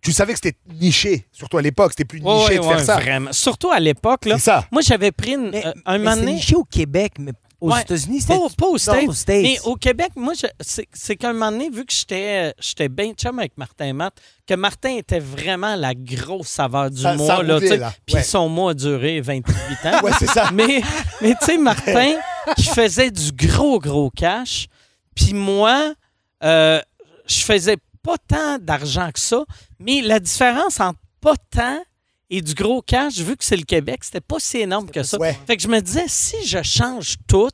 [0.00, 2.84] tu savais que c'était niché, surtout à l'époque, c'était plus niché ouais, de faire ouais,
[2.84, 2.96] ça?
[2.98, 3.32] vraiment.
[3.32, 4.36] Surtout à l'époque, là.
[4.38, 4.64] C'est ça.
[4.72, 7.82] Moi, j'avais pris une, Mais, euh, un mais moment niché au Québec, mais aux Ouais.
[7.82, 8.34] États-Unis, c'était.
[8.38, 9.06] Pas, pas aux States.
[9.08, 9.42] aux States.
[9.42, 13.38] Mais au Québec, moi, c'est qu'à un moment donné, vu que j'étais j'étais bien chum
[13.38, 17.26] avec Martin et Matt, que Martin était vraiment la grosse saveur du Ça- mois.
[17.36, 17.60] ça là.
[18.04, 18.22] Puis Ouais.
[18.24, 20.00] son mois a duré 28 ans.
[20.02, 20.50] Ouais, c'est ça.
[20.54, 20.82] Mais,
[21.20, 22.14] mais tu sais, Martin,
[22.56, 24.66] qui faisait du gros, gros cash,
[25.14, 25.94] puis moi,
[26.42, 26.80] euh,
[27.26, 29.44] je faisais pas tant d'argent que ça,
[29.78, 31.82] mais la différence entre pas tant
[32.30, 35.18] et du gros cash, vu que c'est le Québec, c'était pas si énorme que ça.
[35.18, 35.38] Ouais.
[35.46, 37.50] Fait que je me disais, si je change tout,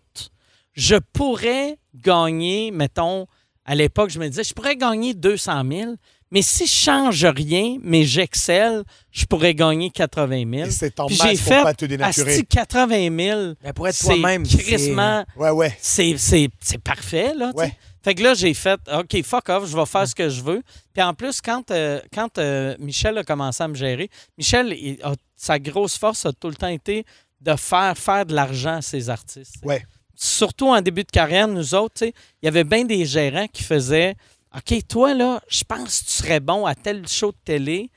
[0.73, 3.27] je pourrais gagner, mettons,
[3.65, 5.95] à l'époque, je me disais, je pourrais gagner 200 000,
[6.31, 10.69] mais si je change rien, mais j'excelle, je pourrais gagner 80 000.
[10.69, 12.33] Et c'est masse j'ai pour fait, pas te dénaturer.
[12.35, 14.45] asti, 80 000, Mais pour être c'est toi-même.
[14.45, 15.77] c'est- crissement- Ouais, ouais.
[15.81, 17.53] c'est, c'est, c'est parfait, là.
[17.55, 17.73] Ouais.
[18.03, 20.63] Fait que là, j'ai fait, OK, fuck off, je vais faire ce que je veux.
[20.95, 24.09] Puis en plus, quand, euh, quand euh, Michel a commencé à me gérer,
[24.39, 27.05] Michel, il a- sa grosse force a tout le temps été
[27.41, 29.57] de faire faire de l'argent à ses artistes.
[29.63, 29.85] Ouais.
[30.15, 33.47] Surtout en début de carrière, nous autres, tu sais, il y avait bien des gérants
[33.53, 34.15] qui faisaient
[34.57, 37.91] OK, toi, là, je pense que tu serais bon à tel show de télé,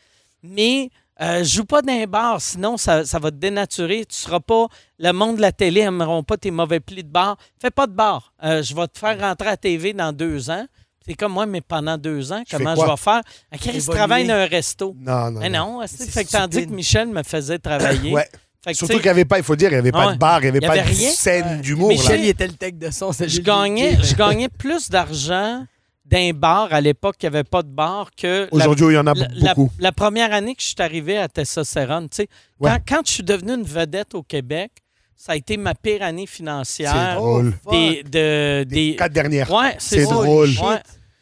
[0.44, 0.90] mais
[1.22, 4.06] euh, joue pas dans un bar, sinon ça, ça va te dénaturer.
[4.06, 4.68] Tu seras pas.
[5.00, 7.38] Le monde de la télé n'aimeront pas tes mauvais plis de bar.
[7.62, 8.34] Fais pas de bar.
[8.44, 10.66] Euh, je vais te faire rentrer à TV dans deux ans.
[11.06, 13.22] C'est comme moi, mais pendant deux ans, Je comment je vais faire?
[13.52, 13.98] À quel Évoluer.
[13.98, 14.96] travaille dans un resto?
[15.00, 15.40] Non, non.
[15.40, 15.80] Mais non.
[15.82, 18.12] non, c'est- fait que tandis que Michel me faisait travailler.
[18.14, 18.28] Ouais.
[18.64, 20.14] Fait que, Surtout qu'il n'y avait pas, il faut dire, il n'y avait pas Ouais.
[20.14, 21.10] de bar, il n'y avait pas de rien.
[21.10, 21.88] scène d'humour.
[21.90, 23.12] Michel, il était le tech de son.
[23.12, 25.66] je gagnais, qui- je gagnais plus d'argent
[26.12, 29.08] d'un bar à l'époque qu'il n'y avait pas de bar que Aujourd'hui, il y en
[29.08, 29.72] a la, la- beaucoup.
[29.80, 32.10] la première année que je suis arrivé à Testostérone.
[32.10, 32.28] tu sais,
[32.60, 32.70] Ouais.
[32.70, 34.72] Quand, quand je suis devenu une vedette au Québec,
[35.16, 37.16] ça a été ma pire année C'est financière.
[37.16, 37.54] drôle.
[37.64, 37.72] fuck.
[37.74, 39.50] Des, de, des, quatre dernières.
[39.52, 40.50] ouais, C'est drôle.
[40.50, 40.80] Ouais,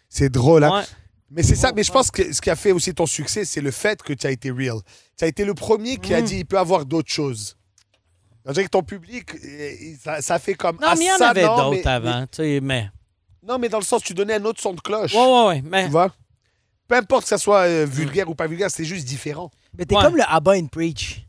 [0.10, 0.64] C'est drôle.
[0.64, 0.72] hein.
[0.80, 0.84] ouais.
[1.32, 1.72] Mais c'est ça.
[1.76, 4.14] Mais je pense que ce qui a fait aussi ton succès, c'est le fait que
[4.14, 4.78] tu as été real.
[5.18, 6.24] Tu as été le premier qui a Mm.
[6.26, 7.56] dit il peut avoir d'autres choses.
[8.46, 9.72] On dirait que ton public, euh,
[10.04, 10.78] ça, ça fait comme.
[10.78, 12.22] Non, ah, mais il y en ça, avait d'autres mais- avant.
[12.24, 12.90] tu sais, Mais...
[13.48, 15.14] non, mais dans le sens, tu donnais un autre son de cloche.
[15.14, 15.62] Ouais, ouais, ouais.
[15.66, 15.86] Mais...
[15.86, 16.12] Tu vois?
[16.88, 19.52] Peu importe que ça soit euh, vulgaire ou pas vulgaire, c'est juste différent.
[19.78, 20.04] Mais t'es Ouais.
[20.04, 21.16] comme le Abba and Preach.
[21.18, 21.22] Tu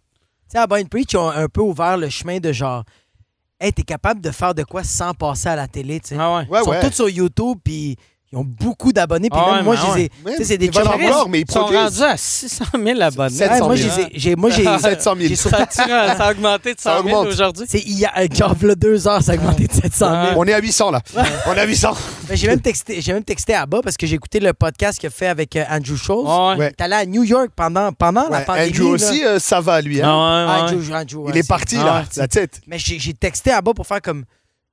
[0.48, 2.84] sais, Abba and Preach, ils ont un peu ouvert le chemin de genre.
[3.60, 6.16] Hey, t'es capable de faire de quoi sans passer à la télé, tu sais.
[6.18, 6.48] Ah ouais.
[6.48, 6.80] Ouais, ils sont ouais.
[6.80, 7.96] tous sur YouTube, puis
[8.32, 9.28] ils ont beaucoup d'abonnés.
[9.28, 10.10] Puis Ah même ouais, moi, mais je les ai- ouais.
[10.24, 11.80] Ouais, tu sais, c'est des ils valent chums- encore, mais ils Ils sont produisent.
[11.80, 13.30] rendus à 600 000 abonnés.
[13.36, 13.90] 700 Ouais, moi, 000.
[13.90, 14.64] je les ai- j'ai- moi, j'ai.
[14.78, 15.28] 700 000.
[15.28, 17.26] j'ai sur- Ça, a tiré- ça a augmenté de 100 000 augmente.
[17.32, 17.66] aujourd'hui.
[17.68, 20.34] C'est hier, euh, genre, là, deux heures, ça a augmenté de 700 000.
[20.36, 21.00] On est à 800 là.
[21.48, 21.90] On est à 800.
[22.28, 25.00] Mais j'ai même texté, j'ai même texté à bas parce que j'ai écouté le podcast
[25.00, 26.28] qu'il a fait avec euh, Andrew Schultz.
[26.28, 26.56] Ouais.
[26.56, 26.70] Ouais.
[26.72, 28.68] T'es allé à New York pendant, pendant la Ouais, pandémie.
[28.70, 28.94] Andrew là.
[28.94, 30.00] aussi, euh, ça va lui.
[30.00, 30.06] hein.
[30.08, 30.72] Ah ouais, Ah, ouais.
[30.78, 32.60] Andrew, Andrew, Il est parti Ah là, ouais, la tête.
[32.68, 34.24] Mais j'ai j'ai texté à bas pour faire comme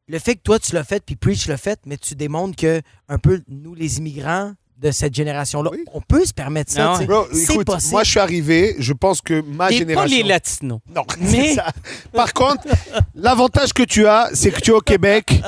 [0.08, 2.82] le fait que toi tu l'as fait puis Preach l'a fait, mais tu démontres que
[3.10, 5.84] un peu nous les immigrants de cette génération-là, Oui.
[5.94, 6.94] on peut se permettre ça.
[7.00, 7.04] Ah.
[7.04, 7.92] Bro, C'est écoute, possible.
[7.94, 10.18] moi je suis arrivé, je pense que ma Et pas génération.
[10.18, 10.80] les latinos.
[10.94, 11.66] Non, Mais- c'est ça.
[12.14, 12.64] Par contre,
[13.16, 15.42] l'avantage que tu as, c'est que tu es au Québec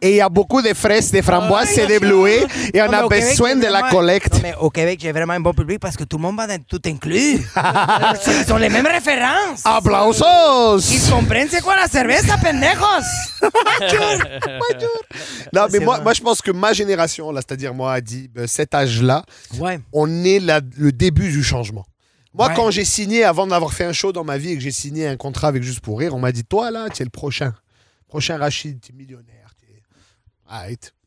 [0.00, 3.02] et il y a beaucoup de fraises, de framboises et de bleuets et on a
[3.02, 4.34] Québec, besoin de la collecte.
[4.34, 6.46] Non, mais au Québec, j'ai vraiment un bon public parce que tout le monde va
[6.46, 7.40] dans tout inclus.
[8.46, 9.62] Ils ont les mêmes références.
[9.64, 9.76] Ah.
[9.78, 10.78] Applausos!
[10.92, 13.42] Ils comprennent c'est quoi la cerveza, pendejos.
[15.52, 18.74] Non, mais c'est moi, moi, je pense que ma génération, là, c'est-à-dire moi, Adib, cet
[19.58, 19.80] Ouais.
[19.92, 21.86] on est la- le début du changement.
[22.34, 22.54] Moi, Ouais.
[22.54, 25.06] quand j'ai signé, avant d'avoir fait un show dans ma vie et que j'ai signé
[25.06, 27.54] un contrat avec Juste pour Rire, on m'a dit Toi, là, tu es le prochain.
[28.08, 29.54] Prochain Rachid, tu es millionnaire.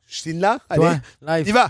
[0.07, 0.83] Je signe là, allez,
[1.21, 1.53] y live.
[1.53, 1.69] va.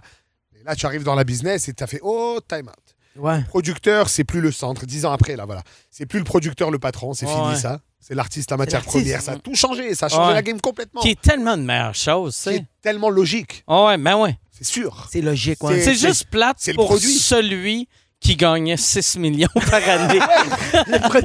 [0.59, 2.95] Et là, tu arrives dans la business et tu as fait oh, time out.
[3.21, 3.41] Ouais.
[3.49, 4.85] Producteur, c'est plus le centre.
[4.85, 5.61] Dix ans après, là, voilà.
[5.91, 7.55] C'est plus le producteur, le patron, c'est Ouais, fini ouais.
[7.57, 7.81] ça.
[7.99, 9.21] C'est l'artiste, la matière première.
[9.21, 9.93] Ça a tout changé.
[9.93, 10.33] Ça a changé Ouais.
[10.33, 11.01] la game complètement.
[11.01, 13.63] Qui est tellement de meilleure chose, tu C'est tellement logique.
[13.67, 14.37] Ah ouais, ben ouais.
[14.61, 15.07] C'est sûr.
[15.11, 15.81] C'est logique, ouais.
[15.81, 17.07] C'est juste plate c'est le pour produit.
[17.13, 17.87] celui
[18.19, 20.19] qui gagnait 6 millions par année.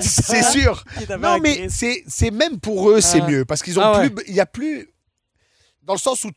[0.01, 0.85] C'est sûr.
[1.21, 3.27] Non, mais c'est c'est même pour eux, c'est Ah.
[3.29, 3.45] mieux.
[3.45, 4.11] Parce qu'ils ont Ah ouais.
[4.11, 4.25] plus.
[4.29, 4.89] Il y a plus.
[5.83, 6.31] Dans le sens où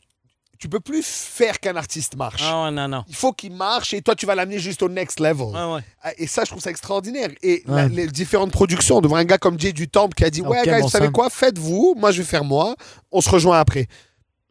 [0.58, 2.42] tu peux plus faire qu'un artiste marche.
[2.44, 3.04] Ah ouais, non, non.
[3.08, 5.46] Il faut qu'il marche et toi, tu vas l'amener juste au next level.
[5.54, 5.80] Ouais.
[6.02, 7.28] Ah, Et ça, je trouve ça extraordinaire.
[7.42, 10.30] Et la- les différentes productions, de voir un gars comme Jay du Temple qui a
[10.30, 11.30] dit Ouais, aucun gars, bon vous savez quoi?
[11.30, 12.74] Faites-vous, moi je vais faire moi,
[13.12, 13.86] on se rejoint après.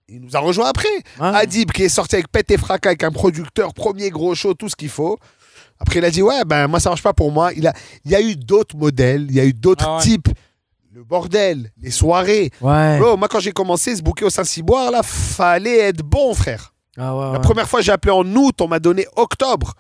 [0.10, 0.88] Il nous a rejoint après.
[1.20, 1.28] Ouais.
[1.36, 4.70] Adib qui est sorti avec Pet et Fracas, avec un producteur, premier gros show, tout
[4.70, 5.18] ce qu'il faut.
[5.80, 7.51] Après, il a dit Ouais, ben moi ça marche pas pour moi.
[7.53, 7.74] Il, a,
[8.05, 10.03] il y a eu d'autres modèles, il y a eu d'autres Ah ouais.
[10.03, 10.30] types.
[10.93, 12.49] Le bordel, les soirées.
[12.62, 12.97] Ouais.
[12.99, 16.74] Bro, moi quand j'ai commencé ce bouquet au Saint-Cyboire, là, fallait être bon, frère.
[16.97, 19.74] Ah La première fois, j'ai appelé en août, on m'a donné octobre.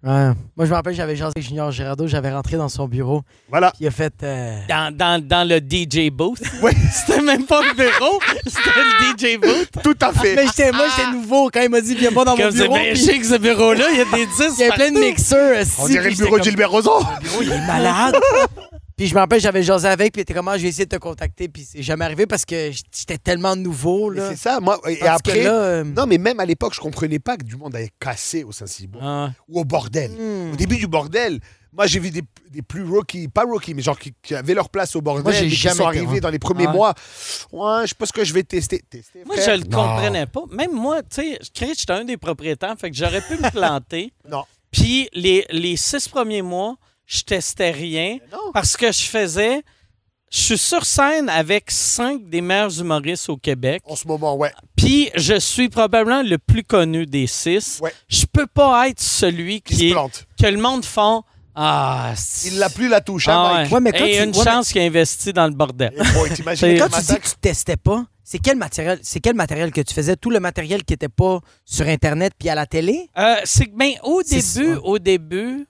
[0.00, 0.30] Ouais.
[0.56, 3.70] Moi, je me rappelle, j'avais Jean Junior Girardeau, j'avais rentré dans son bureau, Voilà.
[3.72, 4.12] puis il a fait.
[4.22, 6.38] euh, Dans, dans, dans le DJ booth?
[6.62, 6.72] Ouais.
[6.92, 9.82] C'était même pas le bureau, c'était le DJ booth.
[9.82, 10.36] Tout à fait.
[10.36, 12.62] Mais j'étais, moi, j'étais nouveau quand il m'a dit viens pas dans mon Comme c'est
[12.62, 12.74] bureau.
[12.74, 14.58] bien puis chic ce bureau-là, il y a des disques.
[14.58, 15.56] Il y avait plein de mixeurs.
[15.58, 16.98] euh, On dirait le bureau de comme, Gilbert Rozon.
[17.00, 18.16] Le bureau, il est malade.
[18.98, 20.90] puis je me rappelle, j'avais jasé avec, puis il était comment je vais essayer de
[20.94, 24.10] te contacter, puis c'est jamais arrivé parce que j'étais tellement nouveau.
[24.10, 24.28] Là.
[24.28, 24.78] C'est ça, moi.
[24.88, 25.42] Et Tandis après.
[25.44, 28.44] là, euh, Non, mais même à l'époque, je comprenais pas que du monde allait casser
[28.44, 30.10] au Saint-Cyboire Ah, ou au bordel.
[30.10, 30.52] hmm.
[30.52, 31.40] Au début du bordel,
[31.72, 34.68] moi j'ai vu des, des plus rookies, pas rookies, mais genre qui, qui avaient leur
[34.68, 36.20] place au bordel, Moi, j'ai mais qui jamais sont été, arrivés ouais.
[36.20, 36.72] dans les premiers Ouais.
[36.72, 36.94] mois.
[37.52, 38.82] Ouais, je pense que je vais tester.
[38.90, 39.56] tester Moi, frère.
[39.56, 40.42] je le comprenais pas.
[40.50, 44.12] Même moi, tu sais, Chris, j'étais un des propriétaires, fait que j'aurais pu me planter.
[44.28, 44.44] Non.
[44.70, 46.76] Puis les, les six premiers mois,
[47.08, 48.52] je testais rien Non.
[48.52, 49.62] parce que je faisais.
[50.30, 53.80] Je suis sur scène avec cinq des meilleurs humoristes au Québec.
[53.86, 54.52] En ce moment, ouais.
[54.76, 57.80] Puis je suis probablement le plus connu des six.
[57.82, 57.94] Ouais.
[58.08, 60.26] Je peux pas être celui Qui qui se est plante.
[60.38, 61.22] que le monde font
[61.54, 63.68] ah c'est- Il n'a plus la touche, hein, Ah Mike.
[63.68, 63.74] ouais.
[63.74, 65.92] Ouais, mais quand Et tu- une ouais, chance qu'il a investi dans le bordel.
[65.96, 69.00] Et bon, t'imagines Et le Quand tu dis que tu testais pas, c'est quel matériel,
[69.02, 70.14] c'est quel matériel que tu faisais?
[70.14, 73.08] Tout le matériel qui était pas sur Internet puis à la télé?
[73.18, 75.66] Euh, c'est que, ben, au début, au début,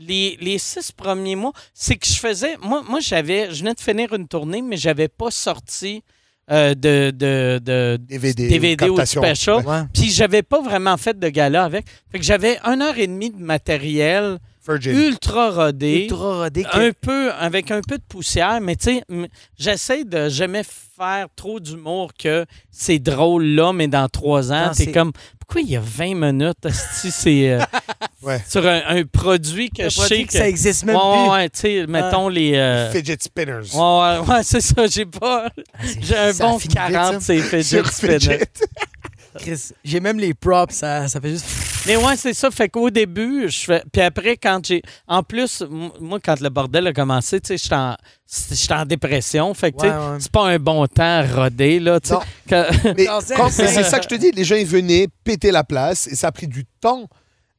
[0.00, 2.56] les, les six premiers mois, c'est que je faisais.
[2.62, 3.52] Moi, moi j'avais.
[3.52, 6.02] Je venais de finir une tournée, mais j'avais pas sorti
[6.50, 9.22] euh, de, de, de DVD, DVD ou de captation.
[9.22, 9.66] special.
[9.66, 9.82] Ouais.
[9.94, 11.86] Puis j'avais pas vraiment fait de gala avec.
[12.10, 14.38] Fait que j'avais une heure et demie de matériel
[14.70, 14.96] Virgin.
[14.96, 16.02] ultra rodé.
[16.04, 16.64] Ultra rodé.
[16.72, 19.04] Un peu, avec un peu de poussière, mais tu sais,
[19.58, 24.84] j'essaie de jamais faire trop d'humour que c'est drôle là, mais dans trois ans, t'es
[24.84, 27.60] c'est- comme, pourquoi il y a 20 minutes, esti, c'est euh,
[28.22, 28.38] Ouais.
[28.46, 30.38] sur un, un produit que un je produit sais que que...
[30.38, 31.30] ça existe même ouais, plus.
[31.30, 32.54] ouais, tu sais, mettons les...
[32.54, 33.74] euh, Fidget spinners.
[33.74, 35.48] Ouais, ouais, ouais, c'est ça, j'ai pas...
[36.02, 37.20] J'ai un bon finit vite, 40, ça.
[37.20, 38.18] c'est fidget Sur spinner.
[38.20, 38.48] Fidget.
[39.38, 41.46] Chris, J'ai même les props, ça, ça fait juste.
[41.86, 42.50] Mais ouais, c'est ça.
[42.50, 43.82] Fait qu'au début, je fais.
[43.92, 44.82] Puis après, quand j'ai.
[45.06, 45.62] En plus,
[46.00, 47.96] moi, quand le bordel a commencé, tu sais,
[48.50, 48.84] j'étais en...
[48.84, 49.54] dépression.
[49.54, 50.16] Fait que, tu sais, Ouais, ouais.
[50.20, 52.14] c'est pas un bon temps rodé, là, tu sais.
[52.14, 52.20] Non.
[52.48, 54.66] que- Mais Non, c'est- quand- mais c'est ça que je te dis, les gens ils
[54.66, 57.06] venaient péter la place et ça a pris du temps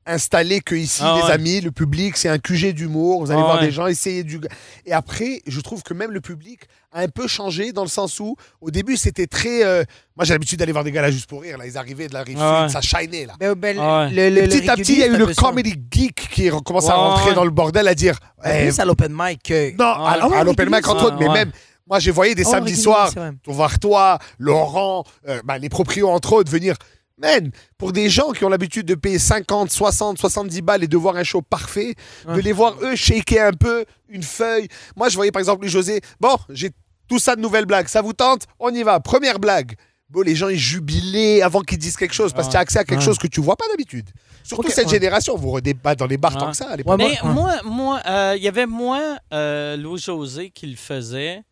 [0.06, 1.32] installer que ici Ah les ouais.
[1.32, 3.66] amis, le public, c'est un QG d'humour, vous allez Ah voir ouais.
[3.68, 4.40] des gens essayer du
[4.86, 8.20] et après, je trouve que même le public a un peu changé dans le sens
[8.20, 9.84] où au début c'était très euh,
[10.18, 12.14] moi j'ai l'habitude d'aller voir des gars là juste pour rire là, ils arrivaient de
[12.14, 12.82] la rive Ah sud, ouais.
[12.82, 13.34] ça shinait là.
[13.40, 14.10] Ben, Ouais.
[14.12, 16.50] le, le- Et le petit à petit, il y a eu le comedy geek qui
[16.66, 17.36] commence à rentrer ouais.
[17.36, 20.44] dans le bordel à dire eh, Plus à l'open mic non, à, Ah ouais, à
[20.44, 21.52] l'open mic entre autres, mais même
[21.88, 23.12] moi j'ai voyé des Oh, samedis soirs
[23.44, 26.76] pour voir toi, Laurent, euh, ben, les proprios entre autres venir.
[27.22, 30.98] Man, pour des gens qui ont l'habitude de payer 50, 60, 70 balles et de
[30.98, 31.94] voir un show parfait,
[32.28, 34.68] de les voir eux shaker un peu une feuille.
[34.96, 36.72] Moi, je voyais par exemple José, bon, j'ai
[37.08, 38.48] tout ça de nouvelles blagues, ça vous tente?
[38.60, 39.76] On y va, première blague.
[40.10, 42.80] Bon, les gens ils jubilaient avant qu'ils disent quelque chose parce que tu as accès
[42.80, 43.06] à quelque Ouais.
[43.06, 44.10] chose que tu vois pas d'habitude.
[44.44, 44.92] Surtout cette ouais.
[44.92, 47.00] génération, vous pas dans les bars tant que ça à l'époque.
[47.00, 47.30] Ouais, Mais
[47.64, 51.44] moi- euh, il y avait moi, euh, Louis-José, qui le faisait.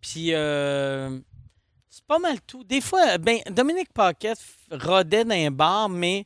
[0.00, 1.18] Puis, euh,
[2.08, 2.64] pas mal tout.
[2.64, 4.32] Des fois, ben, Dominique Paquet
[4.70, 6.24] rodait dans un bar, mais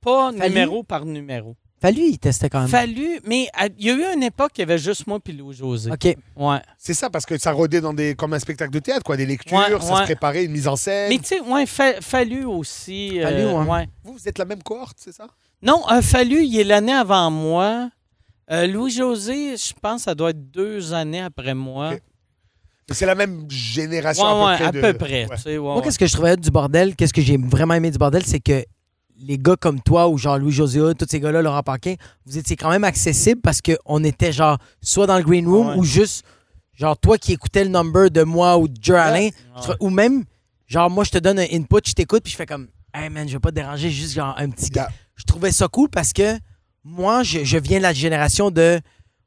[0.00, 0.48] pas Fallu?
[0.48, 1.56] numéro par numéro.
[1.80, 2.68] Fallu, il testait quand même.
[2.68, 5.32] Fallu, mais à- il y a eu une époque, il y avait juste moi puis
[5.32, 5.90] Louis-José.
[5.90, 6.14] OK.
[6.36, 6.58] Ouais.
[6.76, 9.24] C'est ça, parce que ça rodait dans des, comme un spectacle de théâtre, quoi, des
[9.24, 9.98] lectures, Ouais, ça ouais.
[10.00, 11.08] se préparait, une mise en scène.
[11.08, 13.18] Mais tu sais, ouais, fa- Fallu aussi.
[13.18, 13.72] euh, Fallu, ouais.
[13.74, 13.88] ouais.
[14.04, 15.26] Vous, vous êtes la même cohorte, c'est ça?
[15.62, 17.88] Non, un Fallu, il est l'année avant moi.
[18.50, 21.92] Euh, Louis-José, je pense, ça doit être deux années après moi.
[21.94, 22.02] Ok.
[22.90, 24.66] C'est la même génération Ouais, à peu ouais, près.
[24.66, 25.26] à de- peu près.
[25.26, 25.36] Ouais.
[25.36, 25.82] tu sais, ouais, Moi, ouais.
[25.82, 28.64] qu'est-ce que je trouvais du bordel, qu'est-ce que j'ai vraiment aimé du bordel, c'est que
[29.22, 31.94] les gars comme toi ou genre Louis José tous ces gars-là, Laurent Paquin,
[32.26, 35.74] vous étiez quand même accessibles parce qu'on était genre soit dans le green room Ouais.
[35.76, 36.24] ou juste
[36.72, 39.28] genre toi qui écoutais le number de moi ou de Joe Alain,
[39.66, 40.24] je ou même
[40.66, 43.28] genre, moi, je te donne un input, je t'écoute, puis je fais comme, hey man,
[43.28, 44.70] je vais pas te déranger, juste genre un petit.
[44.74, 44.88] Yeah.
[45.16, 46.38] Je trouvais ça cool parce que
[46.82, 48.80] moi, je, je viens de la génération de.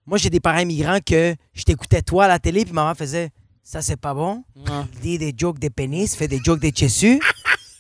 [0.07, 3.29] Moi, j'ai des parents immigrants que je t'écoutais toi à la télé, puis maman faisait,
[3.63, 4.43] ça, c'est pas bon.
[4.55, 4.63] Ouais.
[4.95, 7.19] Il dit des jokes des pénis, fait des jokes des chessus.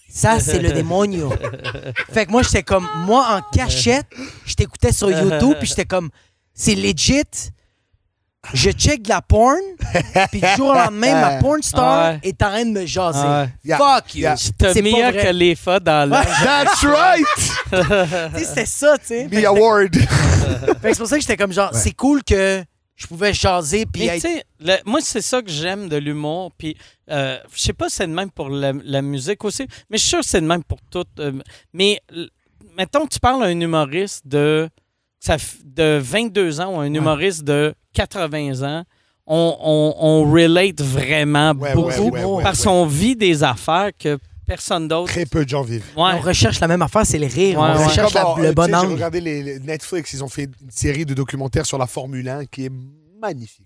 [0.09, 1.33] Ça, c'est le démonio.
[2.11, 4.05] Fait que moi, j'étais comme, moi, en cachette,
[4.45, 6.09] je t'écoutais sur YouTube, puis j'étais comme,
[6.53, 7.23] c'est legit.
[8.53, 9.55] Je check de la porn,
[10.29, 12.19] puis du jour au lendemain, ma porn star Ouais.
[12.23, 13.19] est en train de me jaser.
[13.25, 13.49] Ouais.
[13.63, 13.77] Yeah.
[13.77, 14.21] Fuck you.
[14.21, 14.35] Yeah.
[14.35, 15.23] C'est vrai.
[15.23, 16.27] que les fois dans l'âge.
[16.43, 17.25] That's right!
[18.33, 19.29] Tu sais, C'était ça, tu sais.
[19.29, 19.95] Fait Me que- award.
[19.95, 22.63] fait que c'est pour ça que j'étais comme genre, c'est cool que
[22.95, 26.51] je pouvais jaser, puis être- le- moi, c'est ça que j'aime de l'humour.
[26.57, 26.77] Puis,
[27.09, 30.01] euh, je sais pas si c'est de même pour la, la musique aussi, mais je
[30.03, 31.03] suis sûr que c'est de même pour tout.
[31.19, 31.31] euh,
[31.73, 31.99] mais,
[32.77, 34.69] mettons, tu parles à un humoriste de,
[35.19, 38.83] ça, de 22 ans ou un humoriste de 80 ans,
[39.25, 44.87] on, on, on relate vraiment Ouais, beaucoup ouais, parce qu'on vit des affaires que personne
[44.87, 45.11] d'autre.
[45.11, 45.85] Très peu de gens vivent.
[45.95, 46.11] Ouais.
[46.15, 47.59] on recherche la même affaire, c'est le rire.
[47.59, 47.85] Ouais, on ouais.
[47.85, 48.93] recherche la- le bon sais, J'ai angle.
[48.93, 52.45] regardé les, les Netflix, ils ont fait une série de documentaires sur la Formule 1
[52.45, 52.71] qui est
[53.21, 53.65] magnifique.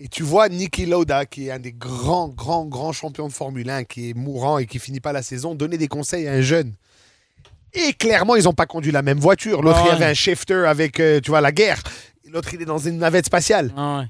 [0.00, 3.70] Et tu vois Niki Lauda, qui est un des grands, grands, grands champions de Formule
[3.70, 6.40] 1, qui est mourant et qui finit pas la saison, donner des conseils à un
[6.42, 6.74] jeune.
[7.72, 9.62] Et clairement, ils n'ont pas conduit la même voiture.
[9.62, 11.82] L'autre, il y avait un shifter avec, euh, tu vois, la guerre.
[12.30, 13.72] L'autre, il est dans une navette spatiale.
[13.76, 14.04] Ouais,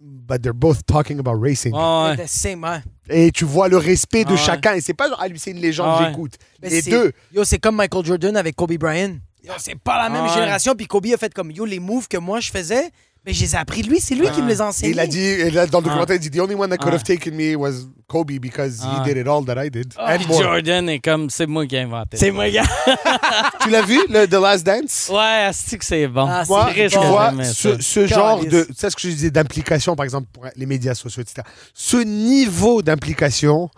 [0.00, 1.72] But they're both talking about racing.
[1.74, 1.80] ouais.
[2.10, 2.16] Ouais.
[2.16, 2.80] The same, ouais.
[3.08, 4.36] Et tu vois le respect de Ouais.
[4.36, 4.74] chacun.
[4.74, 6.06] Et c'est pas genre, ah, lui, c'est une légende, Ouais.
[6.08, 6.34] j'écoute.
[6.62, 7.12] Les c'est- deux.
[7.32, 9.16] Yo, c'est comme Michael Jordan avec Kobe Bryant.
[9.44, 10.32] Yo, c'est pas la même Ouais.
[10.34, 10.74] génération.
[10.74, 12.90] Puis Kobe a fait comme yo, les moves que moi je faisais,
[13.26, 14.00] mais je les ai appris de lui.
[14.00, 14.92] C'est lui qui me les a enseignés.
[14.92, 15.88] il a dit, et là, dans le Ah.
[15.88, 16.96] documentaire, il dit The only one that could Ah.
[16.96, 19.02] have taken me was Kobe because Ah.
[19.04, 19.92] he did it all that I did.
[19.96, 20.42] Ah, And puis more.
[20.42, 22.16] Jordan est comme, c'est moi qui ai inventé.
[22.16, 22.62] C'est moi, gars.
[23.62, 25.10] Tu l'as vu, le The Last Dance?
[25.12, 26.26] Ouais, c'est que c'est bon.
[26.28, 27.76] Ah, c'est Moi, Triste tu que vois, j'aimais ce, ça.
[27.80, 28.62] ce genre de.
[28.64, 31.42] Tu sais ce que je disais d'implication, par exemple, pour les médias sociaux, etc.
[31.74, 33.70] Ce niveau d'implication,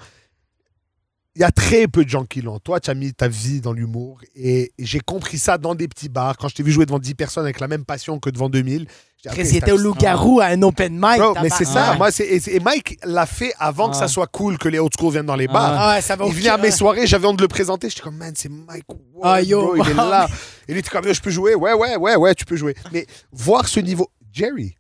[1.39, 2.59] il y a très peu de gens qui l'ont.
[2.59, 6.09] Toi, tu as mis ta vie dans l'humour et j'ai compris ça dans des petits
[6.09, 6.37] bars.
[6.37, 8.79] Quand je t'ai vu jouer devant 10 personnes avec la même passion que devant 2000,
[8.81, 8.85] j'ai
[9.23, 11.19] dit, Après, ok, c'était au loup-garou à un open mic.
[11.21, 11.75] Bro, mais c'est ça.
[11.75, 11.99] tabarnak.
[11.99, 14.09] Moi, c'est, et, Mike l'a fait avant que ça Ouais.
[14.09, 15.75] soit cool que les old school viennent dans les bars.
[15.79, 17.89] Ah ouais, ça va Il venait à mes soirées, j'avais honte de le présenter.
[17.89, 20.11] J'étais comme, man, c'est Mike Ward, Ah, yo, bro, il est wow.
[20.11, 20.29] là.
[20.69, 21.55] Et lui, était comme, je peux jouer?
[21.55, 22.75] Ouais, ouais, ouais, ouais, tu peux jouer.
[22.93, 24.09] Mais voir ce niveau.
[24.33, 24.75] Jerry,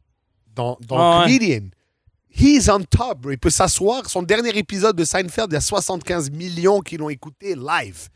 [0.57, 1.39] dans, dans Ah, ouais.
[1.39, 1.69] Comedian,
[2.31, 3.31] he's on top, bro.
[3.33, 4.09] Il peut s'asseoir.
[4.09, 8.09] Son dernier épisode de Seinfeld, il y a 75 millions qui l'ont écouté live.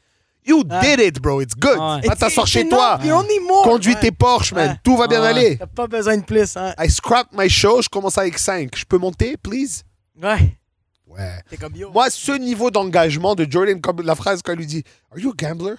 [0.44, 0.80] You Ah.
[0.80, 1.40] did it, bro.
[1.40, 1.78] It's good.
[1.78, 2.00] Ouais.
[2.08, 2.98] Va t'asseoir chez toi.
[2.98, 3.62] more.
[3.64, 4.00] Conduis Ouais.
[4.00, 4.70] tes Porsche, man.
[4.70, 4.76] Ouais.
[4.82, 5.56] Tout va bien aller.
[5.56, 6.74] T'as pas besoin de plus, hein.
[6.78, 7.80] I scrap my show.
[7.80, 8.76] Je commence avec 5.
[8.76, 9.82] Je peux monter, please?
[10.20, 10.58] Ouais.
[11.06, 11.40] Ouais.
[11.48, 11.90] T'es comme yo.
[11.92, 14.82] Moi, ce niveau d'engagement de Jordan, comme la phrase quand il lui dit
[15.12, 15.74] Are you a gambler?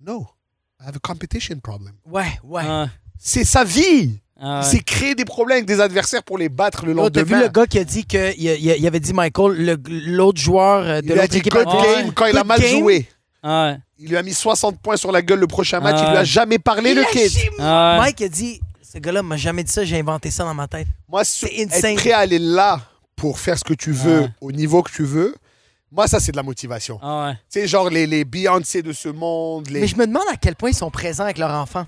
[0.00, 0.26] No.
[0.80, 1.94] I have a competition problem.
[2.06, 2.62] Ouais, ouais.
[2.66, 4.20] Ah, C'est sa vie.
[4.40, 7.30] Ah, C'est créer des problèmes avec des adversaires pour les battre le Yo, T'as vu
[7.32, 7.42] lendemain.
[7.46, 9.76] le gars qui a dit que il, avait dit Michael, le-
[10.16, 11.52] l'autre joueur euh, de il a l'autre dit équipe.
[11.54, 12.78] good game quand il a Good mal game?
[12.80, 13.08] joué.
[13.42, 15.96] ah, Il lui a mis 60 points sur la gueule le prochain match.
[15.98, 16.04] Ah.
[16.06, 17.32] Il lui a jamais parlé, Il le kid.
[17.60, 20.68] ah, Mike a dit, ce gars-là m'a jamais dit ça, j'ai inventé ça dans ma
[20.68, 20.86] tête.
[21.08, 21.92] Moi, ce- C'est insane.
[21.92, 22.80] être prêt à aller là
[23.16, 24.28] pour faire ce que tu veux, Ouais.
[24.42, 25.34] au niveau que tu veux,
[25.90, 26.98] moi, ça, c'est de la motivation.
[27.02, 27.32] ah, ouais.
[27.50, 29.68] Tu sais, genre les, les Beyoncé de ce monde.
[29.70, 29.80] Les...
[29.80, 31.86] Mais je me demande à quel point ils sont présents avec leur enfant.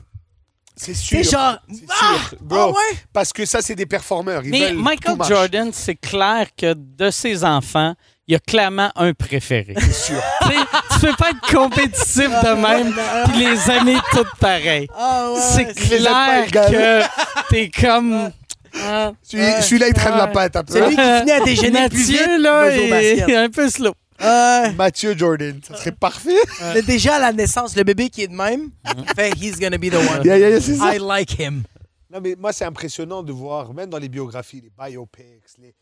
[0.81, 1.19] C'est sûr.
[1.23, 1.59] C'est genre,
[1.91, 1.95] ah,
[2.29, 2.39] sûr.
[2.41, 2.99] Bro, ah ouais?
[3.13, 4.43] Parce que ça, c'est des performeurs.
[4.45, 5.17] Ils Mais Michael.
[5.29, 7.95] Jordan, c'est clair que de ses enfants,
[8.29, 9.75] il y a clairement un préféré.
[9.79, 10.23] C'est sûr.
[10.49, 10.61] Tu sais,
[10.93, 12.95] tu peux pas être compétitif de même
[13.29, 14.89] puis les aimer toutes pareilles.
[14.97, 15.41] Ah ouais.
[15.41, 17.03] c'est clair que
[17.51, 18.31] t'es comme...
[18.75, 20.73] Ah, Celui- Celui-là, il traîne la patte un peu.
[20.73, 22.21] C'est lui qui finit à déjeuner plus vite.
[22.21, 23.93] Mathieu, là, il est un peu slow.
[24.21, 24.73] Ouais.
[24.73, 26.37] Mathieu Jordan, ça serait parfait.
[26.75, 28.71] Mais déjà à la naissance, le bébé qui est de même,
[29.15, 30.25] fait he's gonna be the one.
[30.25, 30.95] Yeah, yeah, yeah, c'est ça.
[30.95, 31.63] I like him.
[32.11, 35.75] Non, mais moi, c'est impressionnant de voir, même dans les biographies, les biopics, les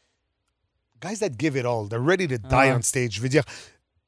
[1.01, 3.13] guys that give it all, they're ready to die on stage.
[3.13, 3.45] Je veux dire,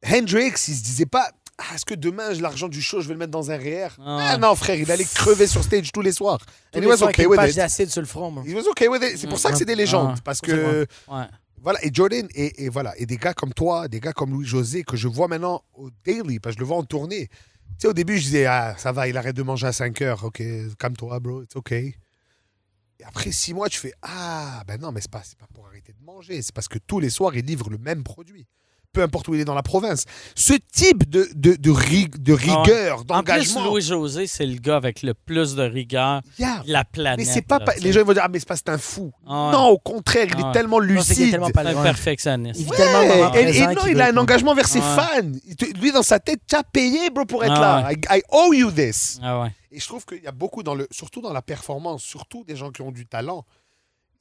[0.05, 3.19] Hendrix, il se disait pas, ah, est-ce que demain, l'argent du show, je vais le
[3.19, 4.31] mettre dans un REER Ah.
[4.33, 6.39] Ah non, frère, il allait crever sur stage tous les soirs.
[6.75, 7.57] And les he was okay with page it.
[7.57, 8.45] d'acide sur le front, moi.
[8.47, 9.17] He was okay with it.
[9.19, 10.15] C'est pour ça que c'est des légendes.
[10.17, 10.21] Ah.
[10.25, 11.25] Parce que, Ouais.
[11.63, 14.97] Voilà, et Jordan, et, voilà, et des gars comme toi, des gars comme Louis-José, que
[14.97, 17.29] je vois maintenant au daily, parce que je le vois en tournée.
[17.29, 20.03] Tu sais, au début, je disais, ah, ça va, il arrête de manger à 5
[20.03, 20.25] heures.
[20.25, 20.43] Ok,
[20.79, 21.73] calme-toi, bro, it's ok.
[21.73, 25.93] Et après six mois, tu fais, ah, ben non, mais c'est pas, pas pour arrêter
[25.93, 28.47] de manger, c'est parce que tous les soirs, il livre le même produit.
[28.93, 30.05] Peu importe où il est dans la province.
[30.35, 33.65] Ce type de, de, de, rig- de rigueur, En plus, d'engagement.
[33.67, 36.63] Louis-José, c'est le gars avec le plus de rigueur Yeah.
[36.67, 37.19] de la planète.
[37.19, 39.13] Mais c'est pas, là, les gens vont dire, ah, mais c'est pas, c'est un fou.
[39.27, 39.53] Ah ouais.
[39.53, 40.53] Non, au contraire, il est ouais.
[40.53, 41.31] tellement Non, c'est qu'il est lucide.
[41.33, 42.61] tellement pas C'est un perfectionniste.
[42.61, 43.01] Il vit tellement
[43.31, 44.85] Ouais, et- et présent non, il a un engagement vers ses Ouais.
[44.97, 45.33] fans.
[45.45, 47.91] Il lui, dans sa tête, tu as payé, bro, pour être là.
[47.93, 49.19] I, I owe you this.
[49.23, 49.49] Ah ouais.
[49.71, 52.57] Et je trouve qu'il y a beaucoup, dans le, surtout dans la performance, surtout des
[52.57, 53.45] gens qui ont du talent,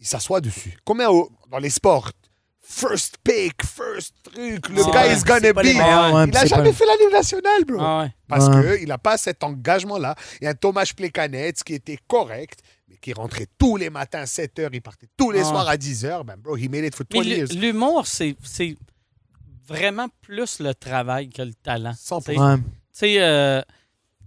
[0.01, 0.77] ils s'assoient dessus.
[0.83, 2.11] Combien au- dans les sports
[2.69, 5.57] first pick, first truc, le gars is gonna be.
[5.57, 7.77] ouais, il puis a c'est jamais pas- fait la Ligue nationale, bro.
[7.79, 8.13] Ah ouais.
[8.27, 8.79] Parce Ouais.
[8.79, 10.15] qu'il n'a pas cet engagement-là.
[10.41, 14.19] Il y a un Thomas Plekanec qui était correct, mais qui rentrait tous les matins
[14.19, 15.45] à 7 h, il partait tous les Ouais.
[15.45, 16.23] soirs à 10 h.
[16.25, 17.47] Ben, bro, he made it for Mais 20 l'hu- years.
[17.55, 18.75] l'humour, c'est c'est
[19.67, 21.93] vraiment plus le travail que le talent.
[21.97, 22.21] 100%.
[22.21, 22.39] Tu sais.
[22.39, 22.57] Ouais.
[22.57, 22.63] Tu
[22.93, 23.61] sais, euh,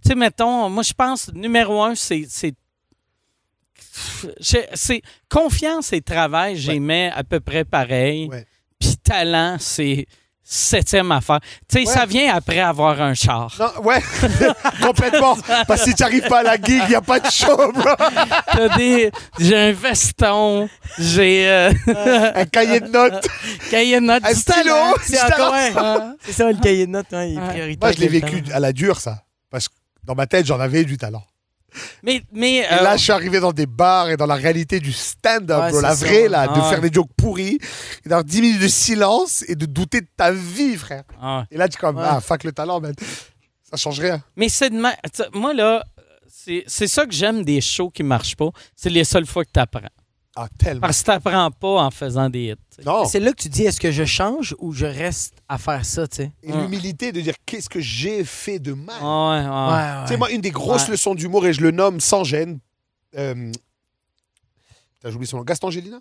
[0.03, 2.25] tu sais, mettons, moi, je pense, numéro un, c'est.
[4.39, 6.79] C'est- confiance et travail, j'y Ouais.
[6.79, 8.27] mets à peu près pareil.
[8.29, 8.45] Ouais.
[8.79, 10.05] Puis talent, c'est
[10.43, 11.39] septième affaire.
[11.69, 11.93] Tu sais, Ouais.
[11.93, 13.53] ça vient après avoir un char.
[13.59, 14.01] Non, ouais,
[14.81, 15.37] complètement.
[15.67, 17.71] Parce que si tu n'arrives pas à la gig, il n'y a pas de show,
[17.71, 17.89] bro.
[18.51, 20.67] T'as des- J'ai un veston,
[20.97, 21.71] j'ai euh,
[22.35, 23.27] Un cahier de notes,
[23.71, 24.75] cahier de notes, un stylo.
[25.03, 25.53] C'est encore.
[26.25, 27.47] C'est ça, le cahier de notes, hein, il est Ouais.
[27.49, 27.87] prioritaire.
[27.87, 29.23] Moi, je l'ai vécu à la dure, ça.
[29.49, 31.23] Parce que dans ma tête, j'en avais du talent.
[32.03, 34.79] Mais, mais Et euh, là, je suis arrivé dans des bars et dans la réalité
[34.79, 35.81] du stand-up, Ouais, bro.
[35.81, 36.69] La vraie, là, de Ah ouais.
[36.69, 37.57] faire des jokes pourris,
[38.05, 41.03] et d'avoir 10 minutes de silence et de douter de ta vie, frère.
[41.21, 41.45] ah.
[41.51, 42.03] Et là, tu es comme, Ouais.
[42.05, 42.93] ah, fuck le talent, man.
[43.69, 44.21] Ça change rien.
[44.35, 44.95] Mais c'est de ma-
[45.33, 45.83] Moi, là,
[46.27, 48.49] c'est c'est ça que j'aime des shows qui marchent pas.
[48.75, 49.87] C'est les seules fois que tu apprends.
[50.35, 50.81] Ah, tellement.
[50.81, 52.83] Parce que tu n'apprends pas en faisant des hits.
[52.85, 53.03] Non.
[53.05, 56.07] C'est là que tu dis est-ce que je change ou je reste à faire ça,
[56.07, 56.31] tu sais?
[56.41, 58.95] Et l'humilité de dire, qu'est-ce que j'ai fait de mal?
[59.01, 59.97] Ah ouais, ouais.
[59.99, 60.91] Ouais, Tu sais, moi, une des grosses Ouais.
[60.91, 62.59] leçons d'humour, et je le nomme sans gêne,
[63.17, 63.51] euh,
[65.03, 65.43] j'ai oublié son nom.
[65.43, 65.99] Gaston Gélina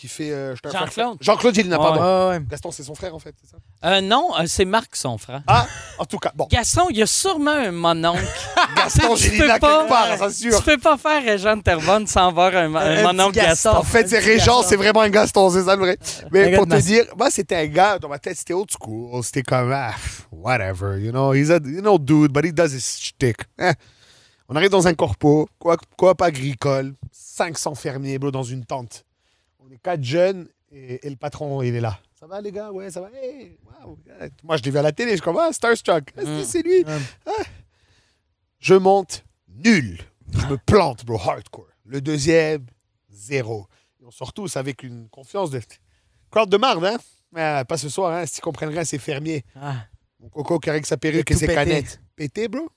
[0.00, 0.30] Qui fait.
[0.30, 1.18] euh, Jean-Claude.
[1.20, 1.84] Jean-Claude Gélina, Ouais.
[1.84, 2.00] pardon.
[2.30, 2.44] Ouais, ouais.
[2.48, 3.58] Gaston, c'est son frère, en fait, c'est ça?
[3.84, 5.42] Euh, non, euh, c'est Marc, son frère.
[5.46, 5.66] Ah,
[5.98, 6.46] en tout cas, bon.
[6.50, 8.24] Gaston, il y a sûrement un mononcle.
[8.76, 10.56] Gaston Gélina, pas- quelque part, ça sûr.
[10.56, 13.72] tu peux pas faire Régent de Terrebonne sans avoir un, un Un mononcle Gaston.
[13.72, 13.76] Gaston.
[13.76, 14.68] En fait, c'est Régent, Gaston.
[14.70, 15.98] c'est vraiment un Gaston, c'est ça le vrai.
[16.32, 19.22] Mais pour te dire, moi, c'était un gars, dans ma tête, c'était old school.
[19.22, 19.92] C'était comme, ah,
[20.32, 21.34] whatever, you know.
[21.34, 23.36] He's a, you know, dude, but he does his shtick.
[23.60, 23.72] Eh.
[24.48, 29.04] On arrive dans un corpo, coop, coop agricole, 500 fermiers, bro, dans une tente.
[29.70, 32.00] On est quatre jeunes et, et le patron, il est là.
[32.18, 32.72] Ça va, les gars?
[32.72, 33.08] Ouais, ça va.
[33.14, 33.96] Hey, wow.
[34.42, 36.10] Moi, je l'ai vu à la télé, je suis comme, ah, Starstruck.
[36.16, 36.84] Ah, c'est- c'est lui.
[37.24, 37.30] Ah.
[38.58, 40.00] Je monte, nul.
[40.32, 41.68] Je me plante, bro, hardcore.
[41.84, 42.66] Le deuxième,
[43.10, 43.66] zéro.
[44.00, 45.60] Et on sort tous avec une confiance de.
[46.30, 46.98] Crowd de marde, hein?
[47.32, 48.26] Mais pas ce soir, hein?
[48.26, 49.44] Si comprennent rien, c'est fermier.
[49.56, 49.84] Ah,
[50.18, 51.54] Mon coco qui avec sa perruque et ses pété.
[51.54, 52.00] canettes.
[52.16, 52.68] Pété, bro?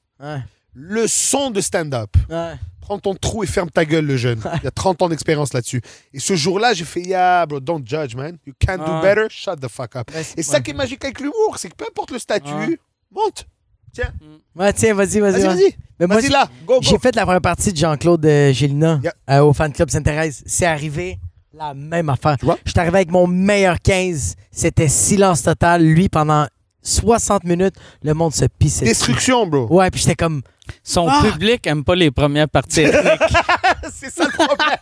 [0.75, 2.09] Ouais, Le son de stand-up.
[2.29, 2.53] ouais.
[2.81, 4.41] Prends ton trou et ferme ta gueule, le jeune.
[4.61, 5.81] Il y a 30 ans d'expérience là-dessus.
[6.13, 8.37] Et ce jour-là, j'ai fait, yeah, bro, don't judge, man.
[8.45, 10.11] You can't do better, shut the fuck up.
[10.13, 12.77] Ouais, Et ça qui est magique avec l'humour, c'est que peu importe le statut,
[13.09, 13.47] monte.
[13.93, 14.11] Tiens,
[14.53, 15.31] Ouais, tiens, vas-y, vas-y.
[15.43, 15.75] vas-y, vas-y.
[15.97, 16.99] Mais moi, Vas-y là, go, J'ai go.
[16.99, 19.13] fait la première partie de Jean-Claude euh, Gélina Yeah.
[19.29, 20.43] euh, au fan club Sainte-Thérèse.
[20.45, 21.19] C'est arrivé
[21.53, 22.35] la même affaire.
[22.65, 24.35] Je suis arrivé avec mon meilleur 15.
[24.51, 25.83] C'était silence total.
[25.85, 26.47] Lui, pendant
[26.83, 28.85] 60 minutes, le monde se pissait.
[28.85, 28.93] dessus.
[28.93, 29.67] Destruction, bro.
[29.69, 30.41] Ouais, puis j'étais comme.
[30.81, 31.19] Son Ah!
[31.21, 33.19] public aime pas les premières parties ethniques.
[33.93, 34.77] c'est ça le problème.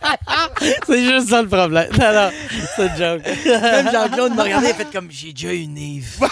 [0.86, 1.88] c'est juste ça le problème.
[1.98, 2.30] Non, non,
[2.76, 3.22] c'est une joke.
[3.46, 6.20] Même Jean-Claude m'a regardé et fait comme J'ai déjà une Yves.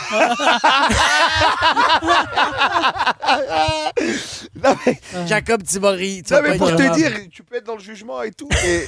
[4.63, 6.23] non, mais, Jacob Tibori.
[6.25, 8.31] tu non, vas mais pas pour te dire, tu peux être dans le jugement et
[8.33, 8.49] tout.
[8.65, 8.87] Et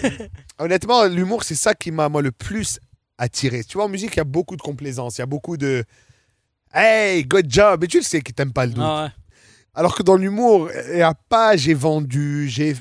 [0.58, 2.78] honnêtement, l'humour, c'est ça qui m'a, moi, le plus
[3.18, 3.64] attiré.
[3.64, 5.18] Tu vois, en musique, il y a beaucoup de complaisance.
[5.18, 5.84] Il y a beaucoup de.
[6.72, 7.84] Hey, good job.
[7.84, 8.84] Et tu le sais qu'ils t'aiment pas le doute.
[8.86, 9.10] Ah ouais.
[9.74, 12.76] Alors que dans l'humour, il n'y a pas j'ai vendu, j'ai.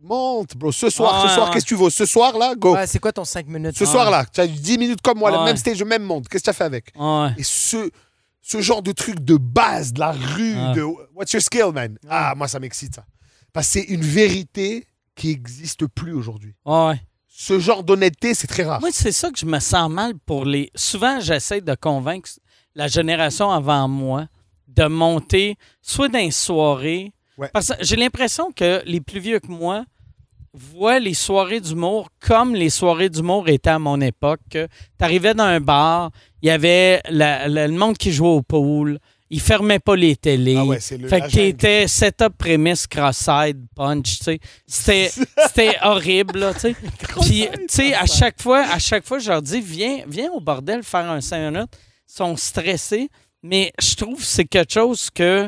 [0.00, 0.70] Monte, bro.
[0.70, 1.54] Ce soir, ce soir, ouais.
[1.54, 2.74] qu'est-ce que tu veux Ce soir, là, go.
[2.74, 3.76] Ouais, c'est quoi ton 5 minutes?
[3.76, 5.44] Ce soir-là, tu as 10 minutes comme moi, le Ouais.
[5.46, 6.28] même stage, le même monde.
[6.28, 6.92] Qu'est-ce que tu as fait avec?
[6.96, 7.30] Ouais.
[7.36, 7.90] Et ce,
[8.40, 10.82] ce genre de truc de base, de la rue, de
[11.14, 11.98] what's your skill, man?
[12.08, 13.04] Ah, moi, ça m'excite, ça.
[13.52, 14.86] Parce que c'est une vérité
[15.16, 16.54] qui n'existe plus aujourd'hui.
[16.64, 17.00] Ouais.
[17.26, 18.80] Ce genre d'honnêteté, c'est très rare.
[18.80, 20.70] Moi, c'est ça que je me sens mal pour les.
[20.76, 22.28] Souvent, j'essaie de convaincre
[22.78, 24.26] la génération avant moi
[24.68, 27.12] de monter soit dans les soirées.
[27.36, 27.50] Ouais.
[27.52, 29.84] Parce que j'ai l'impression que les plus vieux que moi
[30.54, 34.40] voient les soirées d'humour comme les soirées d'humour étaient à mon époque.
[34.52, 34.66] Tu
[35.00, 36.10] arrivais dans un bar,
[36.42, 38.98] il y avait la- la- le monde qui jouait au pool,
[39.30, 40.56] ils fermaient pas les télés.
[40.56, 41.08] Ah ouais, le.
[41.08, 44.40] Fait que t'étais setup, prémisse, cross-side, punch, tu sais.
[44.66, 45.10] C'était,
[45.48, 46.76] c'était horrible, là, tu sais.
[47.20, 50.40] Puis, tu sais, à chaque fois, à chaque fois, je leur dis, viens, viens au
[50.40, 51.70] bordel faire un 5 minutes.
[52.10, 53.10] Sont stressés,
[53.42, 55.46] mais je trouve que c'est quelque chose que,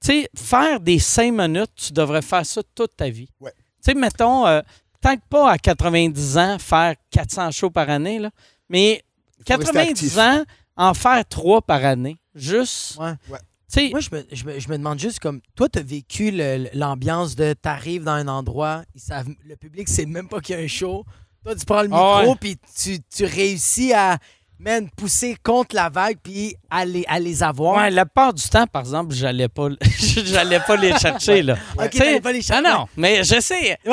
[0.00, 3.28] tu sais, faire des 5 minutes, tu devrais faire ça toute ta vie.
[3.40, 3.52] Ouais.
[3.84, 4.62] Tu sais, mettons, euh,
[5.00, 8.30] peut-être pas à 90 ans faire 400 shows par année, là,
[8.70, 9.04] mais
[9.46, 10.18] faut rester 90 actif.
[10.18, 10.44] ans,
[10.76, 12.16] en faire 3 par année.
[12.34, 13.12] Juste, Ouais.
[13.28, 13.34] tu
[13.68, 16.30] sais, Moi, je me, je me- je me demande juste comme toi, tu as vécu
[16.72, 20.58] l'ambiance de t'arrives dans un endroit, ils savent, le public sait même pas qu'il y
[20.58, 21.04] a un show.
[21.44, 22.38] Toi, tu prends le Ah micro ouais.
[22.40, 24.18] puis tu, tu réussis à
[24.62, 27.76] man, pousser contre la vague puis à les, à les avoir.
[27.76, 29.68] Ouais, la part du temps, par exemple, j'allais pas,
[30.24, 31.56] j'allais pas les chercher là.
[31.76, 32.62] Ok, t'allais pas les chercher.
[32.64, 33.76] Ah non, mais je sais.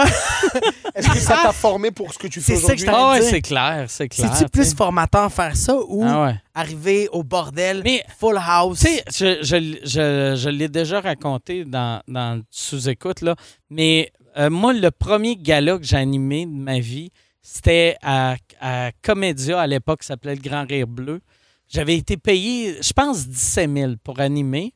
[0.95, 2.85] Est-ce que ça t'a formé pour ce que tu fais C'est ça que je aujourd'hui?
[2.85, 4.35] t'en- Ah ouais, c'est clair, c'est clair.
[4.35, 6.35] C'est-tu plus formateur faire ça ou Ah ouais.
[6.53, 8.79] arriver au bordel, Mais- full house?
[8.79, 13.35] Tu sais, je, je, je, je l'ai déjà raconté dans, dans le sous-écoute, là,
[13.69, 18.91] mais euh, moi, le premier gala que j'ai animé de ma vie, c'était à, à
[19.01, 21.21] Comédia, à l'époque, ça s'appelait le Grand Rire Bleu.
[21.67, 24.73] J'avais été payé, je pense, 17 000 pour animer.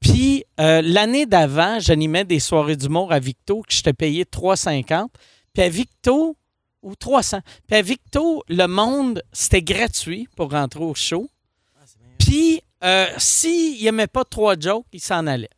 [0.00, 5.08] Puis euh, l'année d'avant, j'animais des soirées d'humour à Victo, que j'étais payé 3,50.
[5.52, 6.36] Puis à Victo,
[6.82, 7.40] ou 300.
[7.66, 11.28] Puis à Victo, le monde, c'était gratuit pour rentrer au show.
[12.18, 15.50] Puis, euh, s'il n'aimait pas trois jokes, il s'en allait.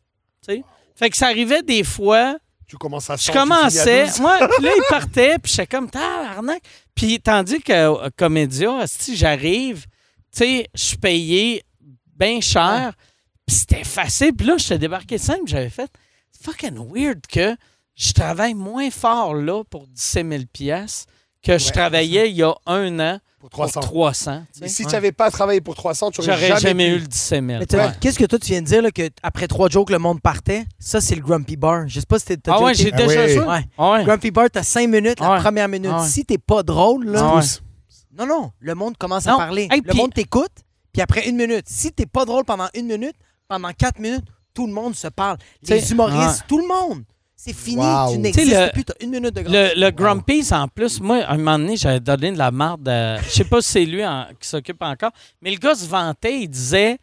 [0.95, 2.37] Fait que ça arrivait des fois,
[2.69, 4.19] Tu commences à je 100, tu finis à commençais, 12.
[4.19, 6.61] moi, là, il partait, puis j'étais comme, tabarnak.
[6.93, 9.85] Puis, tandis que euh, Comédia, si j'arrive,
[10.31, 11.63] tu sais, je suis payé
[12.15, 12.93] bien cher,
[13.45, 14.33] puis c'était facile.
[14.33, 15.91] Puis là, je t'ai débarqué puis j'avais fait,
[16.31, 17.55] c'est fucking weird que
[17.95, 22.53] je travaille moins fort là pour 17 000 piastres que je travaillais il y a
[22.65, 23.79] un an Pour pour 300.
[23.79, 24.41] 300.
[24.51, 24.59] tu sais.
[24.65, 27.07] Mais si tu n'avais pas travaillé pour 300, tu aurais J'aurais jamais, jamais, eu le
[27.07, 27.59] 17 000.
[27.59, 27.93] Mais t'as- Ouais.
[28.01, 30.65] Qu'est-ce que toi, tu viens de dire, là, que après trois jokes, le monde partait?
[30.77, 31.87] Ça, c'est le Grumpy Bar.
[31.87, 32.97] Je sais pas si t'as t'as Ah déjà ouais, j'ai Ah
[33.27, 33.47] déjà.
[33.47, 33.65] Ouais.
[33.77, 34.03] Ah ouais.
[34.03, 35.91] Grumpy Bar, t'as cinq minutes, la première minute.
[35.91, 36.07] Ouais.
[36.07, 37.41] Si t'es pas drôle, là, Ah
[38.17, 39.67] non, non, le monde commence à parler.
[39.71, 40.51] Hey, le puis- monde t'écoute,
[40.91, 41.65] puis après une minute.
[41.69, 43.15] Si t'es pas drôle pendant une minute,
[43.47, 45.37] pendant quatre minutes, tout le monde se parle.
[45.63, 47.03] Les humoristes, tout le monde.
[47.41, 48.11] C'est fini, Wow.
[48.11, 49.75] tu n'existes le- plus, t'as une minute de Le, grâce.
[49.77, 52.85] le Grumpy's, en plus, moi, à un moment donné, j'avais donné de la marde.
[53.23, 55.11] Je sais pas si c'est lui en- qui s'occupe encore,
[55.41, 56.97] mais le gars se vantait, il disait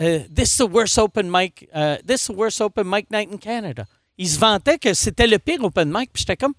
[0.00, 3.28] euh, This is the worst open mic, euh, this is the worst open mic night
[3.30, 3.84] in Canada.
[4.16, 6.54] Il se vantait que c'était le pire open mic, puis j'étais comme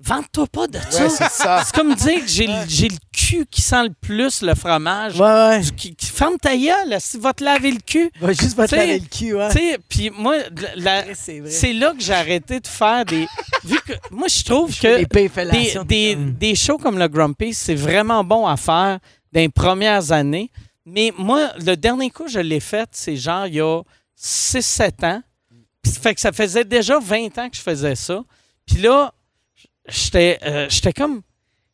[0.00, 1.02] Vante-toi pas de ça.
[1.02, 1.62] Ouais, c'est ça.
[1.64, 5.18] C'est comme dire que j'ai le- cul qui sent le plus le fromage.
[5.18, 5.60] Ouais, ouais.
[5.76, 8.10] Qui, qui- ferme ta gueule, si va te laver le cul.
[8.20, 9.48] Va juste pas te laver le cul, ouais.
[9.50, 10.36] Tu sais, puis moi,
[11.46, 13.26] C'est là que j'ai arrêté de faire des.
[13.64, 16.32] Vu que moi, je trouve que des des, des, Hum.
[16.34, 18.98] des shows comme le Grumpy, c'est vraiment bon à faire
[19.32, 20.50] dans les premières années.
[20.86, 23.82] Mais moi, le dernier coup, je l'ai fait, c'est genre il y a
[24.18, 25.22] 6-7 ans.
[25.82, 28.22] Puis ça fait que ça faisait déjà 20 ans que je faisais ça.
[28.66, 29.12] Puis là,
[29.88, 31.22] j'étais euh, j'étais comme.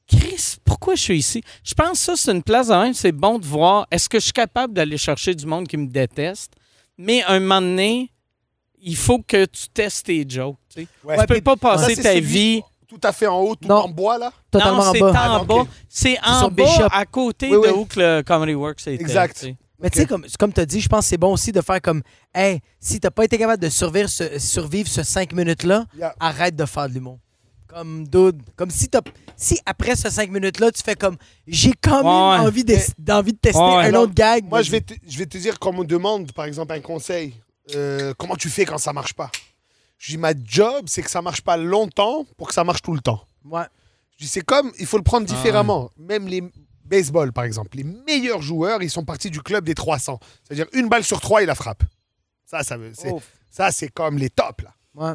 [0.06, 1.42] Chris, pourquoi je suis ici?
[1.64, 2.92] Je pense que ça, c'est une place de même.
[2.92, 5.86] C'est bon de voir est-ce que je suis capable d'aller chercher du monde qui me
[5.86, 6.52] déteste?
[6.98, 8.12] Mais un moment donné,
[8.82, 10.56] il faut que tu testes tes jokes.
[10.68, 10.88] Tu sais.
[11.02, 11.16] Ouais.
[11.18, 12.60] tu peux pas passer ta vie.
[12.86, 13.76] Tout à fait en haut, tout Non.
[13.76, 14.30] en bois, là.
[14.50, 15.08] Totalement non, en c'est bas.
[15.08, 15.66] en Ah, bas.
[15.88, 16.86] C'est en bas, Bishop.
[16.92, 19.02] à côté Oui, de où que le Comedy Works était.
[19.02, 19.34] Exact.
[19.34, 19.56] tu sais.
[19.80, 21.60] Mais tu sais, comme, comme tu as dit, je pense que c'est bon aussi de
[21.62, 22.02] faire comme
[22.34, 26.14] Hey, si t'as pas été capable de survivre ce, survivre ce cinq minutes-là, Yeah.
[26.20, 27.18] arrête de faire de l'humour.
[27.74, 28.42] Comme dude.
[28.56, 29.00] Comme si t'as.
[29.36, 32.06] Si après ce cinq minutes-là, tu fais comme j'ai quand même
[32.42, 32.46] Ouais.
[32.48, 33.86] envie, de, d'envie de tester Ouais.
[33.86, 34.44] un autre gag.
[34.48, 36.80] Moi, je vais, te, je vais te dire, quand on me demande, par exemple, un
[36.80, 37.34] conseil,
[37.74, 39.30] euh, comment tu fais quand ça marche pas?
[39.98, 42.92] Je dis, ma job, c'est que ça marche pas longtemps pour que ça marche tout
[42.94, 43.26] le temps.
[43.44, 43.64] Ouais.
[44.18, 45.90] Je dis, c'est comme, il faut le prendre Ah différemment.
[45.96, 46.42] Même les
[46.84, 50.20] baseball, par exemple, les meilleurs joueurs, ils sont partis du club des 300.
[50.44, 51.82] C'est-à-dire, une balle sur trois, ils la frappent.
[52.44, 53.22] Ça, ça, veut- c'est, Oh.
[53.50, 54.74] ça, c'est comme les tops, là.
[54.94, 55.14] Ouais.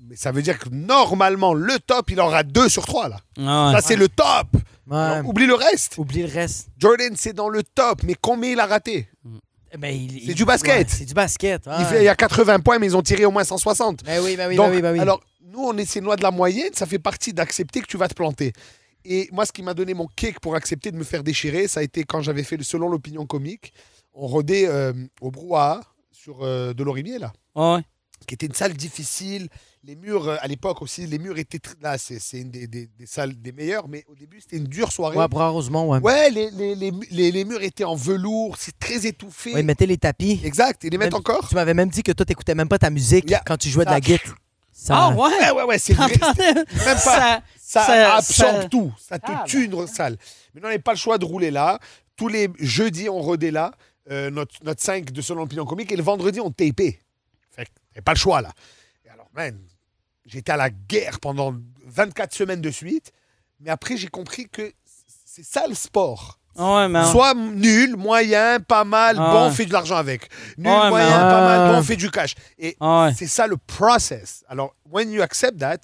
[0.00, 3.16] Mais ça veut dire que normalement, le top, il aura deux sur trois, là.
[3.38, 3.80] Ah ouais.
[3.80, 4.46] Ça, c'est le top.
[4.86, 5.20] Ouais.
[5.24, 5.98] Oublie le reste.
[5.98, 6.68] Oublie le reste.
[6.78, 9.08] Jordan, c'est dans le top, mais combien il a raté?
[9.72, 10.76] Eh Ben, il- C'est il- du basket.
[10.78, 11.66] ouais, c'est du basket.
[11.66, 11.72] ouais.
[11.80, 14.02] il, fait- il y a 80 points, mais ils ont tiré au moins 160.
[14.04, 14.98] Ben oui, ben oui, Donc, ben oui, ben oui.
[15.00, 17.96] alors, nous, on est ces lois de la moyenne, ça fait partie d'accepter que tu
[17.98, 18.52] vas te planter.
[19.04, 21.80] Et moi, ce qui m'a donné mon kick pour accepter de me faire déchirer, ça
[21.80, 23.72] a été quand j'avais fait le Selon l'opinion comique.
[24.14, 25.80] On rodait euh, au brouhaha
[26.12, 27.82] sur euh, de l'Orimier, là, Ouais.
[28.26, 29.48] qui était une salle difficile.
[29.84, 31.60] Les murs, euh, à l'époque aussi, les murs étaient.
[31.80, 34.90] Là, c'est une des, des- des salles des meilleures, mais au début, c'était une dure
[34.92, 35.16] soirée.
[35.16, 36.00] ouais, pour Rosemont, ouais.
[36.00, 39.54] Ouais, les, les, les, les- les murs étaient en velours, c'est très étouffé.
[39.54, 40.40] Ouais, mettez les tapis.
[40.44, 41.48] Exact, et les mettre Même- encore.
[41.48, 43.42] Tu m'avais même dit que toi, t'écoutais même pas ta musique Yeah.
[43.46, 44.34] quand tu jouais de la guitare.
[44.72, 45.16] Ça- Ah ouais?
[45.40, 46.08] Ouais, ouais, ouais, c'est vrai.
[46.08, 46.96] Même pas.
[47.00, 48.92] Ça, Ça, ça- absorbe ça- tout.
[48.98, 50.16] Ça te Ah, tue une salle.
[50.54, 51.78] Mais on n'avait pas le choix de rouler là.
[52.16, 53.72] Tous les jeudis, on rodait là.
[54.10, 55.92] euh, notre, notre 5 de Selon l'opinion comique.
[55.92, 56.98] Et le vendredi, on tapait.
[57.50, 58.52] Fait que pas le choix là.
[59.36, 59.58] Et alors, man,
[60.26, 61.54] j'étais à la guerre pendant
[61.86, 63.12] 24 semaines de suite.
[63.60, 64.72] Mais après, j'ai compris que
[65.24, 66.38] c'est ça le sport.
[66.56, 67.04] Ouais, mais.
[67.06, 70.28] Soit nul, moyen, pas mal, Ah bon, on fait de l'argent avec.
[70.56, 71.72] Nul, Ouais, mais- moyen, pas mal, Ah.
[71.72, 72.34] bon, on fait du cash.
[72.58, 74.44] Et Ah c'est ça le process.
[74.48, 75.78] Alors, when you accept that,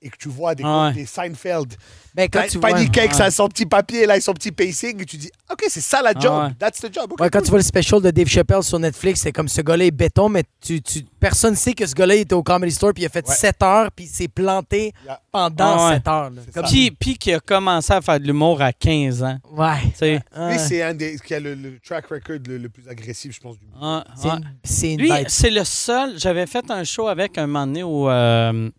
[0.00, 0.92] et que tu vois des, Ah ouais.
[0.94, 1.74] des Seinfeld,
[2.14, 3.30] Ben, quand tu vois, Cake, ouais.
[3.32, 6.12] son petit papier là, et son petit pacing, et tu dis, ok, c'est ça la
[6.12, 6.52] job, Ah ouais.
[6.58, 7.12] that's the job.
[7.12, 7.44] ok, Ouais, quand cool.
[7.44, 10.28] tu vois le special de Dave Chappelle sur Netflix, c'est comme ce gars-là est béton,
[10.28, 13.08] mais tu, tu, personne sait que ce gars-là était au Comedy Store puis il a
[13.08, 13.34] fait Ouais.
[13.34, 15.20] 7 heures puis il s'est planté Yeah.
[15.32, 15.94] pendant Ah ouais.
[15.96, 16.30] 7 heures.
[16.54, 16.64] Comme-.
[16.66, 19.38] Puis, puis qui a commencé à faire de l'humour à 15 ans.
[19.52, 19.74] Ouais.
[20.00, 20.20] Ouais.
[20.52, 23.40] Lui, c'est un des qui a le, le track record le, le plus agressif, je
[23.40, 23.82] pense, du monde.
[24.04, 24.34] Ouais, C'est ouais.
[24.36, 26.18] une, c'est une Lui, c'est le seul.
[26.18, 28.70] J'avais fait un show avec un moment donné euh,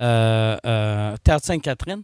[0.00, 2.02] euh, euh, Théâtre Sainte-Catherine.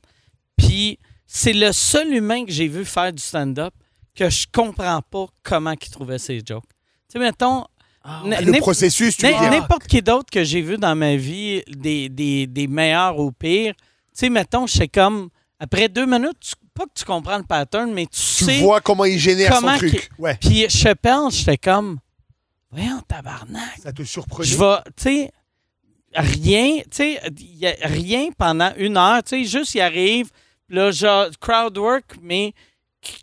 [0.57, 3.73] Puis c'est le seul humain que j'ai vu faire du stand-up
[4.15, 6.65] que je comprends pas comment il trouvait ses jokes.
[7.09, 7.65] Tu sais, mettons,
[8.05, 12.47] Ah, Le processus, tu n'importe qui d'autre que j'ai vu dans ma vie, des, des,
[12.49, 13.83] des meilleurs ou pires, tu
[14.13, 15.29] sais, mettons, je sais comme,
[15.61, 18.59] après deux minutes, tu- pas que tu comprends le pattern, mais tu, Tu sais.
[18.61, 20.11] vois comment il génère comment son truc.
[20.19, 21.99] Ouais, Puis Chappelle, j'étais comme,
[22.71, 23.79] voyons, tabarnak.
[23.83, 24.49] ça te surprenait.
[24.49, 25.33] Je vais, tu sais,
[26.15, 30.29] rien, tu sais, il y a rien pendant une heure, tu sais, juste il arrive,
[30.69, 32.53] là, genre, crowd work, mais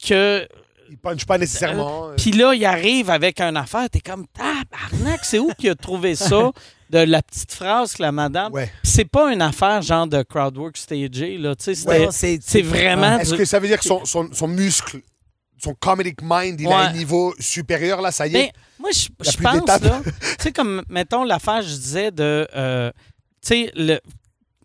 [0.08, 0.48] que.
[0.92, 2.10] Il punch pas nécessairement.
[2.10, 5.76] euh, Puis là, il arrive avec une affaire, t'es comme, tabarnak, c'est où qu'il a
[5.76, 6.52] trouvé ça,
[6.90, 8.52] de la petite phrase que la madame?
[8.52, 8.72] Ouais.
[8.84, 13.20] C'est pas une affaire genre de crowd work stagé, là, tu sais, c'est c'est vraiment.
[13.20, 15.02] Est-ce du- que ça veut dire que son, son, son muscle,
[15.62, 19.08] son comedic mind, il a un niveau supérieur là, ça y est Ben, moi, je,
[19.38, 22.92] pense, là, tu sais, comme, mettons, l'affaire, je disais de, euh,
[23.42, 24.00] tu sais, le,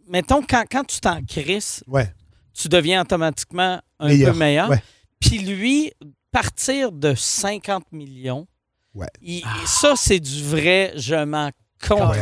[0.08, 2.12] mettons, quand, quand tu t'en crisses, Ouais.
[2.52, 4.70] tu deviens automatiquement un Meilleur, peu meilleur.
[4.70, 4.82] ouais.
[5.20, 5.92] Puis lui,
[6.30, 8.46] partir de 50 millions,
[8.94, 9.08] Ouais.
[9.20, 11.50] il- ça, c'est du vrai, je m'en
[11.86, 12.12] contre.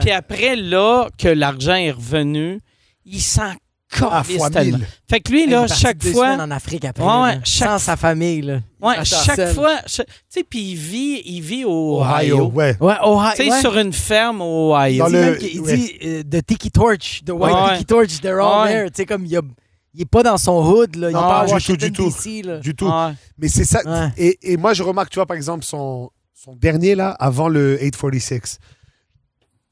[0.00, 2.60] Puis après, là, que l'argent est revenu,
[3.04, 3.54] il s'en
[4.00, 4.78] Ah, fois tellement.
[4.78, 4.86] mille.
[5.08, 6.30] Fait que lui, Il est là, chaque fois...
[6.34, 8.60] en Afrique après, Ouais, chaque- sans sa famille là.
[8.80, 9.54] Ouais, Il chaque seul.
[9.54, 9.76] fois...
[9.86, 12.50] Tu sais, puis il vit, il vit au Ohio, Ohio.
[12.54, 12.76] ouais.
[12.80, 13.30] Ouais, Ohio.
[13.36, 13.60] Tu sais, ouais.
[13.60, 15.04] sur une ferme au Ohio.
[15.08, 15.76] Dans Il dit, le- ouais.
[15.76, 17.72] dit euh, The Tiki Torch, The White Ouais.
[17.74, 18.72] Tiki Torch, they're all Ouais.
[18.72, 18.90] there.
[18.90, 19.40] Tu sais, comme il, a,
[19.94, 21.08] il est pas dans son hood, là.
[21.08, 22.06] Il est Non, pas du tout, du tout.
[22.10, 22.58] DC, là.
[22.58, 22.86] Du tout.
[22.88, 23.12] Ouais.
[23.38, 23.80] Mais c'est ça.
[23.84, 24.08] Ouais.
[24.16, 27.78] Et, et moi, je remarque, tu vois, par exemple, son, son dernier là, avant le
[27.80, 28.58] 846.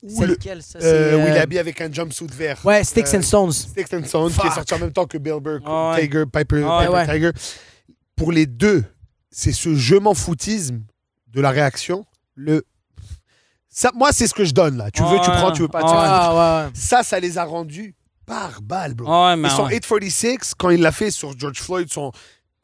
[0.09, 0.79] C'est le- lequel, ça?
[0.81, 2.59] euh, où il euh, habillé avec un jumpsuit vert.
[2.65, 3.53] Ouais, Sticks Euh, and Stones.
[3.53, 6.01] Sticks and Stones, qui est sorti en même temps que Bill Burr, Ah ouais.
[6.07, 7.07] Tiger, Piper, Ah Piper ouais.
[7.07, 7.31] Tiger.
[8.17, 8.85] Pour les deux,
[9.31, 10.81] c'est ce je m'en foutisme
[11.29, 12.07] de la réaction.
[12.35, 12.65] Le...
[13.69, 14.91] Ça, moi, c'est ce que je donne là.
[14.91, 15.81] Tu veux, tu prends, tu veux pas.
[15.83, 15.89] tu.
[15.91, 16.71] Ah.
[16.75, 17.95] Ça, ça les a rendus
[18.27, 19.07] par balle, bro.
[19.35, 19.75] Et son ouais.
[19.75, 22.11] 846, quand il l'a fait sur George Floyd, son...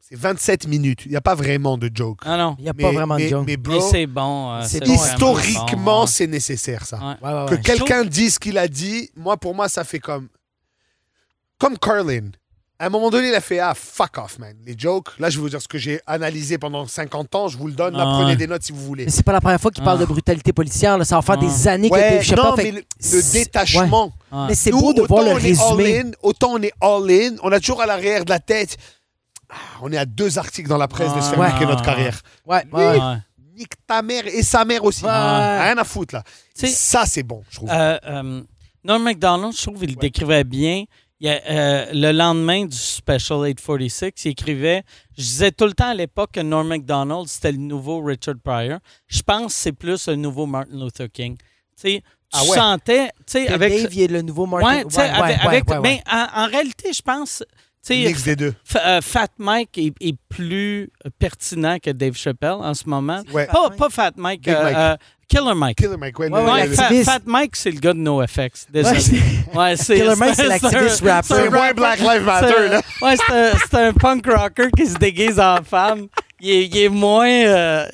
[0.09, 1.01] c'est 27 minutes.
[1.05, 2.19] Il n'y a pas vraiment de joke.
[2.25, 2.55] Ah non.
[2.59, 3.45] Il n'y a mais, pas vraiment mais, de joke.
[3.47, 4.51] Mais c'est bon.
[4.53, 6.97] euh, C'est c'est bon, vraiment historiquement, bon, c'est nécessaire ça.
[6.97, 7.27] ouais.
[7.27, 10.27] Ouais, ouais, Que quelqu'un dise ce qu'il a dit, moi, pour moi, ça fait comme.
[11.59, 12.29] Comme Carlin.
[12.79, 14.53] À un moment donné, il a fait Ah, fuck off, man.
[14.63, 15.07] Les jokes.
[15.17, 17.47] Là, je vais vous dire ce que j'ai analysé pendant 50 ans.
[17.47, 17.95] Je vous le donne.
[17.97, 18.35] Là, Ah prenez ouais.
[18.35, 19.05] des notes si vous voulez.
[19.05, 20.01] Mais c'est pas la première fois qu'il parle Ah.
[20.01, 20.95] de brutalité policière.
[20.95, 21.03] Là.
[21.03, 21.43] Ça va faire Ah.
[21.45, 24.13] des années que Ouais, Dave Chappelle non, fait- le, le C'est- détachement.
[24.31, 24.45] Ouais.
[24.49, 25.97] Mais c'est Nous, beau de voir autant le on est résumé.
[25.99, 27.35] all-in, autant on est all-in.
[27.41, 28.77] On a toujours à l'arrière de la tête.
[29.49, 31.53] Ah, on est à deux articles dans la presse de se faire Ouais.
[31.53, 32.19] niquer notre carrière.
[32.45, 32.63] Ouais.
[33.55, 35.03] Nique ta mère et sa mère aussi.
[35.03, 35.09] Ouais.
[35.11, 36.23] Rien à foutre, là.
[36.53, 37.69] Ça, c'est bon, je trouve.
[37.71, 38.43] Euh, euh,
[38.83, 40.83] Norm MacDonald, je trouve le décrivait bien.
[41.19, 44.83] Il y a, euh, le lendemain du Special 846, il écrivait
[45.17, 48.77] Je disais tout le temps à l'époque que Norm MacDonald, c'était le nouveau Richard Pryor.
[49.07, 51.35] Je pense que c'est plus un nouveau Martin Luther King.
[51.37, 51.45] Tu
[51.75, 52.03] sais, tu
[52.33, 52.57] Ah ouais?
[52.57, 53.09] sentais,
[53.47, 53.81] avec.
[53.81, 54.83] Dave, il est le nouveau Martin.
[54.89, 55.37] Sais, ouais, avec.
[55.39, 55.81] ouais, avec- ouais, ouais.
[55.81, 55.99] ben,
[56.35, 57.43] en, en réalité, je pense.
[57.95, 58.53] Mix des deux.
[58.69, 60.89] F- euh, Fat Mike est, est plus
[61.19, 63.21] pertinent que Dave Chappelle en ce moment.
[63.33, 63.47] Ouais.
[63.47, 64.75] Pas, pas Fat Mike, Big euh, Mike.
[64.77, 64.95] euh,
[65.27, 65.77] Killer Mike.
[65.77, 66.29] Killer Mike, ouais.
[66.29, 67.03] Ouais.
[67.03, 68.67] Fat Mike, c'est le gars de NoFX.
[68.73, 71.27] Ouais, Killer Mike, c'est un- l'activiste rapper.
[71.35, 72.81] C'est moins Black Lives Matter, c'est un- là.
[73.01, 73.15] Ouais,
[73.69, 76.07] c'est un, punk rocker qui se déguise en femme.
[76.39, 77.85] Il est, il est moins, euh,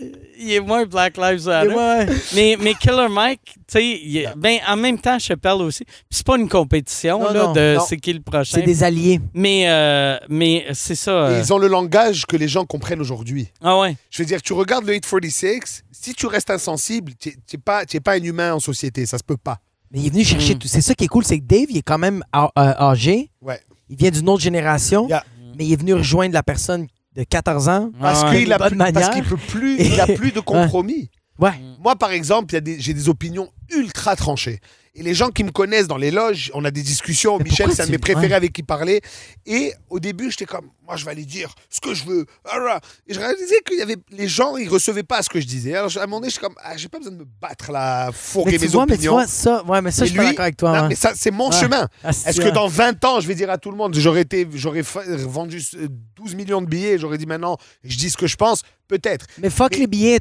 [0.43, 1.73] il est moins Black Lives Matter.
[1.73, 2.05] Ouais.
[2.35, 5.83] Mais, mais Killer Mike, tu sais, ben, en même temps, Chappelle aussi.
[5.85, 8.57] Puis c'est pas une compétition Non, là, non, de c'est qui le prochain.
[8.59, 9.19] C'est des alliés.
[9.33, 11.11] Mais, euh, mais c'est ça.
[11.11, 13.47] Euh, ils ont le langage que les gens comprennent aujourd'hui.
[13.61, 13.95] Ah ouais.
[14.09, 17.99] Je veux dire, tu regardes le 846, si tu restes insensible, tu n'es pas, t'es
[17.99, 19.59] pas un humain en société, ça se peut pas.
[19.91, 20.59] Mais il est venu chercher Mm.
[20.59, 20.67] tout.
[20.67, 23.29] C'est ça qui est cool, c'est que Dave, il est quand même euh, âgé.
[23.41, 23.59] Ouais.
[23.89, 25.07] Il vient d'une autre génération.
[25.07, 25.23] Yeah.
[25.55, 27.91] Mais il est venu rejoindre la personne de 14 ans.
[27.99, 31.09] Parce qu'il a De bonne plus- parce qu'il peut plus, il a plus de compromis.
[31.39, 31.51] Ouais.
[31.79, 34.59] Moi, par exemple, il y a des- j'ai des opinions ultra tranchées.
[34.95, 37.39] Et les gens qui me connaissent dans les loges, on a des discussions.
[37.39, 38.33] Mais Michel, c'est un de mes préférés ouais.
[38.33, 39.01] avec qui parler.
[39.47, 42.27] Et au début, j'étais comme, moi, je vais aller dire ce que je veux.
[42.45, 42.79] Ah.
[43.07, 45.73] Et je réalisais qu'il y avait les gens, ils recevaient pas ce que je disais.
[45.75, 48.11] Alors, à un moment donné, j'étais comme, ah, j'ai pas besoin de me battre là,
[48.13, 49.13] fourguer mes vois, mais tu opinions.
[49.13, 50.75] vois, ça, ouais, mais ça, Et je suis d'accord avec toi.
[50.75, 50.89] Non, ouais.
[50.89, 51.59] mais ça, c'est mon Ouais.
[51.59, 51.87] chemin.
[52.03, 54.47] Ah, Est-ce que dans 20 ans, je vais dire à tout le monde, j'aurais été,
[54.53, 55.87] j'aurais vendu euh,
[56.17, 58.61] 12 millions de billets, j'aurais dit maintenant, je dis ce que je pense
[58.97, 59.25] peut-être.
[59.41, 60.19] Mais fuck Mais- les billets.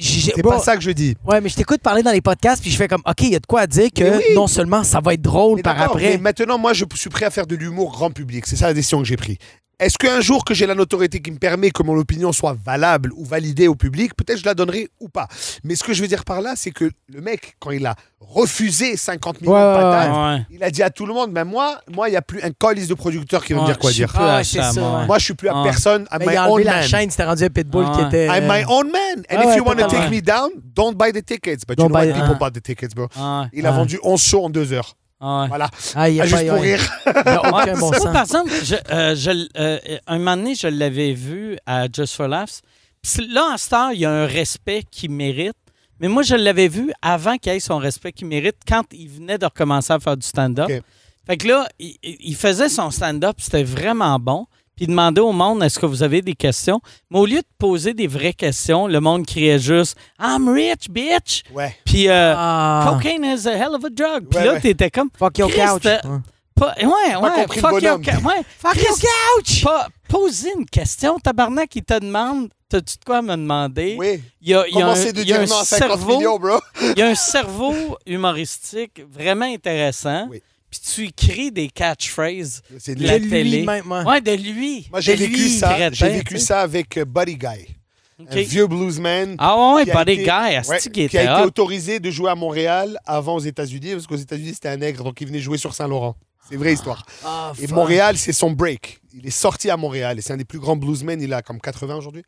[0.00, 1.14] C'est pas ça que je dis.
[1.26, 3.36] Ouais, mais je t'écoute parler dans les podcasts, puis je fais comme, OK, il y
[3.36, 4.34] a de quoi à dire que oui.
[4.34, 6.10] non seulement ça va être drôle Mais par après.
[6.10, 8.46] Mais maintenant, moi, je suis prêt à faire de l'humour grand public.
[8.46, 9.36] C'est ça la décision que j'ai prise.
[9.78, 13.12] Est-ce qu'un jour que j'ai la notoriété qui me permet que mon opinion soit valable
[13.14, 15.28] ou validée au public, peut-être je la donnerai ou pas.
[15.64, 17.94] Mais ce que je veux dire par là, c'est que le mec, quand il a
[18.18, 20.46] refusé 50 millions Ouais, de patates, Ouais.
[20.50, 22.52] il a dit à tout le monde, mais moi, moi, il n'y a plus un
[22.52, 24.10] colis de producteurs qui va me Ouais, dire quoi dire.
[24.16, 25.04] Ah, à ça, moi.
[25.04, 25.62] Moi, je suis plus à Ah.
[25.62, 26.06] personne.
[26.10, 26.82] I'm Mais my il a own man.
[26.82, 28.06] chaîne, c'était rendu un pitbull Ah qui ouais.
[28.08, 28.26] était.
[28.28, 29.18] I'm euh, my own man.
[29.30, 31.64] And Ah if you want to take me down, don't buy the tickets.
[31.68, 32.06] But Don't you know what?
[32.06, 32.38] buy- People Ah.
[32.38, 33.08] bought the tickets, bro.
[33.52, 33.72] Il a Ah.
[33.72, 34.96] vendu 11 shows en deux heures.
[35.20, 35.48] Ouais.
[35.48, 35.70] Voilà.
[35.94, 36.76] Ah, y a Ah, pas juste pour ouais.
[36.76, 36.92] rire.
[37.06, 40.66] Y a aucun bon Moi, par exemple, je, euh, je- euh, un moment donné, je
[40.68, 42.60] l'avais vu à Just for Laughs.
[43.02, 45.54] Puis là, en star, il y a un respect qu'il mérite.
[46.00, 49.38] Mais moi, je l'avais vu avant qu'il ait son respect qu'il mérite, quand il venait
[49.38, 50.68] de recommencer à faire du stand-up.
[50.68, 50.82] OK.
[51.26, 54.46] Fait que là, il, il faisait son stand-up, c'était vraiment bon.
[54.76, 56.80] Puis il demandait au monde est-ce que vous avez des questions?
[57.10, 61.42] Mais au lieu de poser des vraies questions, le monde criait juste I'm rich, bitch.
[61.54, 61.74] Ouais.
[61.86, 62.90] Puis euh, Ah.
[62.92, 64.26] cocaine is a hell of a drug.
[64.30, 64.60] Puis Ouais, là, ouais.
[64.60, 65.86] t'étais comme Fuck your Christ, couch.
[65.86, 66.20] euh, Ouais.
[66.54, 68.42] pas, ouais, fuck your ouais.
[68.58, 69.62] Fuck your couch!
[69.64, 73.94] pas poser une question, tabarnak, il te demande T'as-tu de quoi me demander?
[73.96, 74.20] Oui.
[74.42, 75.60] Il y a, il y a un, Commencez de il y a dire un non
[75.60, 76.58] à 50 cerveau, millions, bro.
[76.82, 80.26] il y a un cerveau humoristique vraiment intéressant.
[80.30, 80.42] Oui.
[80.80, 83.64] Puis tu écris des catchphrases de de la lui, télé.
[83.64, 84.04] même, ouais.
[84.04, 84.88] Ouais, de lui.
[84.90, 85.90] Moi, j'ai vécu ça.
[85.92, 87.76] J'ai vécu ça avec euh, Buddy Guy,
[88.20, 88.28] OK.
[88.32, 89.34] un vieux bluesman.
[89.38, 91.46] Ah ouais, Buddy été- Guy, ouais, qui qui a était été hot.
[91.46, 95.20] autorisé de jouer à Montréal avant aux États-Unis, parce qu'aux États-Unis, c'était un nègre, donc
[95.20, 96.16] il venait jouer sur Saint-Laurent.
[96.48, 97.04] C'est une vraie histoire.
[97.24, 97.66] Ah, Et.
[97.68, 99.00] Montréal, c'est son break.
[99.12, 101.20] Il est sorti à Montréal et c'est un des plus grands bluesmen.
[101.20, 102.22] Il a comme 80 aujourd'hui.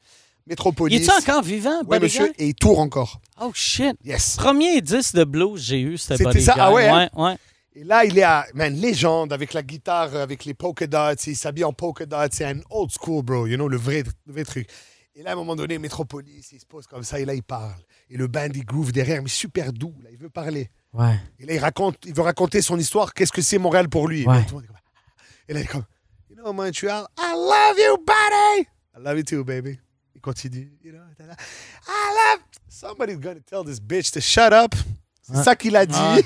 [0.46, 1.06] Il Métropolis.
[1.06, 2.32] est encore vivant, Oui, monsieur.
[2.38, 3.20] Et il tourne encore.
[3.40, 3.94] Oh shit.
[4.04, 4.34] Yes.
[4.36, 6.54] Premier 10 de blues j'ai eu, c'était C'était Buddy ça?
[6.54, 6.60] Guy.
[6.60, 7.08] Ah ouais, hein?
[7.14, 7.36] ouais, ouais.
[7.80, 11.14] Et là, il est à, man, légende avec la guitare, euh, avec les polka dots.
[11.28, 12.16] Il s'habille en polka dots.
[12.32, 13.46] C'est un old school, bro.
[13.46, 14.68] You know, le vrai, le vrai truc.
[15.14, 17.42] Et là, à un moment donné, Métropolis, il se pose comme ça et là, il
[17.44, 17.80] parle.
[18.10, 19.94] Et le band, il groove derrière, mais super doux.
[20.02, 20.70] Là, il veut parler.
[20.92, 21.20] Ouais.
[21.38, 23.14] Et là, il raconte, il veut raconter son histoire.
[23.14, 24.22] Qu'est-ce que c'est Montréal pour lui?
[24.22, 24.62] Et, là, Ouais.
[25.48, 25.84] et là, il est comme,
[26.30, 28.68] you know, Montreal, I love you, buddy.
[28.96, 29.78] I love you too, baby.
[30.16, 30.72] Il continue.
[30.82, 32.40] You know, I love.
[32.68, 34.74] Somebody's gonna tell this bitch to shut up.
[35.22, 35.44] C'est Ouais.
[35.44, 36.24] ça qu'il a dit.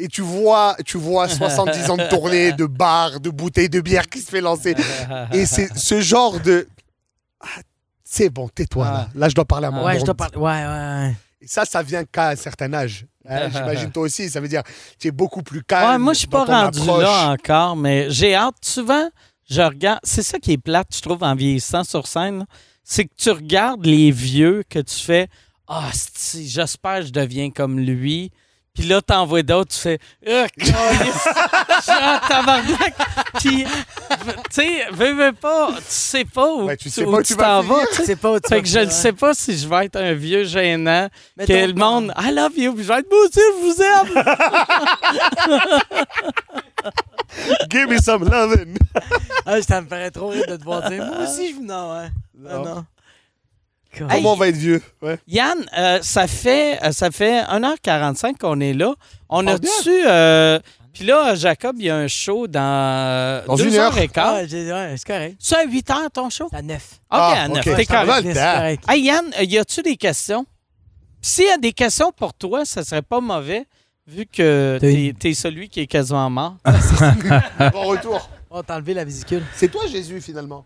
[0.00, 4.06] Et tu vois, tu vois 70 ans de tournée, de bars, de bouteilles de bière
[4.08, 4.74] qui se fait lancer.
[5.32, 6.66] Et c'est ce genre de.
[7.40, 7.60] Ah,
[8.04, 9.08] c'est bon, tais-toi là.
[9.14, 10.36] Là, je dois parler à mon Ouais, je dois parler.
[10.36, 11.16] Ouais, ouais, ouais.
[11.42, 13.06] Et ça, ça vient qu'à un certain âge.
[13.28, 14.28] Hein, J'imagine toi aussi.
[14.28, 14.62] Ça veut dire
[14.98, 15.90] tu es beaucoup plus calme.
[15.90, 17.02] Ouais, moi, je suis pas rendu approche.
[17.02, 18.56] là encore, mais j'ai hâte.
[18.62, 19.08] Souvent,
[19.48, 20.00] je regarde.
[20.02, 22.46] C'est ça qui est plate, je trouve, en vieillissant sur scène.
[22.82, 25.28] C'est que tu regardes les vieux que tu fais
[25.68, 28.32] Ah, si, j'espère que je deviens comme lui.
[28.74, 30.46] Puis là, t'en vois d'autres, tu fais Ah.
[31.86, 32.94] Genre, tabarnak.
[33.40, 33.70] Puis, tu
[34.50, 37.32] sais, veux, veux pas, tu sais pas où, Ouais, tu sais où pas où tu
[37.34, 37.86] tu vas t'en vas.
[37.94, 38.16] tu sais.
[38.16, 40.12] Pas où tu Fait vas que je ne sais pas si je vais être un
[40.14, 43.40] vieux gênant, Mais que le monde I love you, puis je vais être moi aussi,
[43.40, 44.24] je vous aime.
[47.70, 48.76] Give me some loving.
[49.46, 51.04] Ah, ça me ferait trop rire de te voir dire.
[51.04, 51.60] Moi aussi, je.
[51.60, 52.08] Non, ouais.
[52.48, 52.64] Ah, Non.
[52.64, 52.84] non.
[53.96, 54.80] Comment on va être vieux?
[55.02, 55.18] Ouais.
[55.26, 58.94] Yann, euh, ça fait euh, ça fait 1h45 qu'on est là.
[59.28, 59.90] On Oh, a-tu...
[60.06, 60.58] euh,
[60.92, 63.92] Puis là, Jacob, il y a un show dans, Dans deux une heure?
[63.92, 64.34] heures et quart.
[64.34, 65.36] Ouais, c'est correct.
[65.38, 66.44] C'est à 8 heures, ton show?
[66.46, 66.82] OK, à 9.
[67.10, 67.58] Ah, à 9.
[67.66, 67.76] ok.
[67.76, 68.80] T'es correct.
[68.88, 70.46] Hey, Yann, euh, y a-tu des questions?
[71.22, 73.66] S'il y a des questions pour toi, ça serait pas mauvais,
[74.06, 76.56] vu que t'es es celui qui est quasiment mort.
[77.72, 78.28] Bon retour.
[78.50, 79.42] On t'a enlevé la vésicule.
[79.54, 80.64] C'est toi, Jésus, finalement.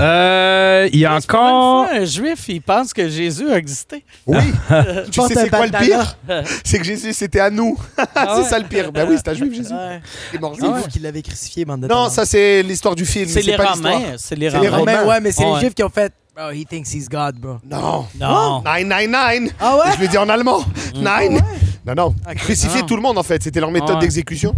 [0.00, 1.82] Euh, il y a pour encore.
[1.84, 4.04] une fois, un juif, il pense que Jésus a existé.
[4.26, 4.36] Oui.
[5.10, 5.84] tu porte sais, un c'est quoi le bandana.
[6.28, 6.44] pire?
[6.64, 7.76] C'est que Jésus, c'était à nous.
[7.96, 8.48] Ah c'est ouais?
[8.48, 8.92] ça le pire.
[8.92, 9.72] Ben oui, c'est un juif, Jésus.
[9.72, 10.00] Ouais.
[10.32, 10.76] Il est mort C'est juif.
[10.82, 13.28] vous qui l'avez crucifié, bande de Non, ça, c'est l'histoire du film.
[13.28, 13.94] C'est les pas l'histoire.
[13.94, 14.06] Romains.
[14.18, 15.04] C'est les C'est les Romains.
[15.04, 15.54] Ouais, mais c'est Ouais.
[15.54, 16.12] les Juifs qui ont fait.
[16.40, 17.56] Oh, he thinks he's God, bro.
[17.68, 18.06] Non.
[18.20, 18.62] Non.
[18.62, 19.52] 999.
[19.58, 19.92] Ah ouais?
[19.96, 20.60] Je l'ai dit en allemand.
[20.94, 21.40] Nine.
[21.84, 22.14] Non, non.
[22.36, 22.86] Crucifier Non.
[22.86, 23.42] tout le monde, en fait.
[23.42, 24.00] C'était leur méthode Ouais.
[24.02, 24.54] d'exécution.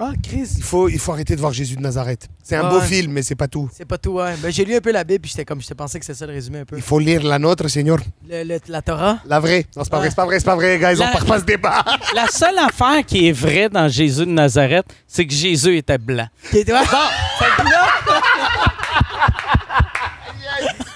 [0.00, 0.48] Ah, Chris.
[0.56, 2.28] Il faut, il faut arrêter de voir Jésus de Nazareth.
[2.42, 2.70] C'est un Ouais.
[2.70, 3.68] beau film, mais c'est pas tout.
[3.76, 4.34] C'est pas tout, ouais.
[4.40, 6.14] Ben, j'ai lu un peu la Bible, puis j'étais comme, je te pensais que c'est
[6.14, 6.76] ça le résumé un peu.
[6.76, 7.98] Il faut lire la nôtre, Seigneur.
[8.28, 9.18] Le, le- la Torah.
[9.26, 9.66] La vraie.
[9.76, 10.94] Non, c'est pas vrai, c'est pas vrai, c'est pas vrai, guys.
[10.98, 11.84] La- On part pas ce débat.
[12.14, 16.28] La seule affaire qui est vraie dans Jésus de Nazareth, c'est que Jésus était blanc.
[16.50, 16.78] Qui était- ouais.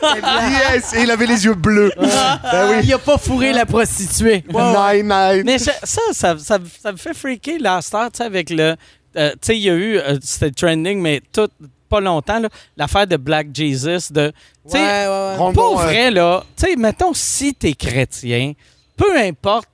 [0.03, 0.93] Yes!
[0.95, 1.93] Et il avait les yeux bleus.
[1.97, 2.77] ben oui.
[2.85, 4.45] Il a pas fourré la prostituée.
[4.49, 5.43] Nine, nine.
[5.45, 8.77] Mais je- ça, ça, ça, ça me fait freaker la star, tu sais, avec le.
[9.17, 9.97] euh, tu sais, il y a eu.
[9.99, 11.49] euh, C'était trending, mais tout.
[11.89, 14.11] Pas longtemps, là, l'affaire de Black Jesus.
[14.11, 14.33] De,
[14.65, 15.37] tu sais, Ouais, ouais, ouais.
[15.37, 18.53] Rendons, Pour euh, vrai, là, tu sais, mettons, si t'es chrétien,
[18.97, 19.69] peu importe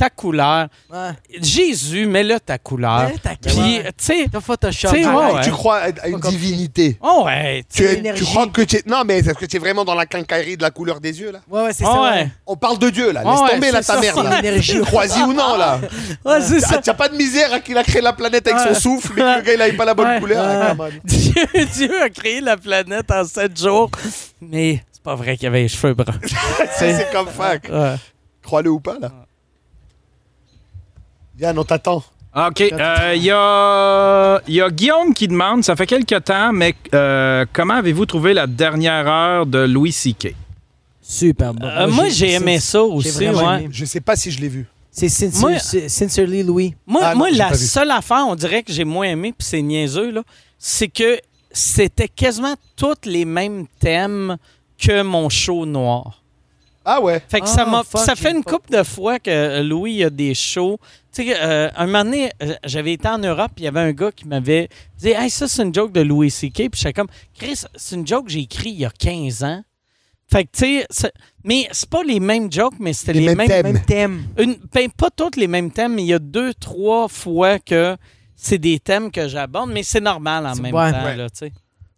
[0.00, 0.68] ta couleur.
[0.90, 1.10] Ouais.
[1.40, 3.02] Jésus, mets-le ta couleur.
[3.08, 3.82] Mets-le ta Puis, couleur.
[3.84, 4.88] tu sais, T'as Photoshop.
[4.88, 5.40] Tu sais, ouais, Ah, ouais.
[5.42, 6.96] Tu crois à une divinité.
[7.02, 8.82] oh ouais, tu Tu, crois que tu es...
[8.86, 11.30] Non, mais est-ce que tu es vraiment dans la quincaillerie de la couleur des yeux,
[11.32, 11.40] là?
[11.50, 12.02] Ouais, ouais, c'est Oh, ça.
[12.02, 12.08] ouais.
[12.10, 12.28] ouais.
[12.46, 13.22] On parle de Dieu, là.
[13.24, 14.00] Laisse ouais, tomber, là, ta ça.
[14.00, 14.84] mère, C'est là.
[14.86, 15.80] Crois-y ou non, là?
[16.24, 16.78] Ouais, c'est Ah, ça.
[16.82, 19.38] T'as pas de misère à qu'il a créé la planète avec son souffle, mais que
[19.38, 20.76] le gars, il avait pas la bonne couleur.
[20.78, 20.88] On.
[21.04, 21.32] Dieu,
[21.74, 23.90] Dieu a créé la planète en sept jours,
[24.40, 26.14] mais c'est pas vrai qu'il avait les cheveux bruns.
[26.78, 27.28] C'est comme.
[27.38, 27.96] Ouais.
[28.42, 29.10] Crois-le ou pas, là.
[31.40, 32.02] Yann, on t'attend.
[32.36, 32.60] OK.
[32.60, 36.74] euh, Il y, a, il y a Guillaume qui demande, ça fait quelques temps, mais
[36.94, 40.34] euh, comment avez-vous trouvé la dernière heure de Louis C.K.?
[41.02, 41.66] Super bon.
[41.66, 43.10] Euh, moi, j'ai aimé ça aussi.
[43.10, 43.64] vraiment ouais.
[43.64, 43.68] aimé.
[43.72, 44.66] Je sais pas si je l'ai vu.
[44.92, 46.74] C'est Sincerely Louis.
[46.86, 49.46] Moi, Ah non, moi j'ai la seule affaire, on dirait que j'ai moins aimé, puis
[49.46, 50.22] c'est niaiseux, là,
[50.58, 51.18] c'est que
[51.52, 54.36] c'était quasiment tous les mêmes thèmes
[54.78, 56.19] que mon show noir.
[56.84, 57.20] Ah ouais.
[57.28, 60.02] Fait que Ah, ça m'a, fuck, ça fait une couple de fois que euh, Louis
[60.02, 60.78] a des shows.
[61.12, 63.80] Tu sais, euh, un moment donné, euh, j'avais été en Europe, puis il y avait
[63.80, 66.54] un gars qui m'avait dit Hey, ça, c'est une joke de Louis C.K.
[66.54, 67.08] Puis j'étais comme
[67.38, 69.62] Chris, c'est une joke que j'ai écrite il y a 15 ans.
[70.32, 71.12] Fait que, tu sais,
[71.44, 73.48] mais c'est pas les mêmes jokes, mais c'était Les les, mêmes mêmes.
[73.48, 73.72] thèmes.
[73.72, 74.22] Même thème.
[74.38, 77.96] Une, ben, pas tous les mêmes thèmes, mais il y a deux, trois fois que
[78.36, 80.92] c'est des thèmes que j'aborde, mais c'est normal en C'est- même ouais.
[80.92, 81.04] temps.
[81.04, 81.16] Ouais.
[81.16, 81.52] Là, tu sais.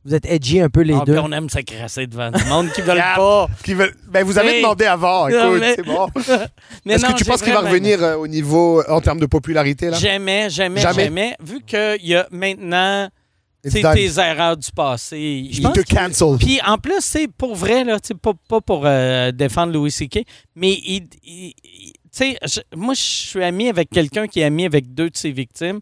[0.04, 1.12] Vous êtes edgy un peu les Ah, deux.
[1.14, 3.46] puis on aime se crasser devant du monde qui veulent pas.
[3.64, 4.62] Qui veulent- Ben, vous avez Hey.
[4.62, 6.08] demandé avant, Non, écoute, mais- c'est bon.
[6.84, 8.84] Mais Est-ce non, que tu j'ai penses qu'il va vraiment revenir euh, au niveau, euh,
[8.88, 9.96] en termes de popularité, là?
[9.98, 11.04] Jamais, jamais, Jamais.
[11.04, 11.36] jamais.
[11.40, 13.08] Vu qu'il y a maintenant
[13.64, 13.94] It's c'est done.
[13.94, 15.18] tes erreurs du passé.
[15.48, 16.36] Il te cancel.
[16.36, 19.92] Puis en plus, c'est pour vrai, là, tu sais, pas, pas pour euh, défendre Louis
[19.92, 20.24] C.K.,
[20.56, 24.44] mais il, il- il- tu sais, je- moi, je suis ami avec quelqu'un qui est
[24.44, 25.78] ami avec deux de ses victimes.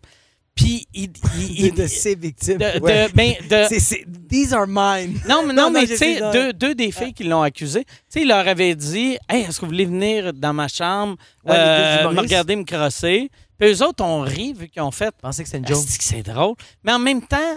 [0.61, 1.11] Puis il.
[1.39, 2.59] il- il- de ses victimes.
[2.59, 5.21] de- de- ben, de- C'est- c'est- These are mine.
[5.29, 8.23] non, mais, non, mais tu sais, deux, deux des filles qui l'ont accusé, tu sais,
[8.23, 12.11] il leur avait dit Hey, est-ce que vous voulez venir dans ma chambre, Ouais, euh,
[12.11, 15.49] me regarder me crosser Puis eux autres ont ri vu qu'ils ont fait pensais que
[15.49, 15.85] c'était une joke.
[15.89, 16.55] C'est drôle?
[16.85, 17.57] Mais en même temps,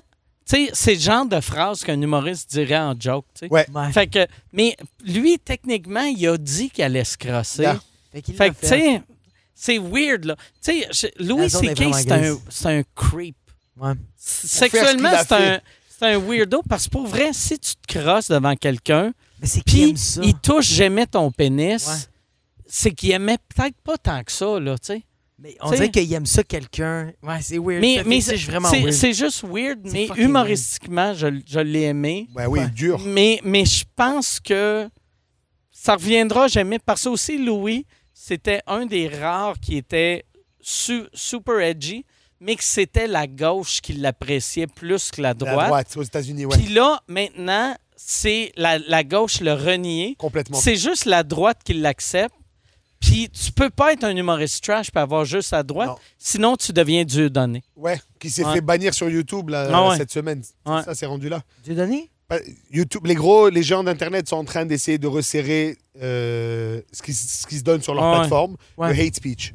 [0.50, 3.52] tu sais, c'est le genre de phrase qu'un humoriste dirait en joke, tu sais.
[3.54, 3.66] Ouais.
[3.74, 3.92] Ouais.
[3.92, 4.76] Fait que, mais
[5.06, 7.62] lui, techniquement, il a dit qu'il allait se crosser.
[7.64, 7.80] Yeah.
[8.12, 9.02] Fait qu'il Fait que, tu sais,
[9.56, 10.36] c'est weird, là.
[10.64, 11.84] Tu sais, Louis C.K.,
[12.50, 13.36] c'est un, un creep.
[13.78, 13.94] Ouais.
[14.16, 15.60] Sexuellement, c'est un,
[15.90, 19.14] c'est un weirdo parce que pour vrai, si tu te crosses devant quelqu'un,
[19.66, 21.94] puis il touche jamais ton pénis, Ouais.
[22.68, 25.04] c'est qu'il aimait peut-être pas tant que ça, là, tu sais.
[25.40, 27.12] Mais on T'sais- dirait qu'il aime ça quelqu'un.
[27.22, 27.82] Ouais, c'est weird.
[27.82, 28.94] Mais, mais c'est vraiment c'est weird.
[28.94, 32.28] c'est juste weird, mais humoristiquement, je, je l'ai aimé.
[32.36, 32.70] Ouais, oui, Ouais.
[32.70, 33.00] dur.
[33.00, 34.88] Mais, mais je pense que
[35.72, 36.80] ça reviendra jamais.
[36.80, 37.86] Parce que aussi, Louis,
[38.26, 40.24] c'était un des rares qui était
[40.62, 42.06] su- super edgy,
[42.40, 45.68] mais que c'était la gauche qui l'appréciait plus que la La droite.
[45.68, 46.58] droite, aux États-Unis, ouais.
[46.58, 50.16] Puis là, maintenant, c'est la, la gauche le renier.
[50.18, 50.58] Complètement.
[50.58, 52.34] C'est juste la droite qui l'accepte.
[53.02, 55.96] Puis tu peux pas être un humoriste trash pour avoir juste la droite, Non.
[56.18, 57.62] sinon tu deviens Dieu donné.
[57.76, 58.54] Ouais, qui s'est Ouais.
[58.54, 59.98] fait bannir sur YouTube là, Ah ouais.
[59.98, 60.42] cette semaine.
[60.66, 60.82] Ouais.
[60.84, 61.42] Ça, c'est rendu là.
[61.66, 62.10] Dieu donné?
[62.72, 67.14] YouTube, les gros, les gens d'Internet sont en train d'essayer de resserrer euh, ce, qui,
[67.14, 68.94] ce qui se donne sur leur Ah plateforme, Ouais.
[68.94, 69.54] le hate speech.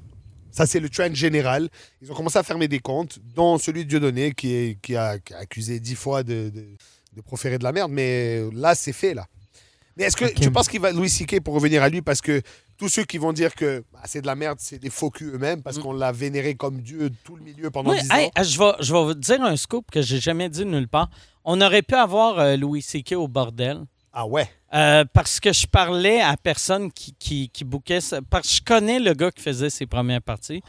[0.51, 1.69] Ça, c'est le trend général.
[2.03, 5.19] Ils ont commencé à fermer des comptes, dont celui de Dieudonné, qui, est, qui, a,
[5.19, 6.65] qui a accusé dix fois de, de,
[7.17, 7.93] de proférer de la merde.
[7.93, 9.27] Mais là, c'est fait, là.
[9.97, 12.41] Mais est-ce que tu penses qu'il va, Louis C.K., pour revenir à lui, parce que
[12.77, 15.33] tous ceux qui vont dire que bah, c'est de la merde, c'est des faux culs
[15.35, 15.83] eux-mêmes, parce Mm.
[15.83, 18.43] qu'on l'a vénéré comme Dieu tout le milieu pendant Oui, dix hey, ans.
[18.45, 21.11] je, vais, je vais vous dire un scoop que j'ai jamais dit nulle part.
[21.51, 23.13] On aurait pu avoir euh, Louis C.K.
[23.13, 23.81] au bordel.
[24.13, 24.49] Ah ouais?
[24.75, 27.51] euh, parce que je parlais à personne qui, qui,
[28.01, 28.21] ça.
[28.29, 30.63] Parce que je connais le gars qui faisait ses premières parties.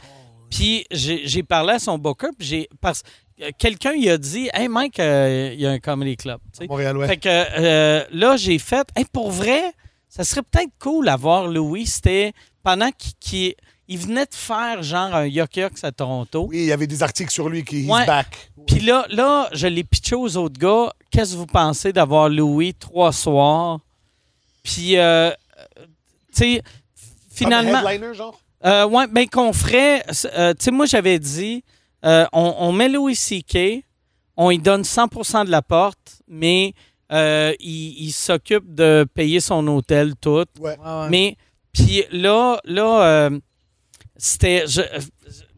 [0.50, 2.28] Puis j'ai parlé à son booker.
[2.38, 2.68] Puis j'ai.
[2.80, 3.02] Parce
[3.38, 6.40] que quelqu'un il a dit Hey Mike, euh, il y a un comedy club.
[6.52, 6.66] tu sais.
[6.66, 7.06] Montréal, ouais.
[7.08, 8.88] Fait que euh, là, j'ai fait.
[8.96, 9.62] Hey, pour vrai,
[10.08, 11.86] ça serait peut-être cool d'avoir Louis.
[11.86, 12.32] C'était
[12.62, 13.54] pendant qu'il qu'il-
[13.90, 16.46] il venait de faire genre un Yok Yoks à Toronto.
[16.48, 18.06] Oui, il y avait des articles sur lui qui Ouais.
[18.06, 18.50] back.
[18.66, 20.92] Puis là, là, je l'ai pitché aux autres gars.
[21.10, 23.80] Qu'est-ce que vous pensez d'avoir Louis trois soirs?
[24.62, 25.30] Puis, euh,
[26.34, 26.62] tu sais,
[27.32, 27.80] finalement.
[27.82, 28.40] Comme headliner, genre?
[28.64, 30.04] Euh, ouais, ben qu'on ferait.
[30.36, 31.64] euh, tu sais, moi, j'avais dit,
[32.04, 33.82] euh, on, on met Louis C.K.,
[34.36, 36.74] on y donne 100% de la porte, mais
[37.12, 40.44] euh, il, il s'occupe de payer son hôtel, tout.
[40.60, 40.76] Ouais.
[41.10, 41.36] Mais,
[41.72, 43.40] puis là, là euh,
[44.20, 44.64] c'était.
[44.66, 44.82] Je,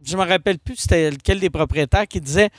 [0.05, 2.51] je me rappelle plus c'était lequel des propriétaires qui disait.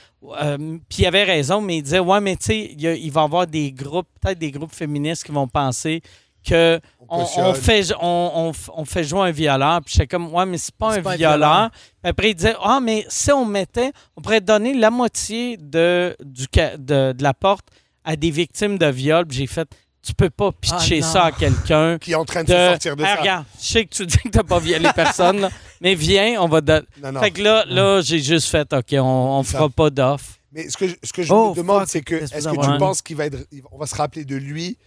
[0.42, 0.58] euh,
[0.90, 3.48] puis il avait raison, mais il disait Ouais, mais tu sais, il va y avoir
[3.48, 6.02] des groupes, peut-être des groupes féministes qui vont penser
[6.48, 9.80] que on, fait, on, on fait jouer un violeur.
[9.82, 11.70] Puis j'étais comme, ouais, mais c'est pas un pas un violeur.
[12.04, 16.46] après, il disait, ah, mais si on mettait, on pourrait donner la moitié de, du,
[16.80, 17.66] de, de la porte
[18.04, 19.26] à des victimes de viol.
[19.26, 19.70] Puis j'ai fait,
[20.06, 21.14] tu peux pas pitcher Ah, non.
[21.14, 21.98] ça à quelqu'un.
[22.02, 23.22] Qui est en train de, De, se sortir de Ah, ça.
[23.22, 25.50] regarde, je sais que tu dis que t'as pas violé personne, là,
[25.84, 26.62] Mais viens, on va.
[26.62, 27.20] don- Non, non.
[27.20, 29.58] Fait que là, là j'ai juste fait, OK, on, ça.
[29.58, 30.26] fera pas d'offre.
[30.54, 32.72] Mais ce que je, ce que je Oh, me demande, c'est que est-ce vous que
[32.74, 33.38] tu penses qu'il va être,
[33.72, 34.78] on va se rappeler de lui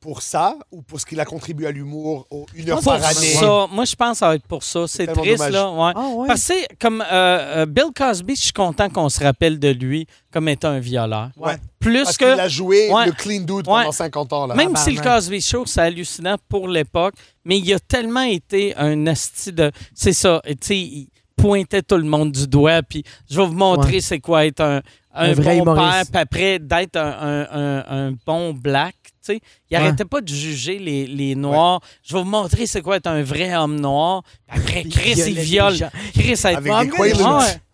[0.00, 3.04] pour ça ou pour ce qu'il a contribué à l'humour au- une heure par année?
[3.14, 4.86] ça, moi, je pense que ça va être pour ça.
[4.88, 5.52] C'est triste, dommage.
[5.52, 5.70] là.
[5.70, 5.92] Ouais.
[5.94, 6.26] Ah ouais.
[6.26, 10.06] Parce que, comme euh, euh, Bill Cosby, je suis content qu'on se rappelle de lui
[10.32, 11.28] comme étant un violeur.
[11.36, 11.56] Ouais.
[11.78, 12.30] Plus Parce que.
[12.30, 13.06] qu'il a joué Ouais.
[13.06, 13.82] le clean dude Ouais.
[13.82, 14.54] pendant 50 ans là.
[14.54, 15.02] Même si le.
[15.02, 17.14] Cosby Show, c'est hallucinant pour l'époque,
[17.44, 19.70] mais il a tellement été un asti de.
[19.94, 20.40] C'est ça.
[20.46, 24.00] et Tu sais, il pointait tout le monde du doigt, puis je vais vous montrer
[24.00, 24.76] c'est quoi être un,
[25.14, 28.94] un, Un vrai bon père, puis après d'être un, un- un- un bon black.
[29.24, 29.40] Tu sais.
[29.70, 29.82] Il Ouais.
[29.84, 31.80] arrêtait pas de juger les, les Noirs.
[32.02, 34.22] Je vais vous montrer c'est quoi être un vrai homme noir.
[34.48, 35.90] Après, Chris, il les viole.
[36.14, 36.98] Chris, ça Avec des.
[36.98, 37.12] Ouais,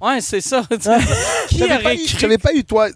[0.01, 0.63] ouais, c'est ça.
[1.49, 2.19] Qui pas, aurait eu- cru?
[2.19, 2.89] t'avais pas eu toi.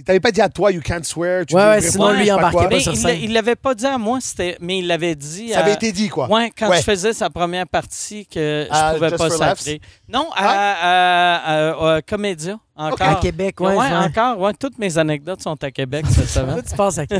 [0.00, 1.44] Il t'avait pas dit à toi, you can't swear.
[1.44, 2.68] Tu Ouais, devrais ouais, sinon, pas- lui, sais pas embarquait quoi.
[2.70, 3.18] pas Mais sur il scène.
[3.20, 5.92] il l'avait pas dit à moi, c'était- mais il l'avait dit Ça à- avait été
[5.92, 6.26] dit quoi.
[6.30, 6.78] Ouais, quand Ouais.
[6.78, 9.80] je faisais sa première partie que je À pouvais Just pas sacrer.
[10.08, 13.06] Non, à, à- à- à Comédia, encore.
[13.08, 13.76] À Québec, ouais.
[13.76, 14.38] Encore.
[14.40, 16.62] Ouais, toutes mes anecdotes sont à Québec cette semaine.
[16.66, 17.14] tu penses à qui?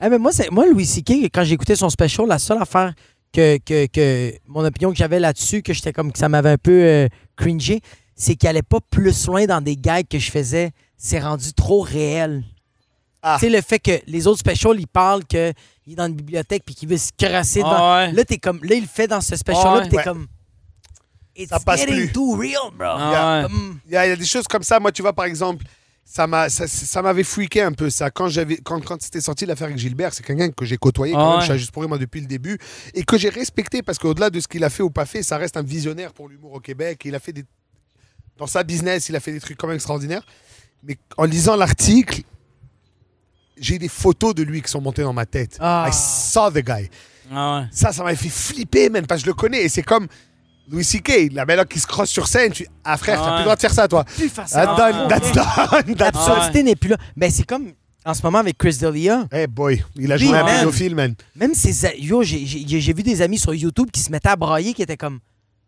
[0.00, 2.94] Ah, mais moi, c'est, moi, Louis C.K., quand écouté son special, la seule affaire
[3.32, 6.56] que, que, que mon opinion que j'avais là-dessus, que j'étais comme que ça m'avait un
[6.56, 7.80] peu euh, cringé,
[8.14, 10.70] c'est qu'il allait pas plus loin dans des gags que je faisais.
[10.98, 12.42] C'est rendu trop réel.
[13.22, 13.36] Ah.
[13.40, 16.62] Tu sais, le fait que les autres specials, ils parlent qu'il est dans une bibliothèque
[16.66, 17.72] puis qu'il veut se crasser devant.
[17.76, 18.12] Ah ouais.
[18.12, 19.80] Là, t'es comme, là, il le fait dans ce special-là, Ouais.
[19.82, 20.04] puis t'es Ouais.
[20.04, 20.26] comme.
[21.36, 22.12] It's Ça passe getting plus.
[22.12, 22.86] too real, bro.
[22.98, 23.42] Ah.
[23.44, 24.80] Comme- Il y, a, il y a des choses comme ça.
[24.80, 25.64] Moi, tu vois, par exemple,
[26.04, 28.10] ça m'a, ça, ça m'avait freaké un peu ça.
[28.10, 31.38] Quand j'avais, quand, quand c'était sorti l'affaire avec Gilbert, c'est quelqu'un que j'ai côtoyé quand
[31.38, 31.58] Ah même.
[31.58, 32.58] Juste pour moi depuis le début
[32.94, 35.36] et que j'ai respecté parce qu'au-delà de ce qu'il a fait ou pas fait, ça
[35.38, 37.02] reste un visionnaire pour l'humour au Québec.
[37.04, 37.44] Il a fait des,
[38.36, 40.22] dans sa business, il a fait des trucs quand même extraordinaires.
[40.82, 42.22] Mais en lisant l'article,
[43.60, 45.56] j'ai des photos de lui qui sont montées dans ma tête.
[45.60, 45.86] Ah.
[45.88, 46.88] I saw the guy.
[47.32, 47.66] Ah ouais.
[47.72, 49.62] Ça, ça m'avait fait flipper, man, parce que je le connais.
[49.64, 50.06] Et c'est comme
[50.70, 52.52] Louis C.K., la belle qui se crosse sur scène.
[52.52, 52.66] Tu...
[52.84, 53.34] Ah, frère, Ah t'as ouais.
[53.36, 54.04] plus le droit de faire ça, toi.
[54.04, 54.56] Plus facile.
[54.58, 55.96] That's done, that's done, that's done.
[55.98, 56.96] L'absurdité n'est plus là.
[57.16, 57.72] Mais c'est comme
[58.04, 59.26] en ce moment avec Chris D'Elia.
[59.32, 60.58] Hey boy, il a joué un man.
[60.60, 61.14] pédophile, man.
[61.34, 61.96] Même ses.
[61.98, 65.18] Yo, j'ai- vu des amis sur YouTube qui se mettaient à brailler, qui étaient comme.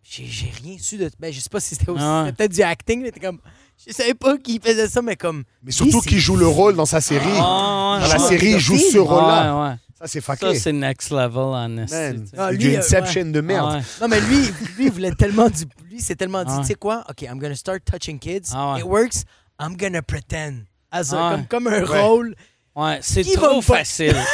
[0.03, 0.25] J'ai
[0.63, 1.11] rien su de.
[1.19, 2.03] Ben, je sais pas si c'était aussi.
[2.03, 2.33] Ah ouais.
[2.33, 3.39] peut-être du acting, mais t'es comme.
[3.87, 5.45] Je savais pas qu'il faisait ça, mais comme.
[5.63, 7.25] Mais surtout qu'il joue le rôle dans sa série.
[7.39, 8.07] Ah ouais.
[8.07, 9.55] Dans la série, il joue ce rôle-là.
[9.55, 9.75] Ouais, ouais.
[9.99, 10.59] Ça, c'est Ça, fucké.
[10.59, 12.15] c'est next level, sais.
[12.37, 13.69] Ah, c'est lui, du euh, Inception de merde.
[13.71, 13.83] Ah ouais.
[14.01, 14.47] Non, mais lui,
[14.77, 15.65] lui, il voulait tellement du.
[15.91, 16.63] Lui, c'est tellement dit, Ah ouais.
[16.63, 17.05] tu sais quoi?
[17.11, 18.51] OK, I'm gonna start touching kids.
[18.55, 18.81] Ah ouais.
[18.81, 19.25] It works.
[19.61, 20.63] I'm gonna pretend.
[20.91, 21.45] As a- Ah ouais.
[21.51, 22.01] comme, comme un Ouais.
[22.03, 22.35] rôle.
[22.77, 24.17] Ouais, c'est trop facile.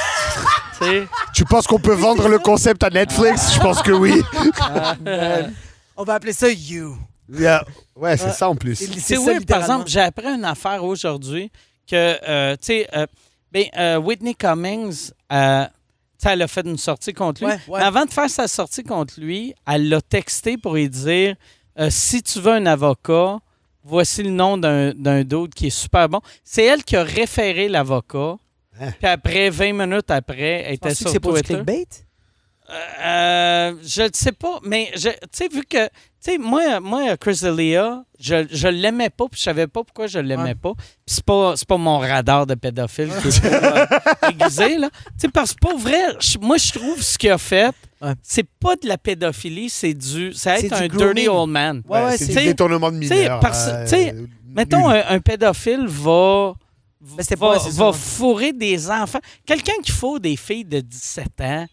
[1.34, 3.54] Tu penses qu'on peut vendre le concept à Netflix?
[3.54, 4.22] Je pense que oui.
[5.96, 6.96] On va appeler ça You.
[7.32, 7.64] Yeah.
[7.94, 8.76] Ouais, c'est ça en plus.
[8.76, 11.50] C'est- oui, par exemple, j'ai appris une affaire aujourd'hui
[11.90, 13.06] que, euh, tu sais, euh,
[13.52, 15.70] ben, euh, Whitney Cummings, euh, tu
[16.18, 17.48] sais, elle a fait une sortie contre lui.
[17.50, 17.80] Ouais, ouais.
[17.80, 21.34] Mais avant de faire sa sortie contre lui, elle l'a texté pour lui dire
[21.78, 23.38] euh, si tu veux un avocat,
[23.84, 26.20] voici le nom d'un d'un dude qui est super bon.
[26.42, 28.36] C'est elle qui a référé l'avocat.
[28.80, 28.92] Hein?
[28.98, 31.54] Puis après, 20 minutes après, elle était sur que c'est pour du Twitter.
[31.62, 31.86] clickbait?
[32.70, 35.90] Euh, je ne sais pas, mais je- tu sais, vu que, tu
[36.20, 40.18] sais, moi, moi, Chris D'Elia, je, je l'aimais pas, puis je savais pas pourquoi je
[40.18, 40.54] l'aimais Ouais.
[40.54, 40.72] pas.
[40.74, 43.86] Puis c'est pas, c'est pas mon radar de pédophile qui est euh,
[44.30, 44.88] aiguisé, là.
[44.90, 47.70] Tu sais, parce que pour vrai, je- moi, je trouve ce qu'il a fait,
[48.00, 48.12] Ouais.
[48.22, 51.14] c'est pas de la pédophilie, c'est du, c'est C'est être du un grooming.
[51.14, 51.82] dirty old man.
[51.88, 53.44] Ouais, ouais, c'est c'est- du détournement de tu sais, mineurs.
[53.44, 54.14] euh, tu sais.
[54.54, 56.54] Mettons, un, un pédophile va,
[57.18, 57.92] c'était va, pas- va ça.
[57.92, 59.20] fourrer des enfants.
[59.44, 61.66] Quelqu'un qui fourre des filles de 17 ans,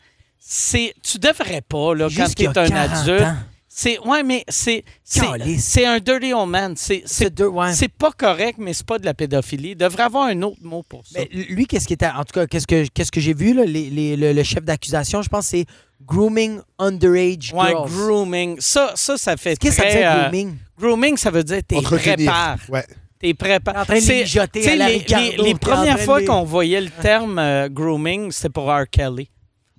[0.45, 3.21] c'est, tu devrais pas, là, quand tu es un 40 adulte.
[3.23, 3.35] ans.
[3.75, 6.75] C'est ouais, mais c'est c'est un dirty old man.
[6.77, 7.71] C'est C'est ouais.
[7.97, 9.69] pas correct, mais c'est pas de la pédophilie.
[9.71, 11.17] Il devrait avoir un autre mot pour ça.
[11.21, 12.05] Mais lui, qu'est-ce qui était.
[12.05, 14.63] En tout cas, qu'est-ce que, qu'est-ce que j'ai vu, là, les- les- le, le chef
[14.63, 15.65] d'accusation, je pense, c'est
[16.05, 17.89] grooming underage ouais, girls.
[17.89, 18.57] grooming.
[18.59, 20.55] Ça, ça, ça fait Qu'est-ce que ça veut dire, euh, grooming?
[20.77, 22.57] grooming, ça veut dire t'es prépares.
[22.69, 22.85] Ouais.
[23.19, 23.77] T'es prépares.
[23.81, 26.25] En train de les à la les, Ricardo, les- t'es les en premières fois les-
[26.27, 28.83] qu'on voyait le terme euh, grooming, c'était pour R.
[28.91, 29.29] Kelly.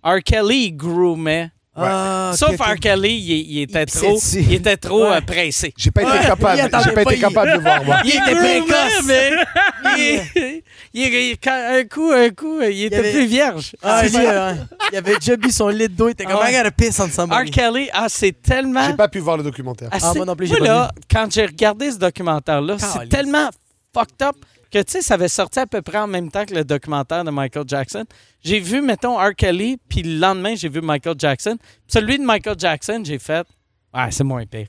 [0.05, 0.23] R.
[0.25, 1.51] Kelly, il groomait.
[1.77, 2.57] Ah, Sauf.
[2.61, 2.77] R.
[2.81, 5.21] Kelly, il, il était Il trop, il était trop Ouais.
[5.23, 5.75] pressé.
[5.77, 6.57] J'ai pas été Ouais, capable.
[6.63, 7.97] J'ai pas pas, été capable de voir, moi.
[8.05, 9.03] Il était précoce.
[9.07, 9.31] mais
[9.99, 10.63] il,
[10.95, 13.75] il- il- quand- un coup, un coup, il était avait- plus vierge.
[13.83, 14.55] Ah, euh,
[14.93, 16.49] il avait déjà bu son lit d'eau, il était comme, Ah.
[16.51, 17.11] I gotta piss on R.
[17.11, 17.51] somebody.
[17.51, 18.87] Kelly, ah, c'est tellement.
[18.87, 19.89] J'ai pas pu voir le documentaire.
[19.91, 23.49] Ah, Ah, moi non plus, j'ai pas là, quand j'ai regardé ce documentaire-là, c'est tellement
[23.93, 24.37] fucked up
[24.75, 27.25] que, tu sais, ça avait sorti à peu près en même temps que le documentaire
[27.25, 28.05] de Michael Jackson.
[28.43, 29.35] J'ai vu, mettons, R.
[29.37, 31.57] Kelly, puis le lendemain, j'ai vu Michael Jackson.
[31.59, 33.47] Puis celui de Michael Jackson, j'ai fait...
[33.95, 34.67] Ouais, c'est moins pire.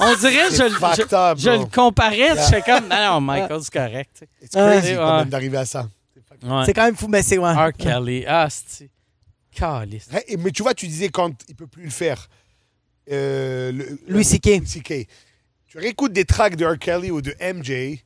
[0.00, 1.06] On dirait, je, C'est le- fucked
[1.38, 1.62] je, je bro.
[1.64, 4.24] le comparais, j'étais comme, non, non, Michael, c'est correct.
[4.52, 4.96] crazy Ouais.
[4.96, 5.88] quand même d'arriver à ça.
[6.42, 6.62] Ouais.
[6.66, 7.38] C'est quand même fou, mais c'est.
[7.38, 7.52] Ouais.
[7.54, 7.72] R.
[7.72, 8.90] Kelly, ah, c'est...
[9.54, 10.12] Caliste.
[10.12, 12.28] Hey, Mais tu vois, tu disais quand il peut plus le faire.
[13.10, 14.62] euh, le- Louis C.K.
[14.64, 15.06] CK.
[15.68, 16.78] Tu réécoutes des tracks de R.
[16.78, 17.98] Kelly ou de MJ,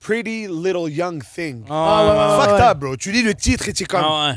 [0.00, 1.64] Pretty Little Young Thing.
[1.68, 2.70] Ah, ouais, ouais, Fucked ouais.
[2.70, 2.96] up, bro.
[2.96, 4.00] Tu lis le titre et tu es comme.
[4.04, 4.36] Ah, ouais.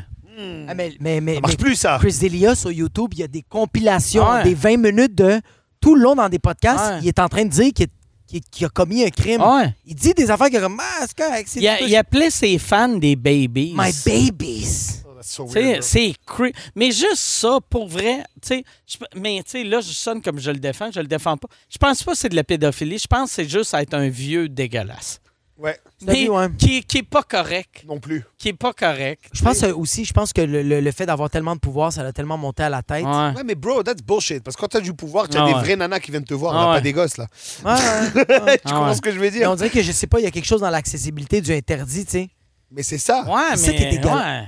[0.68, 1.98] Ah, mais, mais, mais, Ça marche mais plus, ça.
[2.02, 4.44] Chris Delia sur YouTube, il y a des compilations, Ouais.
[4.44, 5.40] des 20 minutes de
[5.80, 6.94] tout le long dans des podcasts.
[6.94, 7.00] Ouais.
[7.04, 9.42] Il est en train de dire qu'il a commis un crime.
[9.44, 9.74] Ah ouais.
[9.86, 12.30] Il dit des affaires qui comme Ah, c'est correct, c'est Il, a- tout- il appelait
[12.32, 13.74] ses fans des babies.
[13.78, 15.02] My babies.
[15.06, 15.48] Oh, so
[15.82, 19.92] c'est cra- Mais juste ça, pour vrai, tu sais, je mais tu sais, là, je
[19.94, 21.48] sonne comme je le défends, je le défends pas.
[21.70, 24.10] Je pense pas que c'est de la pédophilie, je pense que c'est juste être un
[24.10, 25.20] vieux dégueulasse.
[25.64, 26.28] Ouais, Mais
[26.58, 27.86] qui, qui est pas correct.
[27.88, 28.26] non plus.
[28.38, 29.24] Qui est pas correct.
[29.32, 31.94] Je pense euh, aussi, je pense que le, le- le fait d'avoir tellement de pouvoir,
[31.94, 33.06] ça l'a tellement monté à la tête.
[33.06, 33.32] Ouais.
[33.34, 34.44] Ouais, mais bro, that's bullshit.
[34.44, 35.60] Parce que quand t'as du pouvoir, tu as Ah des ouais.
[35.62, 36.76] vrais nanas qui viennent te voir, Ah ouais.
[36.78, 37.28] pas des gosses, là.
[37.64, 38.58] Ouais, ouais, ouais.
[38.58, 38.96] tu Ah comprends ouais.
[38.96, 39.50] ce que je veux Mais dire?
[39.50, 42.04] on dirait que je sais pas, il y a quelque chose dans l'accessibilité du interdit,
[42.04, 42.30] tu sais.
[42.70, 43.24] Mais c'est ça.
[43.26, 44.16] Ouais, C'est ça mais qui est égal.
[44.18, 44.48] ouais.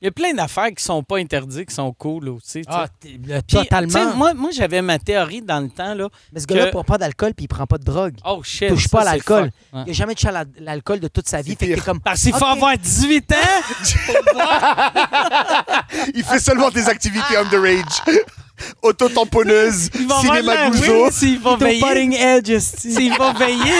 [0.00, 2.62] Il y a plein d'affaires qui sont pas interdites, qui sont cool aussi.
[2.68, 4.14] Ah, le- totalement.
[4.14, 5.92] moi, moi j'avais ma théorie dans le temps.
[5.94, 6.08] Là.
[6.32, 8.14] Mais ce gars-là que- prend pas d'alcool puis il prend pas de drogue.
[8.24, 8.62] Oh shit.
[8.62, 9.50] Il touche ça, pas à l'alcool.
[9.86, 11.56] Il a jamais touché à la- l'alcool de toute sa vie.
[11.58, 11.98] C'est Fait que t'es comme.
[12.00, 12.56] Parce qu'il faut Ok.
[12.56, 13.34] avoir 18 ans?
[16.14, 17.82] Il fait seulement des activités underage.
[18.82, 21.10] Auto-tamponneuse, Il va avoir cinéma gouzo.
[21.10, 22.60] s'il va veiller.
[22.60, 23.74] S'il va veiller.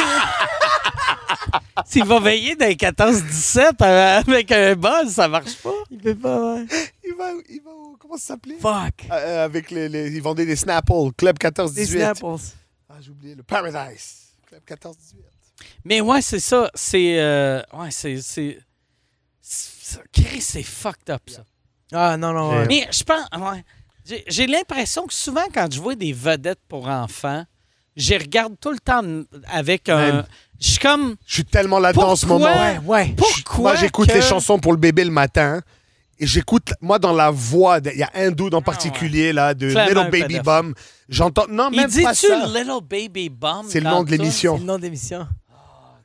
[1.89, 5.73] S'il va veiller dans les 14-17 euh, avec un buzz, ça marche pas.
[5.91, 6.67] Il peut pas, ouais.
[7.05, 8.59] Il va, il va au- comment ça s'appelait?
[8.61, 9.07] Fuck.
[9.11, 11.75] Euh, avec les, les- ils vendaient des Snapple, Club 14-18.
[11.75, 12.27] Des Snapples.
[12.91, 14.27] Ah, j'ai oublié, le Paradise.
[14.47, 14.95] Club 14-18.
[15.85, 16.71] Mais ouais, c'est ça.
[16.75, 17.19] C'est.
[17.19, 18.21] euh, ouais, c'est.
[18.21, 18.59] c'est-
[20.13, 21.43] Chris, c'est fucked up, ça.
[21.93, 22.67] Ah, non, non, ouais.
[22.67, 23.27] Mais je pense.
[23.39, 23.65] Ouais.
[24.05, 27.45] J'ai- J'ai l'impression que souvent, quand je vois des vedettes pour enfants,
[27.97, 29.03] je regarde tout le temps
[29.49, 29.97] avec un.
[30.13, 30.27] Même.
[30.61, 31.15] Je suis comme.
[31.27, 32.47] Je suis tellement là-dedans en ce moment.
[32.47, 32.63] Pourquoi?
[32.97, 33.15] Ouais, ouais.
[33.17, 33.73] Pourquoi?
[33.73, 35.61] Moi, j'écoute que- les chansons pour le bébé le matin.
[36.21, 39.55] Et j'écoute, moi, dans la voix, de- il y a un dude en particulier, là,
[39.55, 40.43] de Clairement Little Baby pédophile.
[40.43, 40.75] Bum.
[41.09, 42.47] J'entends, non, Il même pas dit-tu ça.
[42.47, 43.67] Little Baby Bum?
[43.69, 44.55] C'est le nom de l'émission.
[44.55, 45.29] C'est le nom d'émission.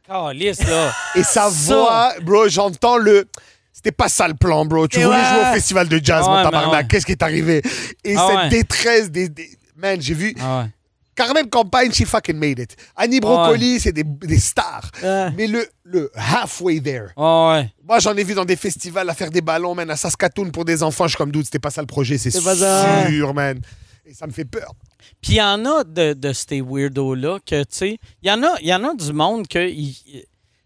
[0.07, 0.91] Calisse, là.
[1.15, 3.27] Et sa voix, bro, j'entends le.
[3.71, 4.87] C'était pas ça le plan, bro.
[4.87, 5.23] Tu Et voulais ouais.
[5.23, 6.73] jouer au festival de jazz, Ah mon ouais, tabarnak.
[6.83, 6.87] ouais.
[6.87, 7.61] Qu'est-ce qui est arrivé?
[8.03, 8.49] Et Ah cette ouais.
[8.49, 9.29] détresse des.
[9.29, 10.35] des- Man, j'ai vu.
[10.39, 10.65] Ah ouais.
[11.15, 12.75] Carmen Campagne, she fucking made it.
[12.95, 14.89] Annie Brocoli, c'est des, des stars.
[15.01, 15.31] Ouais.
[15.37, 17.07] Mais le, le halfway there.
[17.17, 17.71] Ouais.
[17.87, 20.65] Moi, j'en ai vu dans des festivals à faire des ballons, man, à Saskatoon pour
[20.65, 21.05] des enfants.
[21.05, 23.07] Je suis comme, dude, c'était pas ça le projet, c'est pas ça.
[23.09, 23.59] sûr, man.
[24.05, 24.73] Et ça me fait peur.
[25.21, 28.41] Puis il y en a de, de ces weirdos-là que, tu sais, il y, en
[28.43, 29.69] a- y en a du monde que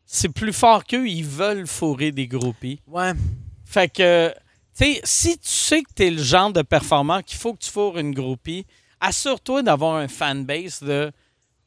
[0.05, 2.79] c'est plus fort qu'eux, ils veulent fourrer des groupies.
[2.87, 3.11] Ouais.
[3.65, 4.29] Fait que,
[4.77, 7.59] tu sais, si tu sais que tu es le genre de performant qu'il faut que
[7.59, 8.65] tu fourres une groupie,
[8.99, 11.11] assure-toi d'avoir un fanbase de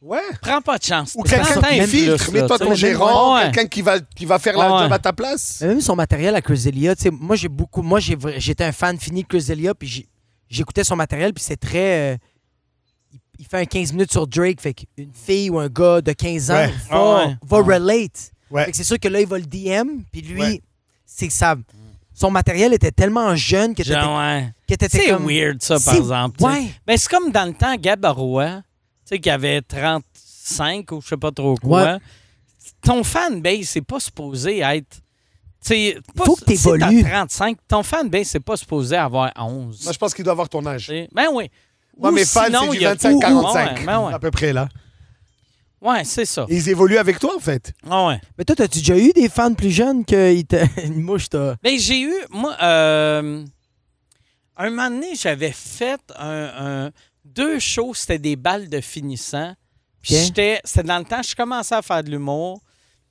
[0.02, 0.18] Ouais.
[0.40, 1.12] prends pas de chance.
[1.14, 2.32] Ou quelqu'un qui filtre.
[2.32, 3.42] Mets-toi ton gérant, Ouais.
[3.50, 5.58] quelqu'un qui va, qui va faire la job à ta place.
[5.60, 6.56] Mais même son matériel à Chris
[7.02, 10.08] sais, moi j'ai beaucoup, moi j'étais un fan fini de Chris puis
[10.48, 12.16] j'écoutais son matériel, puis c'est très, euh,
[13.38, 16.50] il, fait un 15 minutes sur Drake, fait qu'une fille ou un gars de 15
[16.50, 16.72] ans Ouais.
[16.90, 17.36] va, ouais.
[17.42, 18.32] va relate.
[18.50, 18.64] Ouais.
[18.64, 20.62] Fait que c'est sûr que là il va le DM, puis lui, Ouais.
[21.04, 21.56] c'est que ça,
[22.20, 24.52] son matériel était tellement jeune que t'étais ouais.
[24.68, 26.42] que t'étais C'est comme- weird, ça, par exemple.
[26.42, 26.66] Ouais.
[26.86, 28.62] Ben, c'est comme dans le temps, Gab Roy, tu
[29.04, 31.82] sais, qui avait 35 ou je sais pas trop quoi.
[31.94, 31.98] Ouais.
[32.82, 34.96] Ton fanbase, c'est pas supposé être.
[35.62, 37.02] tu sais, pas- faut que si t'as t'évolues.
[37.04, 39.84] 35, ton fanbase, c'est pas supposé avoir 11.
[39.84, 40.90] Moi, je pense qu'il doit avoir ton âge.
[41.12, 41.50] Ben oui.
[41.98, 43.78] Moi, Ou mes fans, c'est il du y a- 25-45.
[43.80, 44.14] Ouais, ben ouais.
[44.14, 44.68] À peu près, là.
[45.80, 46.44] Ouais, c'est ça.
[46.50, 47.72] Ils évoluent avec toi, en fait.
[47.88, 48.20] Ah ouais.
[48.36, 50.56] Mais toi, t'as-tu déjà eu des fans plus jeunes que te...
[50.86, 51.56] une mouche t'a.
[51.62, 53.44] Ben, j'ai eu, moi, euh,
[54.56, 56.50] un moment donné, j'avais fait un,
[56.86, 56.90] un-
[57.24, 59.54] deux shows, c'était des balles de finissant.
[60.02, 62.60] Puis j'étais, c'était dans le temps, je commençais à faire de l'humour.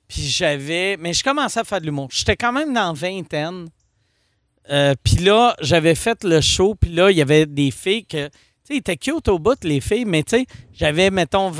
[0.06, 2.08] Puis j'avais, mais je commençais à faire de l'humour.
[2.12, 3.68] J'étais quand même dans la vingtaine.
[4.70, 8.26] Euh, puis là, j'avais fait le show, puis là, il y avait des filles que,
[8.26, 8.32] tu
[8.64, 11.50] sais, ils étaient cute au bout, les filles, mais tu sais, j'avais, mettons,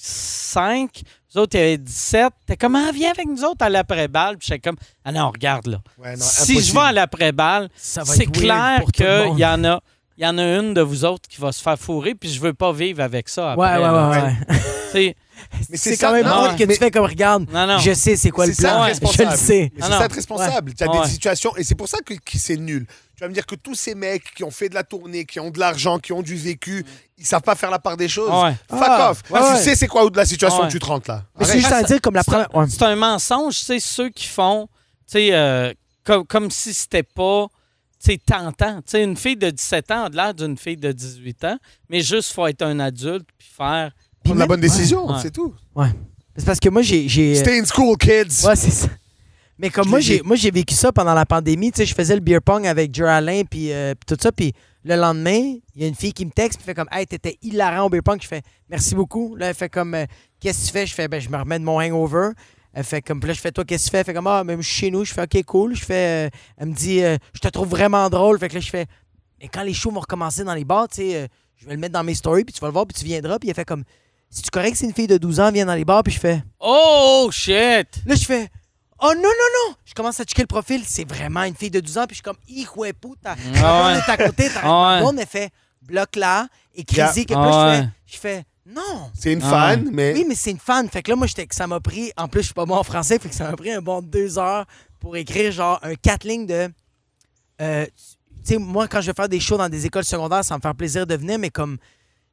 [0.00, 1.02] 25,
[1.34, 2.32] les autres, il y avait 17.
[2.46, 4.38] T'es comme, ah, viens avec nous autres à l'après-balle.
[4.38, 5.78] Puis j'étais comme, ah non, regarde là.
[5.98, 9.80] Ouais, non, si je vais à l'après-balle, c'est clair qu'il y en a.
[10.16, 12.40] Il y en a une de vous autres qui va se faire fourrer, puis je
[12.40, 13.78] veux pas vivre avec ça Ouais, après.
[13.88, 14.58] ouais, ouais, ouais.
[14.88, 15.16] Tu sais,
[15.70, 17.48] Mais C'est ça, quand même drôle que mais- tu fais comme regarde.
[17.52, 17.78] Non, non.
[17.78, 18.82] Je sais c'est quoi le C'est ça, plan.
[18.86, 18.94] Ouais.
[19.16, 19.70] Je le sais.
[19.78, 20.74] C'est ça être responsable.
[20.74, 21.02] Tu as Ouais.
[21.02, 22.84] des situations, et c'est pour ça que, que c'est nul.
[23.18, 25.40] Tu vas me dire que tous ces mecs qui ont fait de la tournée, qui
[25.40, 26.86] ont de l'argent, qui ont du vécu,
[27.18, 28.30] ils savent pas faire la part des choses.
[28.30, 28.52] Ouais.
[28.70, 29.22] Fuck Ah, off.
[29.28, 29.58] ouais, Ah, ouais.
[29.58, 30.68] Tu sais c'est quoi la situation Ouais.
[30.68, 31.24] que tu te rentres là.
[31.36, 32.54] Mais c'est juste à dire comme la c'est un- première.
[32.68, 32.70] ouais.
[32.70, 34.68] C'est un mensonge, sais, ceux qui font,
[35.10, 35.72] tu sais, euh,
[36.04, 37.48] comme, comme si c'était pas,
[38.00, 38.76] tu sais, tentant.
[38.76, 41.58] Tu sais, une fille de 17 ans a de l'air d'une fille de 18 ans,
[41.90, 43.90] mais juste faut être un adulte puis faire.
[44.22, 45.18] Prendre la bonne décision, Ouais.
[45.20, 45.52] c'est tout.
[45.74, 45.88] Ouais.
[46.36, 47.08] C'est parce que moi, j'ai.
[47.08, 48.46] j'ai- Stay in school, kids.
[48.46, 48.86] Ouais, c'est ça.
[49.58, 51.72] Mais comme moi, j'ai moi j'ai vécu ça pendant la pandémie.
[51.72, 54.30] Tu sais, je faisais le beer pong avec Joe Alain puis euh, tout ça.
[54.30, 54.52] Puis
[54.84, 57.38] le lendemain, il y a une fille qui me texte, puis fait comme, hey, t'étais
[57.42, 58.18] hilarant au beer pong.
[58.22, 59.36] Je fais, merci beaucoup.
[59.36, 60.06] Là, elle fait comme, euh,
[60.40, 60.86] qu'est-ce que tu fais?
[60.86, 62.30] Je fais, ben, je me remets de mon hangover.
[62.72, 63.98] Elle fait comme, là, je fais, toi, qu'est-ce que tu fais?
[63.98, 65.04] Elle fait comme, ah, même chez nous.
[65.04, 65.74] Je fais, OK, cool.
[65.74, 68.38] Je fais, euh, elle me dit, euh, je te trouve vraiment drôle.
[68.38, 68.86] Fait que là, je fais,
[69.40, 71.94] mais quand les shows vont recommencer dans les bars, tu sais, je vais le mettre
[71.94, 73.38] dans mes stories, puis tu vas le voir, puis tu viendras.
[73.38, 73.84] Puis elle fait comme,
[74.30, 76.20] si tu correct, c'est une fille de 12 ans, vient dans les bars, puis je
[76.20, 77.88] fais, Oh, shit!
[78.06, 78.48] Là, je fais
[79.00, 79.28] Oh non, non,
[79.68, 79.74] non!
[79.84, 80.82] Je commence à checker le profil.
[80.86, 82.06] C'est vraiment une fille de 12 ans.
[82.06, 83.36] Puis je suis comme de puta.
[83.36, 83.98] Ta Ah ouais.
[83.98, 84.48] est à côté.
[84.50, 85.26] Ta Ah ouais.
[85.26, 85.50] fait
[85.82, 86.48] bloc là.
[86.74, 87.06] Et Yeah.
[87.06, 87.26] crazy.
[87.26, 87.80] Que Ah plus, je ouais.
[87.82, 89.10] fais, je fais Non!
[89.14, 90.12] C'est une Ah fan, mais.
[90.14, 90.88] Oui, mais c'est une fan.
[90.88, 92.12] Fait que là, moi, j'étais, ça m'a pris.
[92.16, 93.18] En plus, je suis pas bon en français.
[93.18, 94.66] Fait que ça m'a pris un bon deux heures
[95.00, 96.68] pour écrire genre un quatre lignes de.
[97.60, 97.86] euh,
[98.44, 100.60] tu sais, moi, quand je vais faire des shows dans des écoles secondaires, ça me
[100.60, 101.78] fait plaisir de venir, mais comme.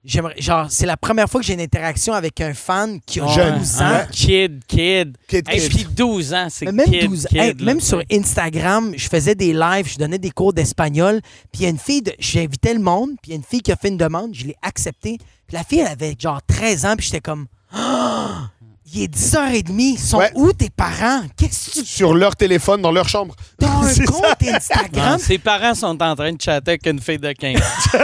[0.06, 3.27] J'aimerais, genre, c'est la première fois que j'ai une interaction avec un fan qui a
[3.27, 3.57] Jeune.
[3.57, 3.86] 12 ans.
[3.86, 4.07] Hein?
[4.11, 5.18] Kid, kid.
[5.27, 5.69] Kid, Et kid.
[5.69, 7.65] puis 12 ans, c'est Mais même, kid, 12 kid, hey, là.
[7.65, 11.22] même sur Instagram, je faisais des lives, je donnais des cours d'espagnol.
[11.52, 13.44] Puis il y a une fille, de, j'invitais le monde, puis il y a une
[13.44, 15.18] fille qui a fait une demande, je l'ai acceptée.
[15.48, 18.52] Puis la fille, elle avait genre 13 ans, puis j'étais comme, Ah!
[18.96, 20.32] Il est 10h30, ils sont Ouais.
[20.36, 21.24] où tes parents?
[21.38, 23.36] Qu'est-ce que tu Sur leur téléphone, dans leur chambre.
[23.62, 24.36] as un C'est compte ça.
[24.42, 25.20] Non, Instagram?
[25.20, 27.62] ses parents sont en train de chatter avec une fille de 15 ans.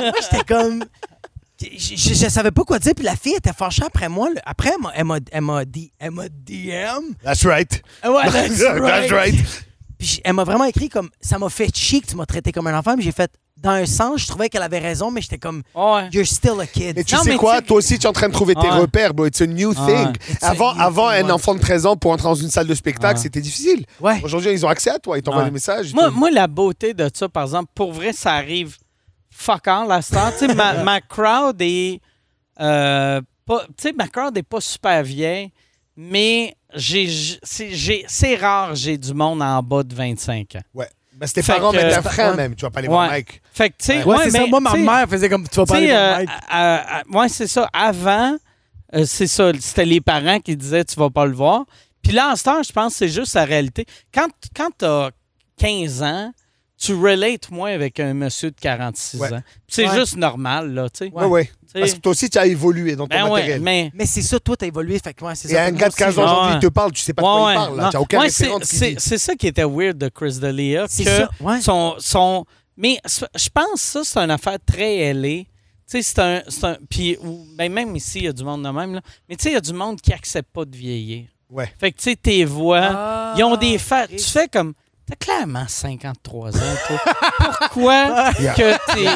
[0.00, 0.84] Moi, j'étais comme.
[1.60, 4.28] Je, je, je savais pas quoi dire, puis la fille était fâchée après moi.
[4.34, 4.40] là.
[4.44, 7.14] Après, elle m'a- elle m'a elle m'a dit, elle m'a DM.
[7.22, 7.82] That's right.
[8.04, 8.82] Ouais, that's right.
[8.82, 9.34] That's right.
[9.96, 12.66] Puis elle m'a vraiment écrit comme ça m'a fait chier que tu m'as traité comme
[12.66, 12.94] un enfant.
[12.96, 13.30] Puis j'ai fait
[13.62, 16.08] dans un sens, je trouvais qu'elle avait raison, mais j'étais comme Ouais.
[16.12, 16.96] you're still a kid.
[16.96, 17.60] Mais tu Non, sais mais quoi?
[17.60, 18.70] tu Toi aussi, tu es en train de trouver tes Ouais.
[18.80, 19.26] repères, bro.
[19.26, 19.74] It's a new Ouais.
[19.86, 20.16] thing.
[20.30, 22.50] It's a Avant, new avant thing, un enfant de 13 ans pour entrer dans une
[22.50, 23.22] salle de spectacle, Ouais.
[23.22, 23.84] c'était difficile.
[24.00, 24.20] Ouais.
[24.24, 25.16] Aujourd'hui, ils ont accès à toi.
[25.18, 25.94] Ils t'envoient des messages.
[25.94, 28.76] Moi, moi, la beauté de ça, par exemple, pour vrai, ça arrive
[29.30, 30.32] fuck all la star.
[30.36, 32.00] tu sais, ma, ma crowd est.
[32.60, 35.50] euh, pas- tu sais, ma crowd est pas super vieille,
[35.96, 40.60] mais j'ai, j'- c'est, j'ai- c'est rare, j'ai du monde en bas de 25 ans.
[40.74, 40.88] Ouais.
[41.22, 42.02] Ben, tes Fait parents, mais Ouais.
[42.02, 42.54] frein même.
[42.56, 43.08] Tu vas pas aller voir Ouais.
[43.08, 43.42] Mike.
[43.52, 44.40] Fait que, tu sais, Ouais, c'est ça.
[44.40, 46.28] mais, Moi, ma mère faisait comme tu vas pas aller voir euh, Mike.
[46.50, 47.68] à- à- ouais, c'est ça.
[47.72, 48.36] Avant,
[48.94, 49.52] euh, c'est ça.
[49.60, 51.64] C'était les parents qui disaient tu vas pas le voir.
[52.02, 53.86] Puis là, en ce temps, je pense que c'est juste la réalité.
[54.12, 54.26] Quand,
[54.56, 55.10] quand tu as
[55.58, 56.32] 15 ans,
[56.82, 59.32] tu relates moins avec un monsieur de 46 Ouais.
[59.34, 59.42] ans.
[59.68, 59.98] C'est Ouais.
[59.98, 61.12] juste normal, là, tu sais.
[61.12, 61.44] Ouais, ouais.
[61.44, 61.80] Tu sais.
[61.80, 63.90] Parce que toi aussi, tu as évolué dans ton Ben ouais, mais...
[63.94, 64.98] Mais c'est ça, toi, t'as évolué.
[64.98, 65.64] Fait que ouais, c'est Et ça.
[65.64, 66.60] un gars de 15 aussi, ans aujourd'hui ouais.
[66.60, 67.52] te parle, tu sais pas de quoi ouais.
[67.52, 67.76] il parle.
[67.76, 67.88] Là.
[67.90, 70.86] Tu n'as aucun Ouais, c'est- C'est c'est ça qui était weird de Chris D'Elia.
[70.88, 71.60] C'est que ça, ouais.
[71.60, 72.44] son, son-
[72.76, 75.46] mais je pense que ça, c'est une affaire très ailée.
[75.90, 76.42] Tu sais, c'est un.
[76.48, 77.16] c'est un- Puis,
[77.56, 78.94] ben, même ici, il y a du monde de même.
[78.94, 79.00] Là.
[79.28, 81.26] Mais tu sais, il y a du monde qui accepte pas de vieillir.
[81.50, 81.70] Ouais.
[81.78, 84.10] Fait que, tu sais, tes voix, Ah, ils ont des faits.
[84.10, 84.72] Tu fais comme.
[85.08, 86.98] T'as clairement 53 ans, toi.
[87.58, 88.54] Pourquoi Yeah.
[88.56, 89.08] que tes,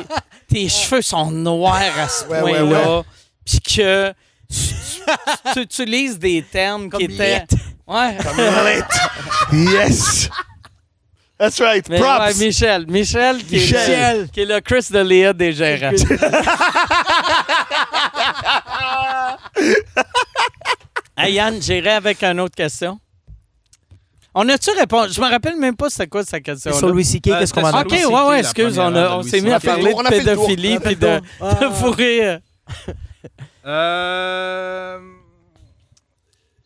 [0.48, 3.02] tes cheveux sont noirs à ce Ouais, point-là?
[3.44, 4.10] Puis que
[4.50, 4.58] tu,
[5.54, 7.46] tu utilises des termes Comme qui étaient.
[7.50, 7.58] lit.
[7.86, 8.16] Ouais.
[9.52, 10.28] Yes!
[11.38, 11.88] That's right.
[11.88, 12.18] Mais Props!
[12.38, 12.86] ouais, Michel.
[12.88, 14.22] Michel, qui, Michel.
[14.24, 15.92] Est, qui est le Chris de Léa des gérants.
[21.16, 22.98] hey Yann, j'irai avec une autre question.
[24.38, 25.14] On a-tu répondu?
[25.14, 26.70] Je me rappelle même pas c'était quoi sa question.
[26.74, 29.50] Sur Louis C.K., Euh, qu'est-ce qu'on sur Ok, ouais, ouais, excuse, on, a- s'est mis
[29.50, 31.20] à a parler de a pédophilie a puis de.
[31.40, 31.54] Ah.
[31.54, 32.38] de fourrer.
[33.64, 34.98] Euh,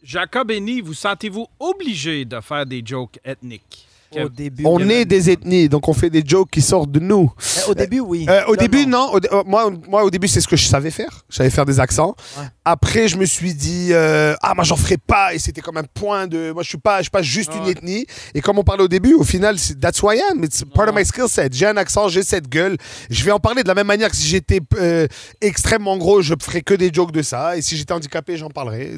[0.02, 3.86] Jacob et Nive, vous sentez-vous obligé de faire des jokes ethniques?
[4.16, 4.64] Au début.
[4.66, 7.32] On est des ethnies, donc on fait des jokes qui sortent de nous.
[7.58, 8.26] Euh, Au début, oui.
[8.28, 9.08] Euh, au début, non.
[9.12, 11.24] Au euh, moi, moi, au début, c'est ce que je savais faire.
[11.28, 12.16] Je savais faire des accents.
[12.36, 12.44] Ouais.
[12.64, 15.32] Après, je me suis dit, euh, ah, moi, j'en ferai pas.
[15.34, 16.50] Et c'était comme un point de.
[16.52, 18.06] Moi, je suis pas, je suis pas juste une ethnie.
[18.34, 20.42] Et comme on parlait au début, au final, c'est that's who I am.
[20.42, 21.54] It's part of my skill set.
[21.54, 22.76] J'ai un accent, j'ai cette gueule.
[23.10, 25.06] Je vais en parler de la même manière que si j'étais euh,
[25.40, 27.56] extrêmement gros, je ferais que des jokes de ça.
[27.56, 28.94] Et si j'étais handicapé, j'en parlerais.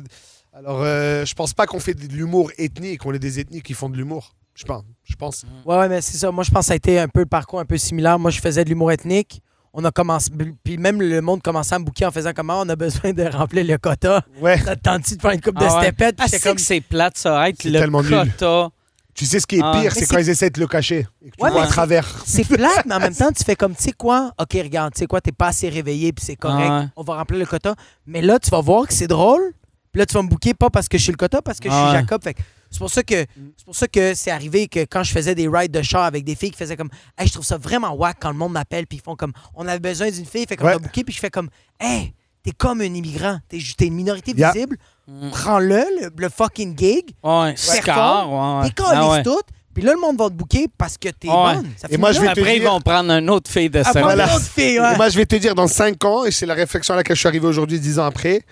[0.54, 3.72] Alors, euh, je pense pas qu'on fait de l'humour ethnique, qu'on est des ethnies qui
[3.72, 4.34] font de l'humour.
[4.54, 4.84] Je pense.
[5.04, 5.44] Je pense.
[5.64, 6.30] Ouais, ouais, mais c'est ça.
[6.30, 8.18] Moi, je pense que ça a été un peu le parcours un peu similaire.
[8.18, 9.42] Moi, je faisais de l'humour ethnique.
[9.72, 10.30] On a commencé.
[10.62, 13.22] Puis même le monde commençait à me bouquer en faisant comment on a besoin de
[13.24, 14.22] remplir le quota.
[14.40, 14.60] Ouais.
[14.62, 15.82] T'as tenté de faire une coupe de Ah ouais.
[15.86, 16.16] stepettes?
[16.16, 16.56] puis Ah, j'étais c'est comme.
[16.56, 18.10] que c'est plate, ça, être C'est le tellement nul.
[18.10, 18.68] quota.
[19.14, 19.72] Tu sais ce qui est Ah.
[19.72, 21.06] pire, Mais c'est c'est- quand ils essaient de le cacher.
[21.24, 22.06] Et que tu Ouais, vois mais- à travers.
[22.26, 24.32] C'est plate, mais en même temps, tu fais comme, tu sais quoi?
[24.38, 26.66] OK, regarde, tu sais quoi, t'es pas assez réveillé, puis c'est correct.
[26.70, 26.86] Ah ouais.
[26.96, 27.74] On va remplir le quota.
[28.06, 29.52] Mais là, tu vas voir que c'est drôle.
[29.90, 31.68] Puis là, tu vas me bouquer pas parce que je suis le quota, parce que
[31.70, 32.00] je Ah suis ouais.
[32.02, 32.22] Jacob.
[32.22, 32.40] Fait que
[32.72, 33.14] c'est pour ça que
[33.56, 36.24] c'est pour ça que c'est arrivé que quand je faisais des rides de char avec
[36.24, 38.86] des filles qui faisaient comme Hey, je trouve ça vraiment whack quand le monde m'appelle
[38.88, 40.72] puis ils font comme on avait besoin d'une fille, fait qu'on Ouais.
[40.72, 42.12] m'a bouqué puis je fais comme Hey,
[42.42, 44.50] t'es comme un immigrant, t'es t'es une minorité Yeah.
[44.52, 44.76] visible,
[45.06, 45.30] Mm.
[45.30, 48.70] prends-le, le, le fucking gig, Ouais, score, ouais, ouais.
[48.70, 49.22] t'es Ah ouais.
[49.22, 49.40] tout,
[49.74, 51.54] puis là le monde va te bouquer parce que t'es Ouais.
[51.56, 51.70] bonne.
[51.76, 53.80] Ça Et moi, je vais te Après, ils dire- vont prendre un autre fille de
[53.80, 54.00] Après, ça.
[54.02, 54.32] Voilà.
[54.32, 54.96] une fille, ouais.
[54.96, 57.20] Moi, je vais te dire, dans 5 ans, et c'est la réflexion à laquelle je
[57.20, 58.42] suis arrivé aujourd'hui, 10 ans après,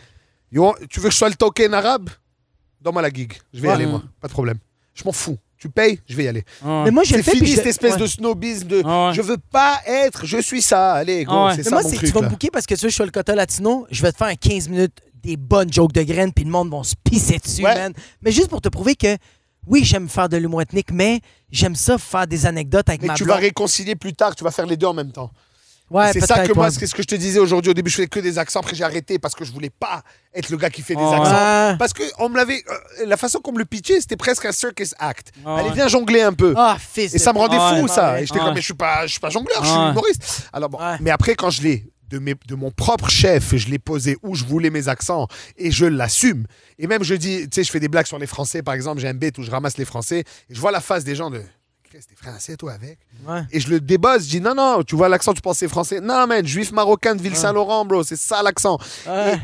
[0.52, 0.58] tu
[1.00, 2.10] veux que je sois le token arabe?
[2.80, 3.34] Donne-moi la gig.
[3.52, 4.02] Je vais y aller, moi.
[4.20, 4.58] Pas de problème.
[4.94, 5.38] Je m'en fous.
[5.58, 6.44] tu payes, je vais y aller.
[6.64, 6.84] Ouais.
[6.84, 8.00] Mais moi, je C'est fini cette espèce ouais.
[8.00, 9.14] de snobisme de Ah ouais.
[9.14, 10.94] je veux pas être, je suis ça.
[10.94, 11.50] Allez, go, Ah ouais.
[11.52, 12.00] c'est Mais ça moi, mon truc.
[12.00, 14.10] tu vas me booker parce que tu sais, je suis le quota latino, je vais
[14.10, 16.94] te faire un 15 minutes des bonnes jokes de graines, puis le monde va se
[17.04, 17.74] pisser dessus, Ouais.
[17.74, 17.92] man.
[18.22, 19.18] Mais juste pour te prouver que,
[19.66, 21.20] oui, j'aime faire de l'humour ethnique, mais
[21.52, 24.50] j'aime ça faire des anecdotes avec Mais ma tu vas réconcilier plus tard, tu vas
[24.50, 25.30] faire les deux en même temps.
[25.90, 27.70] Ouais, c'est ça que moi, c'est ce que je te disais aujourd'hui.
[27.70, 28.60] Au début, je faisais que des accents.
[28.60, 30.02] Après, j'ai arrêté parce que je voulais pas
[30.34, 31.76] être le gars qui fait des accents.
[31.78, 34.52] Parce que on me l'avait, euh, la façon qu'on me le pitchait, c'était presque un
[34.52, 35.32] circus act.
[35.44, 35.52] Ouais.
[35.60, 36.54] Allez, viens jongler un peu.
[36.56, 37.80] Ah, fils Et ça me rendait Ouais.
[37.80, 38.20] fou, ça.
[38.20, 40.48] Et j'étais comme, mais je suis pas, je suis pas jongleur, je suis humoriste.
[40.52, 43.78] Alors bon, mais après, quand je l'ai de, mes, de mon propre chef, je l'ai
[43.78, 45.26] posé où je voulais mes accents
[45.56, 46.44] et je l'assume.
[46.78, 49.00] Et même, je dis, tu sais, je fais des blagues sur les Français, par exemple,
[49.00, 51.30] j'ai un bête où je ramasse les Français et je vois la face des gens
[51.30, 51.42] de.
[51.90, 53.40] Chris, t'es français, toi, avec Ouais.
[53.50, 56.00] Et je le débosse, je dis, non, non, tu vois l'accent, tu pensais français.
[56.00, 58.78] Non, man, juif marocain de Ville-Saint-Laurent, bro, c'est ça l'accent.
[59.08, 59.40] Ouais.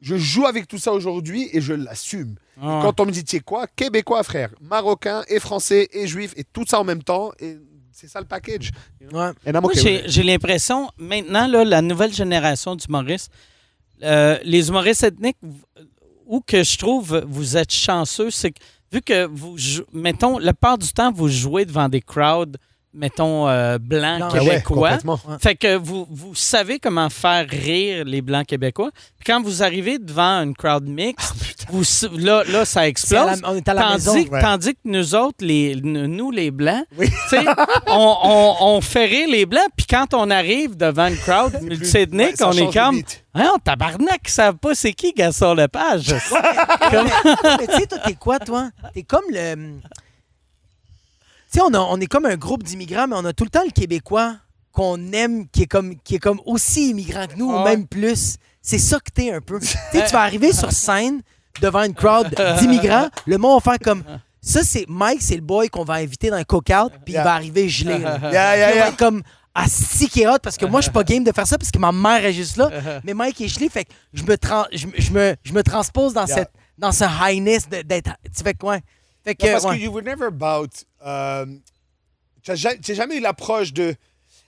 [0.00, 2.36] Je joue avec tout ça aujourd'hui et je l'assume.
[2.56, 2.78] Ouais.
[2.82, 6.44] Quand on me dit, tu sais quoi, québécois, frère, marocain et français et juif et
[6.44, 7.58] tout ça en même temps, et
[7.90, 8.70] c'est ça le package.
[9.00, 9.18] Ouais.
[9.18, 13.32] And I'm Moi, okay j'ai l'impression, maintenant, là, la nouvelle génération d'humoristes,
[14.04, 15.38] euh, les humoristes ethniques,
[16.26, 18.60] où que je trouve vous êtes chanceux, c'est que
[18.92, 19.56] vu que vous,
[19.92, 22.56] mettons, la part du temps, vous jouez devant des crowds,
[22.94, 24.90] mettons, euh, blancs, Non, Ah ouais, québécois.
[24.98, 25.20] complètement.
[25.40, 28.90] Fait que vous, vous savez comment faire rire les Blancs québécois.
[29.18, 31.32] Puis quand vous arrivez devant une crowd mix,
[31.70, 31.82] vous,
[32.18, 33.40] là, là, ça explose.
[33.42, 34.30] la- on est à la Tandis, maison.
[34.30, 34.40] Ouais.
[34.40, 37.08] tandis que nous autres, les, nous, les Blancs, Oui.
[37.86, 41.60] on, on, on fait rire les Blancs, puis quand on arrive devant une crowd Ouais,
[41.60, 43.24] multiethnique, ça on est comme beat.
[43.34, 46.14] Hein, tabarnak, ils savent pas c'est qui Gaston Lepage.
[46.92, 48.70] mais tu sais, toi, t'es quoi, toi?
[48.94, 49.78] T'es comme le.
[51.50, 53.50] Tu sais, on, a- on est comme un groupe d'immigrants, mais on a tout le
[53.50, 54.36] temps le Québécois
[54.72, 58.36] qu'on aime, qui est, comme, qui est comme aussi immigrant que nous, ou même plus.
[58.62, 59.58] C'est ça que t'es un peu.
[59.60, 61.22] tu sais, tu vas arriver sur scène
[61.60, 62.28] devant une crowd
[62.60, 64.04] d'immigrants, le monde va faire comme.
[64.40, 67.22] Ça, c'est Mike, c'est le boy qu'on va inviter dans un cookout, puis Yeah.
[67.22, 67.98] il va arriver gelé.
[67.98, 68.18] là.
[68.30, 69.22] Yeah, Puis yeah, on va être comme
[69.54, 71.72] assis qui est hot parce que moi je suis pas game de faire ça parce
[71.72, 72.70] que ma mère est juste là
[73.04, 75.62] mais Mike est gelé fait que je me tran- je, me- je me je me
[75.64, 76.36] transpose dans Yeah.
[76.36, 78.78] cette dans ce highness de- d'être tu fais quoi?
[79.28, 79.78] Fait que Non, parce ouais.
[79.78, 80.68] que you were never about.
[81.06, 81.46] euh,
[82.42, 83.94] tu n'as jamais eu l'approche de.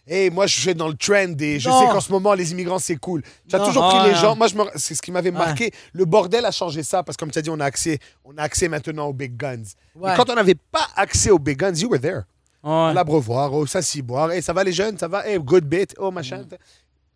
[0.06, 1.80] Hey, moi, je suis dans le trend et je Non.
[1.80, 3.22] sais qu'en ce moment, les immigrants, c'est cool.
[3.48, 3.66] Tu as Non.
[3.66, 4.20] toujours Ouais, pris les ouais.
[4.20, 4.34] gens.
[4.34, 5.70] Moi, me- c'est ce qui m'avait marqué.
[5.92, 8.36] Le bordel a changé ça parce que, comme tu as dit, on a accès, on
[8.38, 9.62] a accès maintenant aux big guns.
[9.94, 10.10] Ouais.
[10.10, 12.22] Mais quand on n'avait pas accès aux big guns, you were there.
[12.64, 14.32] À l'abreuvoir, au Saint-Cyboire.
[14.32, 15.26] Hey, ça va les jeunes, ça va?
[15.28, 16.44] Hey, good bit, oh machin.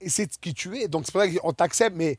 [0.00, 0.86] Et c'est ce qui tu es.
[0.86, 2.16] Donc, c'est pour ça qu'on t'accepte, mais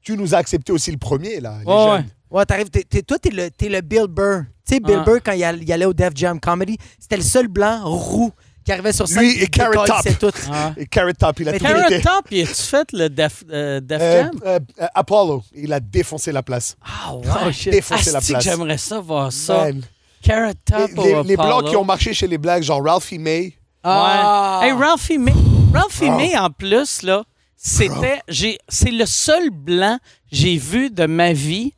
[0.00, 1.58] tu nous as accepté aussi le premier, là.
[1.60, 2.06] Les Ouais, jeunes.
[2.30, 5.04] ouais t'arrives toi t'es le t'es le Bill Burr tu sais Bill Ah.
[5.04, 8.32] Burr quand il, all- il allait au Def Jam Comedy c'était le seul blanc roux
[8.64, 9.86] qui arrivait sur scène Lui et il Carrot Top.
[10.02, 10.72] décollissait tout Ah.
[10.78, 12.00] Et Carrot Top, il a Mais tout Carrot.
[12.02, 14.30] Top, y a-tu fait le Def, euh, Def Euh, Jam?
[14.46, 16.74] euh, euh, Apollo, il a défoncé la place.
[16.82, 17.22] Ah Oh,
[17.52, 17.72] shit.
[17.72, 18.42] Défoncé la place.
[18.42, 19.64] j'aimerais ça voir ça.
[19.66, 19.82] Man.
[20.22, 23.52] Carrot Top Les, les- les blancs qui ont marché chez les blacks, genre Ralphie May.
[23.82, 24.60] Ah.
[24.62, 24.68] Ouais.
[24.68, 25.34] Hey, Ralphie May,
[25.74, 26.16] Ralphie Bro.
[26.16, 27.22] May, en plus, là,
[27.54, 28.22] c'était.
[28.28, 29.98] j'ai- C'est le seul blanc
[30.30, 31.74] que j'ai vu de ma vie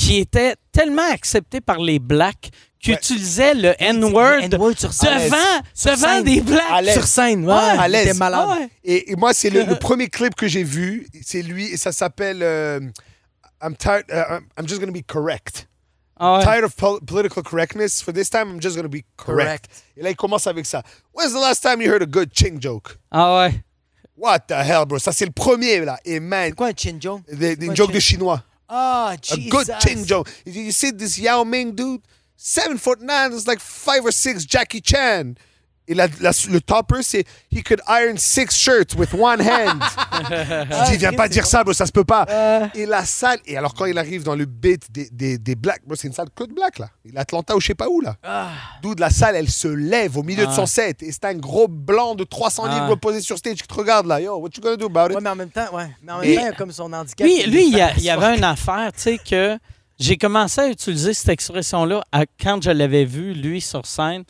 [0.00, 2.50] qui était tellement accepté par les blacks
[2.82, 2.96] qui Ouais.
[2.96, 6.24] utilisait le N-word devant, Sur devant scène.
[6.24, 6.64] des blacks.
[6.94, 8.06] Sur scène ouais, à il l'aise.
[8.08, 8.68] était malade ouais.
[8.82, 11.06] Et, et moi, c'est le, le premier clip que j'ai vu.
[11.22, 12.80] C'est lui, et ça s'appelle euh,
[13.62, 14.04] I'm tired.
[14.10, 15.68] uh, I'm- just gonna be correct.
[16.18, 16.44] Ah ouais.
[16.44, 18.00] Tired of pol- political correctness.
[18.02, 19.66] For this time, I'm just gonna be correct.
[19.66, 19.66] Correct.
[19.98, 20.82] Et là, il commence avec ça.
[21.14, 22.96] When's the last time you heard a good ching joke?
[23.10, 23.62] Ah ouais.
[24.16, 24.98] What the hell, bro?
[24.98, 25.98] Ça, c'est le premier, là.
[26.06, 27.22] Et man, c'est quoi un chin joke?
[27.30, 27.94] des, des jokes ching?
[27.94, 28.42] de chinois.
[28.70, 30.30] Ah A good ching joke.
[30.44, 32.02] You, see this Yao Ming dude,
[32.36, 35.36] seven foot nine, it's like five or six Jackie Chan.
[35.90, 39.82] Et la- la- le topper, c'est he could iron six shirts with one hand.
[40.30, 42.26] Je dis, viens pas dire ça, bro, ça se peut pas.
[42.74, 45.82] Et la salle, et alors quand il arrive dans le beat des, des, des blacks,
[45.84, 46.90] bro, c'est une salle que de blacks, là.
[47.04, 48.14] Il est Atlanta ou je sais pas où, là.
[48.82, 50.54] D'où de la salle, elle se lève au milieu de Ah.
[50.56, 51.02] son set.
[51.02, 52.74] Et c'est un gros blanc de 300 Ah.
[52.74, 54.20] livres posé sur stage qui te regarde, là.
[54.20, 55.16] Yo, what you gonna do about it?
[55.16, 55.88] Ouais, mais en même temps, ouais.
[56.02, 57.26] Mais en même Et- temps, il a comme son handicap.
[57.26, 59.58] Lui, il lui il y, y avait une affaire, tu sais, que
[59.98, 62.02] j'ai commencé à utiliser cette expression-là
[62.40, 64.22] quand je l'avais vu, lui, sur scène.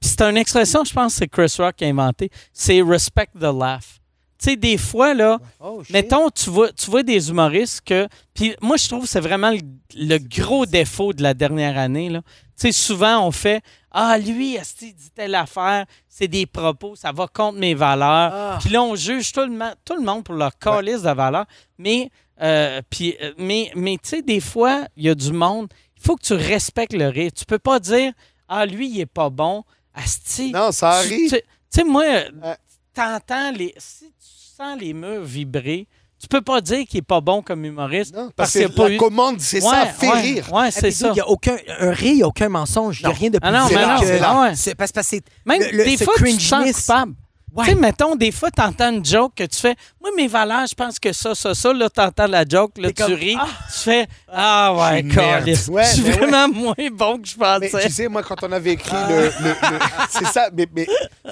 [0.00, 2.30] C'est une expression, je pense, que c'est Chris Rock qui a inventé.
[2.52, 3.98] C'est respect the laugh.
[4.38, 8.06] Tu sais, des fois, là, Oh, mettons, tu vois, tu vois des humoristes que.
[8.34, 9.60] Puis moi, je trouve que c'est vraiment le,
[9.94, 12.20] le gros défaut de la dernière année, là.
[12.58, 17.12] Tu sais, souvent, on fait Ah, lui, il dit telle affaire, c'est des propos, ça
[17.12, 18.30] va contre mes valeurs.
[18.32, 18.58] Ah.
[18.60, 21.46] Puis là, on juge tout le, tout le monde pour leur calice de valeurs.
[21.78, 22.10] Mais,
[22.42, 25.68] euh, puis, euh, mais, mais tu sais, des fois, il y a du monde.
[25.96, 27.30] Il faut que tu respectes le rire.
[27.34, 28.12] Tu peux pas dire
[28.48, 29.64] Ah, lui, il est pas bon.
[29.96, 30.52] Asti.
[30.52, 31.30] Non, ça arrive.
[31.30, 31.40] Tu
[31.70, 32.56] sais, moi, Ouais.
[32.94, 33.74] t'entends les.
[33.78, 35.86] Si tu sens les murs vibrer,
[36.20, 38.14] tu peux pas dire qu'il est pas bon comme humoriste.
[38.14, 40.52] Non, parce y que pas la eu- commande, c'est Ouais, ça, fait ouais, rire.
[40.52, 41.08] Ouais, c'est ça.
[41.08, 43.00] dude, y a aucun, un rire, il n'y a aucun mensonge.
[43.00, 44.40] Il n'y a rien de plus Ah non, mais vrai non, que- c'est là.
[44.40, 44.54] ouais.
[44.54, 47.14] c'est parce parce que c'est- Même le- le- des fois, tu te sens coupable.
[47.52, 47.64] Ouais.
[47.64, 49.74] Tu sais, mettons, des fois, tu entends une joke que tu fais.
[50.00, 51.72] Moi, mes valeurs, je pense que ça, ça, ça.
[51.72, 53.36] Là, tu entends la joke, là, tu comme, ris.
[53.72, 55.68] Tu fais Ah, ouais, câlisse.
[55.68, 56.10] Ouais, je suis ouais.
[56.12, 57.86] vraiment moins bon que je Mais pensais.
[57.86, 59.24] tu sais, moi, quand on avait écrit le.
[59.42, 59.78] le- le-
[60.10, 60.86] c'est ça, mais, mais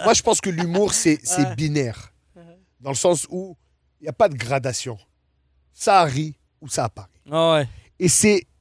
[0.04, 2.10] moi, je pense que l'humour, c'est c'est binaire.
[2.80, 3.56] Dans le sens où
[4.00, 4.96] il n'y a pas de gradation.
[5.74, 7.08] Ça rit ou ça apparaît.
[7.30, 7.68] Ah ouais.
[7.98, 8.08] Et,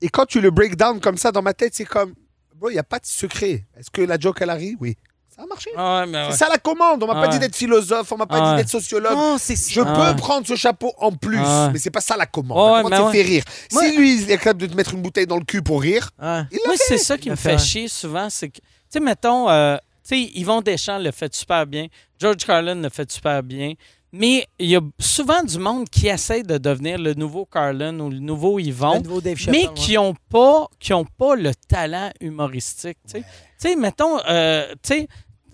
[0.02, 2.14] et quand tu le break down comme ça dans ma tête, c'est comme.
[2.56, 3.66] Bro, il n'y a pas de secret.
[3.78, 4.76] Est-ce que la joke, elle a ri?
[4.80, 4.98] Oui.
[5.36, 5.70] Ça a marché.
[5.76, 6.32] Ah ouais, mais ouais.
[6.32, 7.02] C'est ça la commande.
[7.04, 7.34] On m'a Ah pas ouais.
[7.34, 8.56] dit d'être philosophe, on m'a pas Ah dit ouais.
[8.58, 9.14] d'être sociologue.
[9.14, 10.16] Non, c'est Je Ah peux ouais.
[10.16, 12.58] prendre ce chapeau en plus, Ah mais c'est pas ça la commande.
[12.58, 13.12] Ouais, la commande, mais c'est ouais.
[13.24, 13.44] fait rire.
[13.70, 16.10] Si lui, il est capable de te mettre une bouteille dans le cul pour rire,
[16.20, 16.84] il l'a Moi, fait.
[16.88, 17.58] c'est ça qui Il me fait.
[17.58, 18.30] chier souvent.
[18.30, 19.76] C'est que, tu sais, mettons, euh,
[20.08, 21.88] tu sais, Yvon Deschamps le fait super bien.
[22.20, 23.74] George Carlin le fait super bien.
[24.16, 28.12] Mais il y a souvent du monde qui essaie de devenir le nouveau Carlin ou
[28.12, 28.94] le nouveau Yvon.
[28.98, 33.00] Le nouveau Dave Chappelle, mais qui n'ont pas, qui ont pas le talent humoristique.
[33.12, 33.24] Tu
[33.58, 35.08] sais, mettons, euh, tu sais,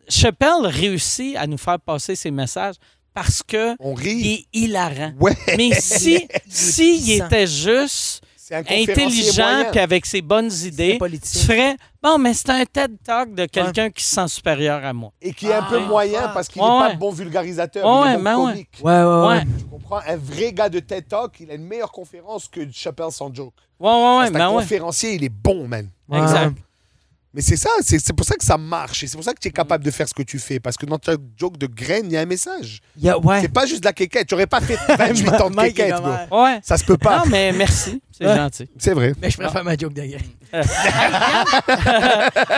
[0.09, 2.75] Chappelle réussit à nous faire passer ses messages
[3.13, 4.33] parce que On il rit.
[4.33, 5.13] est hilarant.
[5.19, 5.37] Ouais.
[5.57, 7.25] Mais si, s'il puissant.
[7.27, 8.21] était juste
[8.55, 13.33] un intelligent puis avec ses bonnes idées, tu ferais bon, mais c'est un TED Talk
[13.35, 15.11] de quelqu'un qui se sent supérieur à moi.
[15.21, 16.27] Et qui est un peu Ah, moyen ouais.
[16.33, 16.95] parce qu'il n'est Ouais, pas ouais.
[16.97, 18.51] bon vulgarisateur, Ouais, il est bon mais ouais.
[18.51, 18.69] comique.
[18.83, 19.27] Ouais, ouais, ouais.
[19.27, 19.99] Ouais, Tu comprends?
[20.07, 23.53] Un vrai gars de TED Talk, il a une meilleure conférence que Chappelle sans joke.
[23.79, 24.61] ouais, ouais, ouais, mais un ouais.
[24.63, 25.87] conférencier, il est bon, man.
[26.07, 26.19] Ouais.
[26.21, 26.55] Exact.
[27.31, 29.03] Mais c'est ça, c'est c'est pour ça que ça marche.
[29.03, 30.59] Et c'est pour ça que tu es capable de faire ce que tu fais.
[30.59, 32.79] Parce que dans ta joke de graine, il y a un message.
[32.97, 33.41] Il y a- ouais.
[33.41, 34.27] C'est pas juste de la quéquette.
[34.27, 35.93] Tu n'aurais pas fait 28 ans de quéquette.
[36.31, 36.59] Ouais.
[36.63, 37.19] Ça se peut pas.
[37.19, 38.01] Non, mais merci.
[38.19, 38.35] C'est Ouais.
[38.35, 38.69] gentil.
[38.77, 39.13] C'est vrai.
[39.21, 40.01] Mais je préfère ma joke de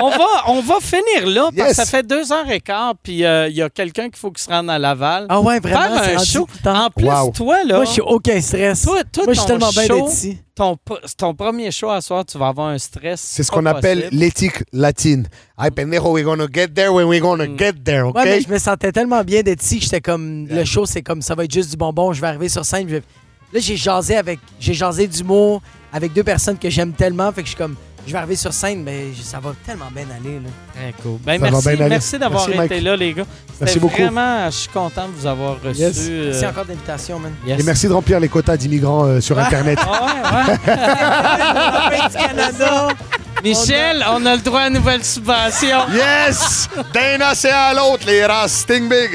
[0.01, 1.75] on, va, on va finir là parce que Yes.
[1.75, 4.41] ça fait deux heures et quart, puis euh, il y a quelqu'un qu'il faut qu'il
[4.43, 5.25] se rende à Laval.
[5.29, 6.47] Ah ouais, vraiment, Faire un show.
[6.65, 7.31] En plus, Wow.
[7.31, 8.81] toi, là, Moi, je suis aucun stress.
[8.83, 10.37] toi, toi, Moi, je suis ton tellement bien ici.
[10.55, 10.77] ton,
[11.17, 13.19] ton premier show à soir, tu vas avoir un stress.
[13.21, 15.27] C'est ce qu'on appelle l'éthique latine.
[15.57, 17.57] Ay, pendejo, we're gonna get there when we're gonna Mm.
[17.59, 18.15] get there, OK?
[18.15, 20.47] Ouais, mais je me sentais tellement bien d'être ici que j'étais comme.
[20.47, 22.13] Le show, c'est comme ça va être juste du bonbon.
[22.13, 22.87] Je vais arriver sur scène.
[22.87, 23.03] je vais-
[23.53, 24.39] Là, j'ai jasé avec.
[24.59, 25.61] J'ai jasé d'humour
[25.93, 27.31] avec deux personnes que j'aime tellement.
[27.31, 27.75] Fait que je suis comme.
[28.07, 30.39] Je vais arriver sur scène, mais ça va tellement bien aller.
[30.39, 30.49] Là.
[30.73, 31.19] Très cool.
[31.23, 31.89] Ben, Ça va merci, bien aller.
[31.89, 32.83] merci d'avoir Merci, été Mike.
[32.83, 33.25] là, les gars.
[33.59, 34.01] Merci beaucoup.
[34.01, 35.81] Vraiment, je suis content de vous avoir reçu.
[35.81, 36.07] Yes.
[36.09, 37.31] euh, Merci encore de l'invitation, man.
[37.45, 37.59] yes.
[37.59, 39.77] Et merci de remplir les quotas d'immigrants euh, sur Internet.
[39.83, 42.07] Ah ouais, ouais.
[42.09, 42.87] du Canada!
[43.43, 45.77] Michel, on a le droit à une nouvelle subvention.
[45.93, 46.69] yes!
[46.95, 48.61] D'un océan à l'autre, les races.
[48.61, 49.13] Sting big.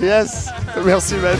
[0.00, 0.46] Yes!
[0.84, 1.36] Merci, man.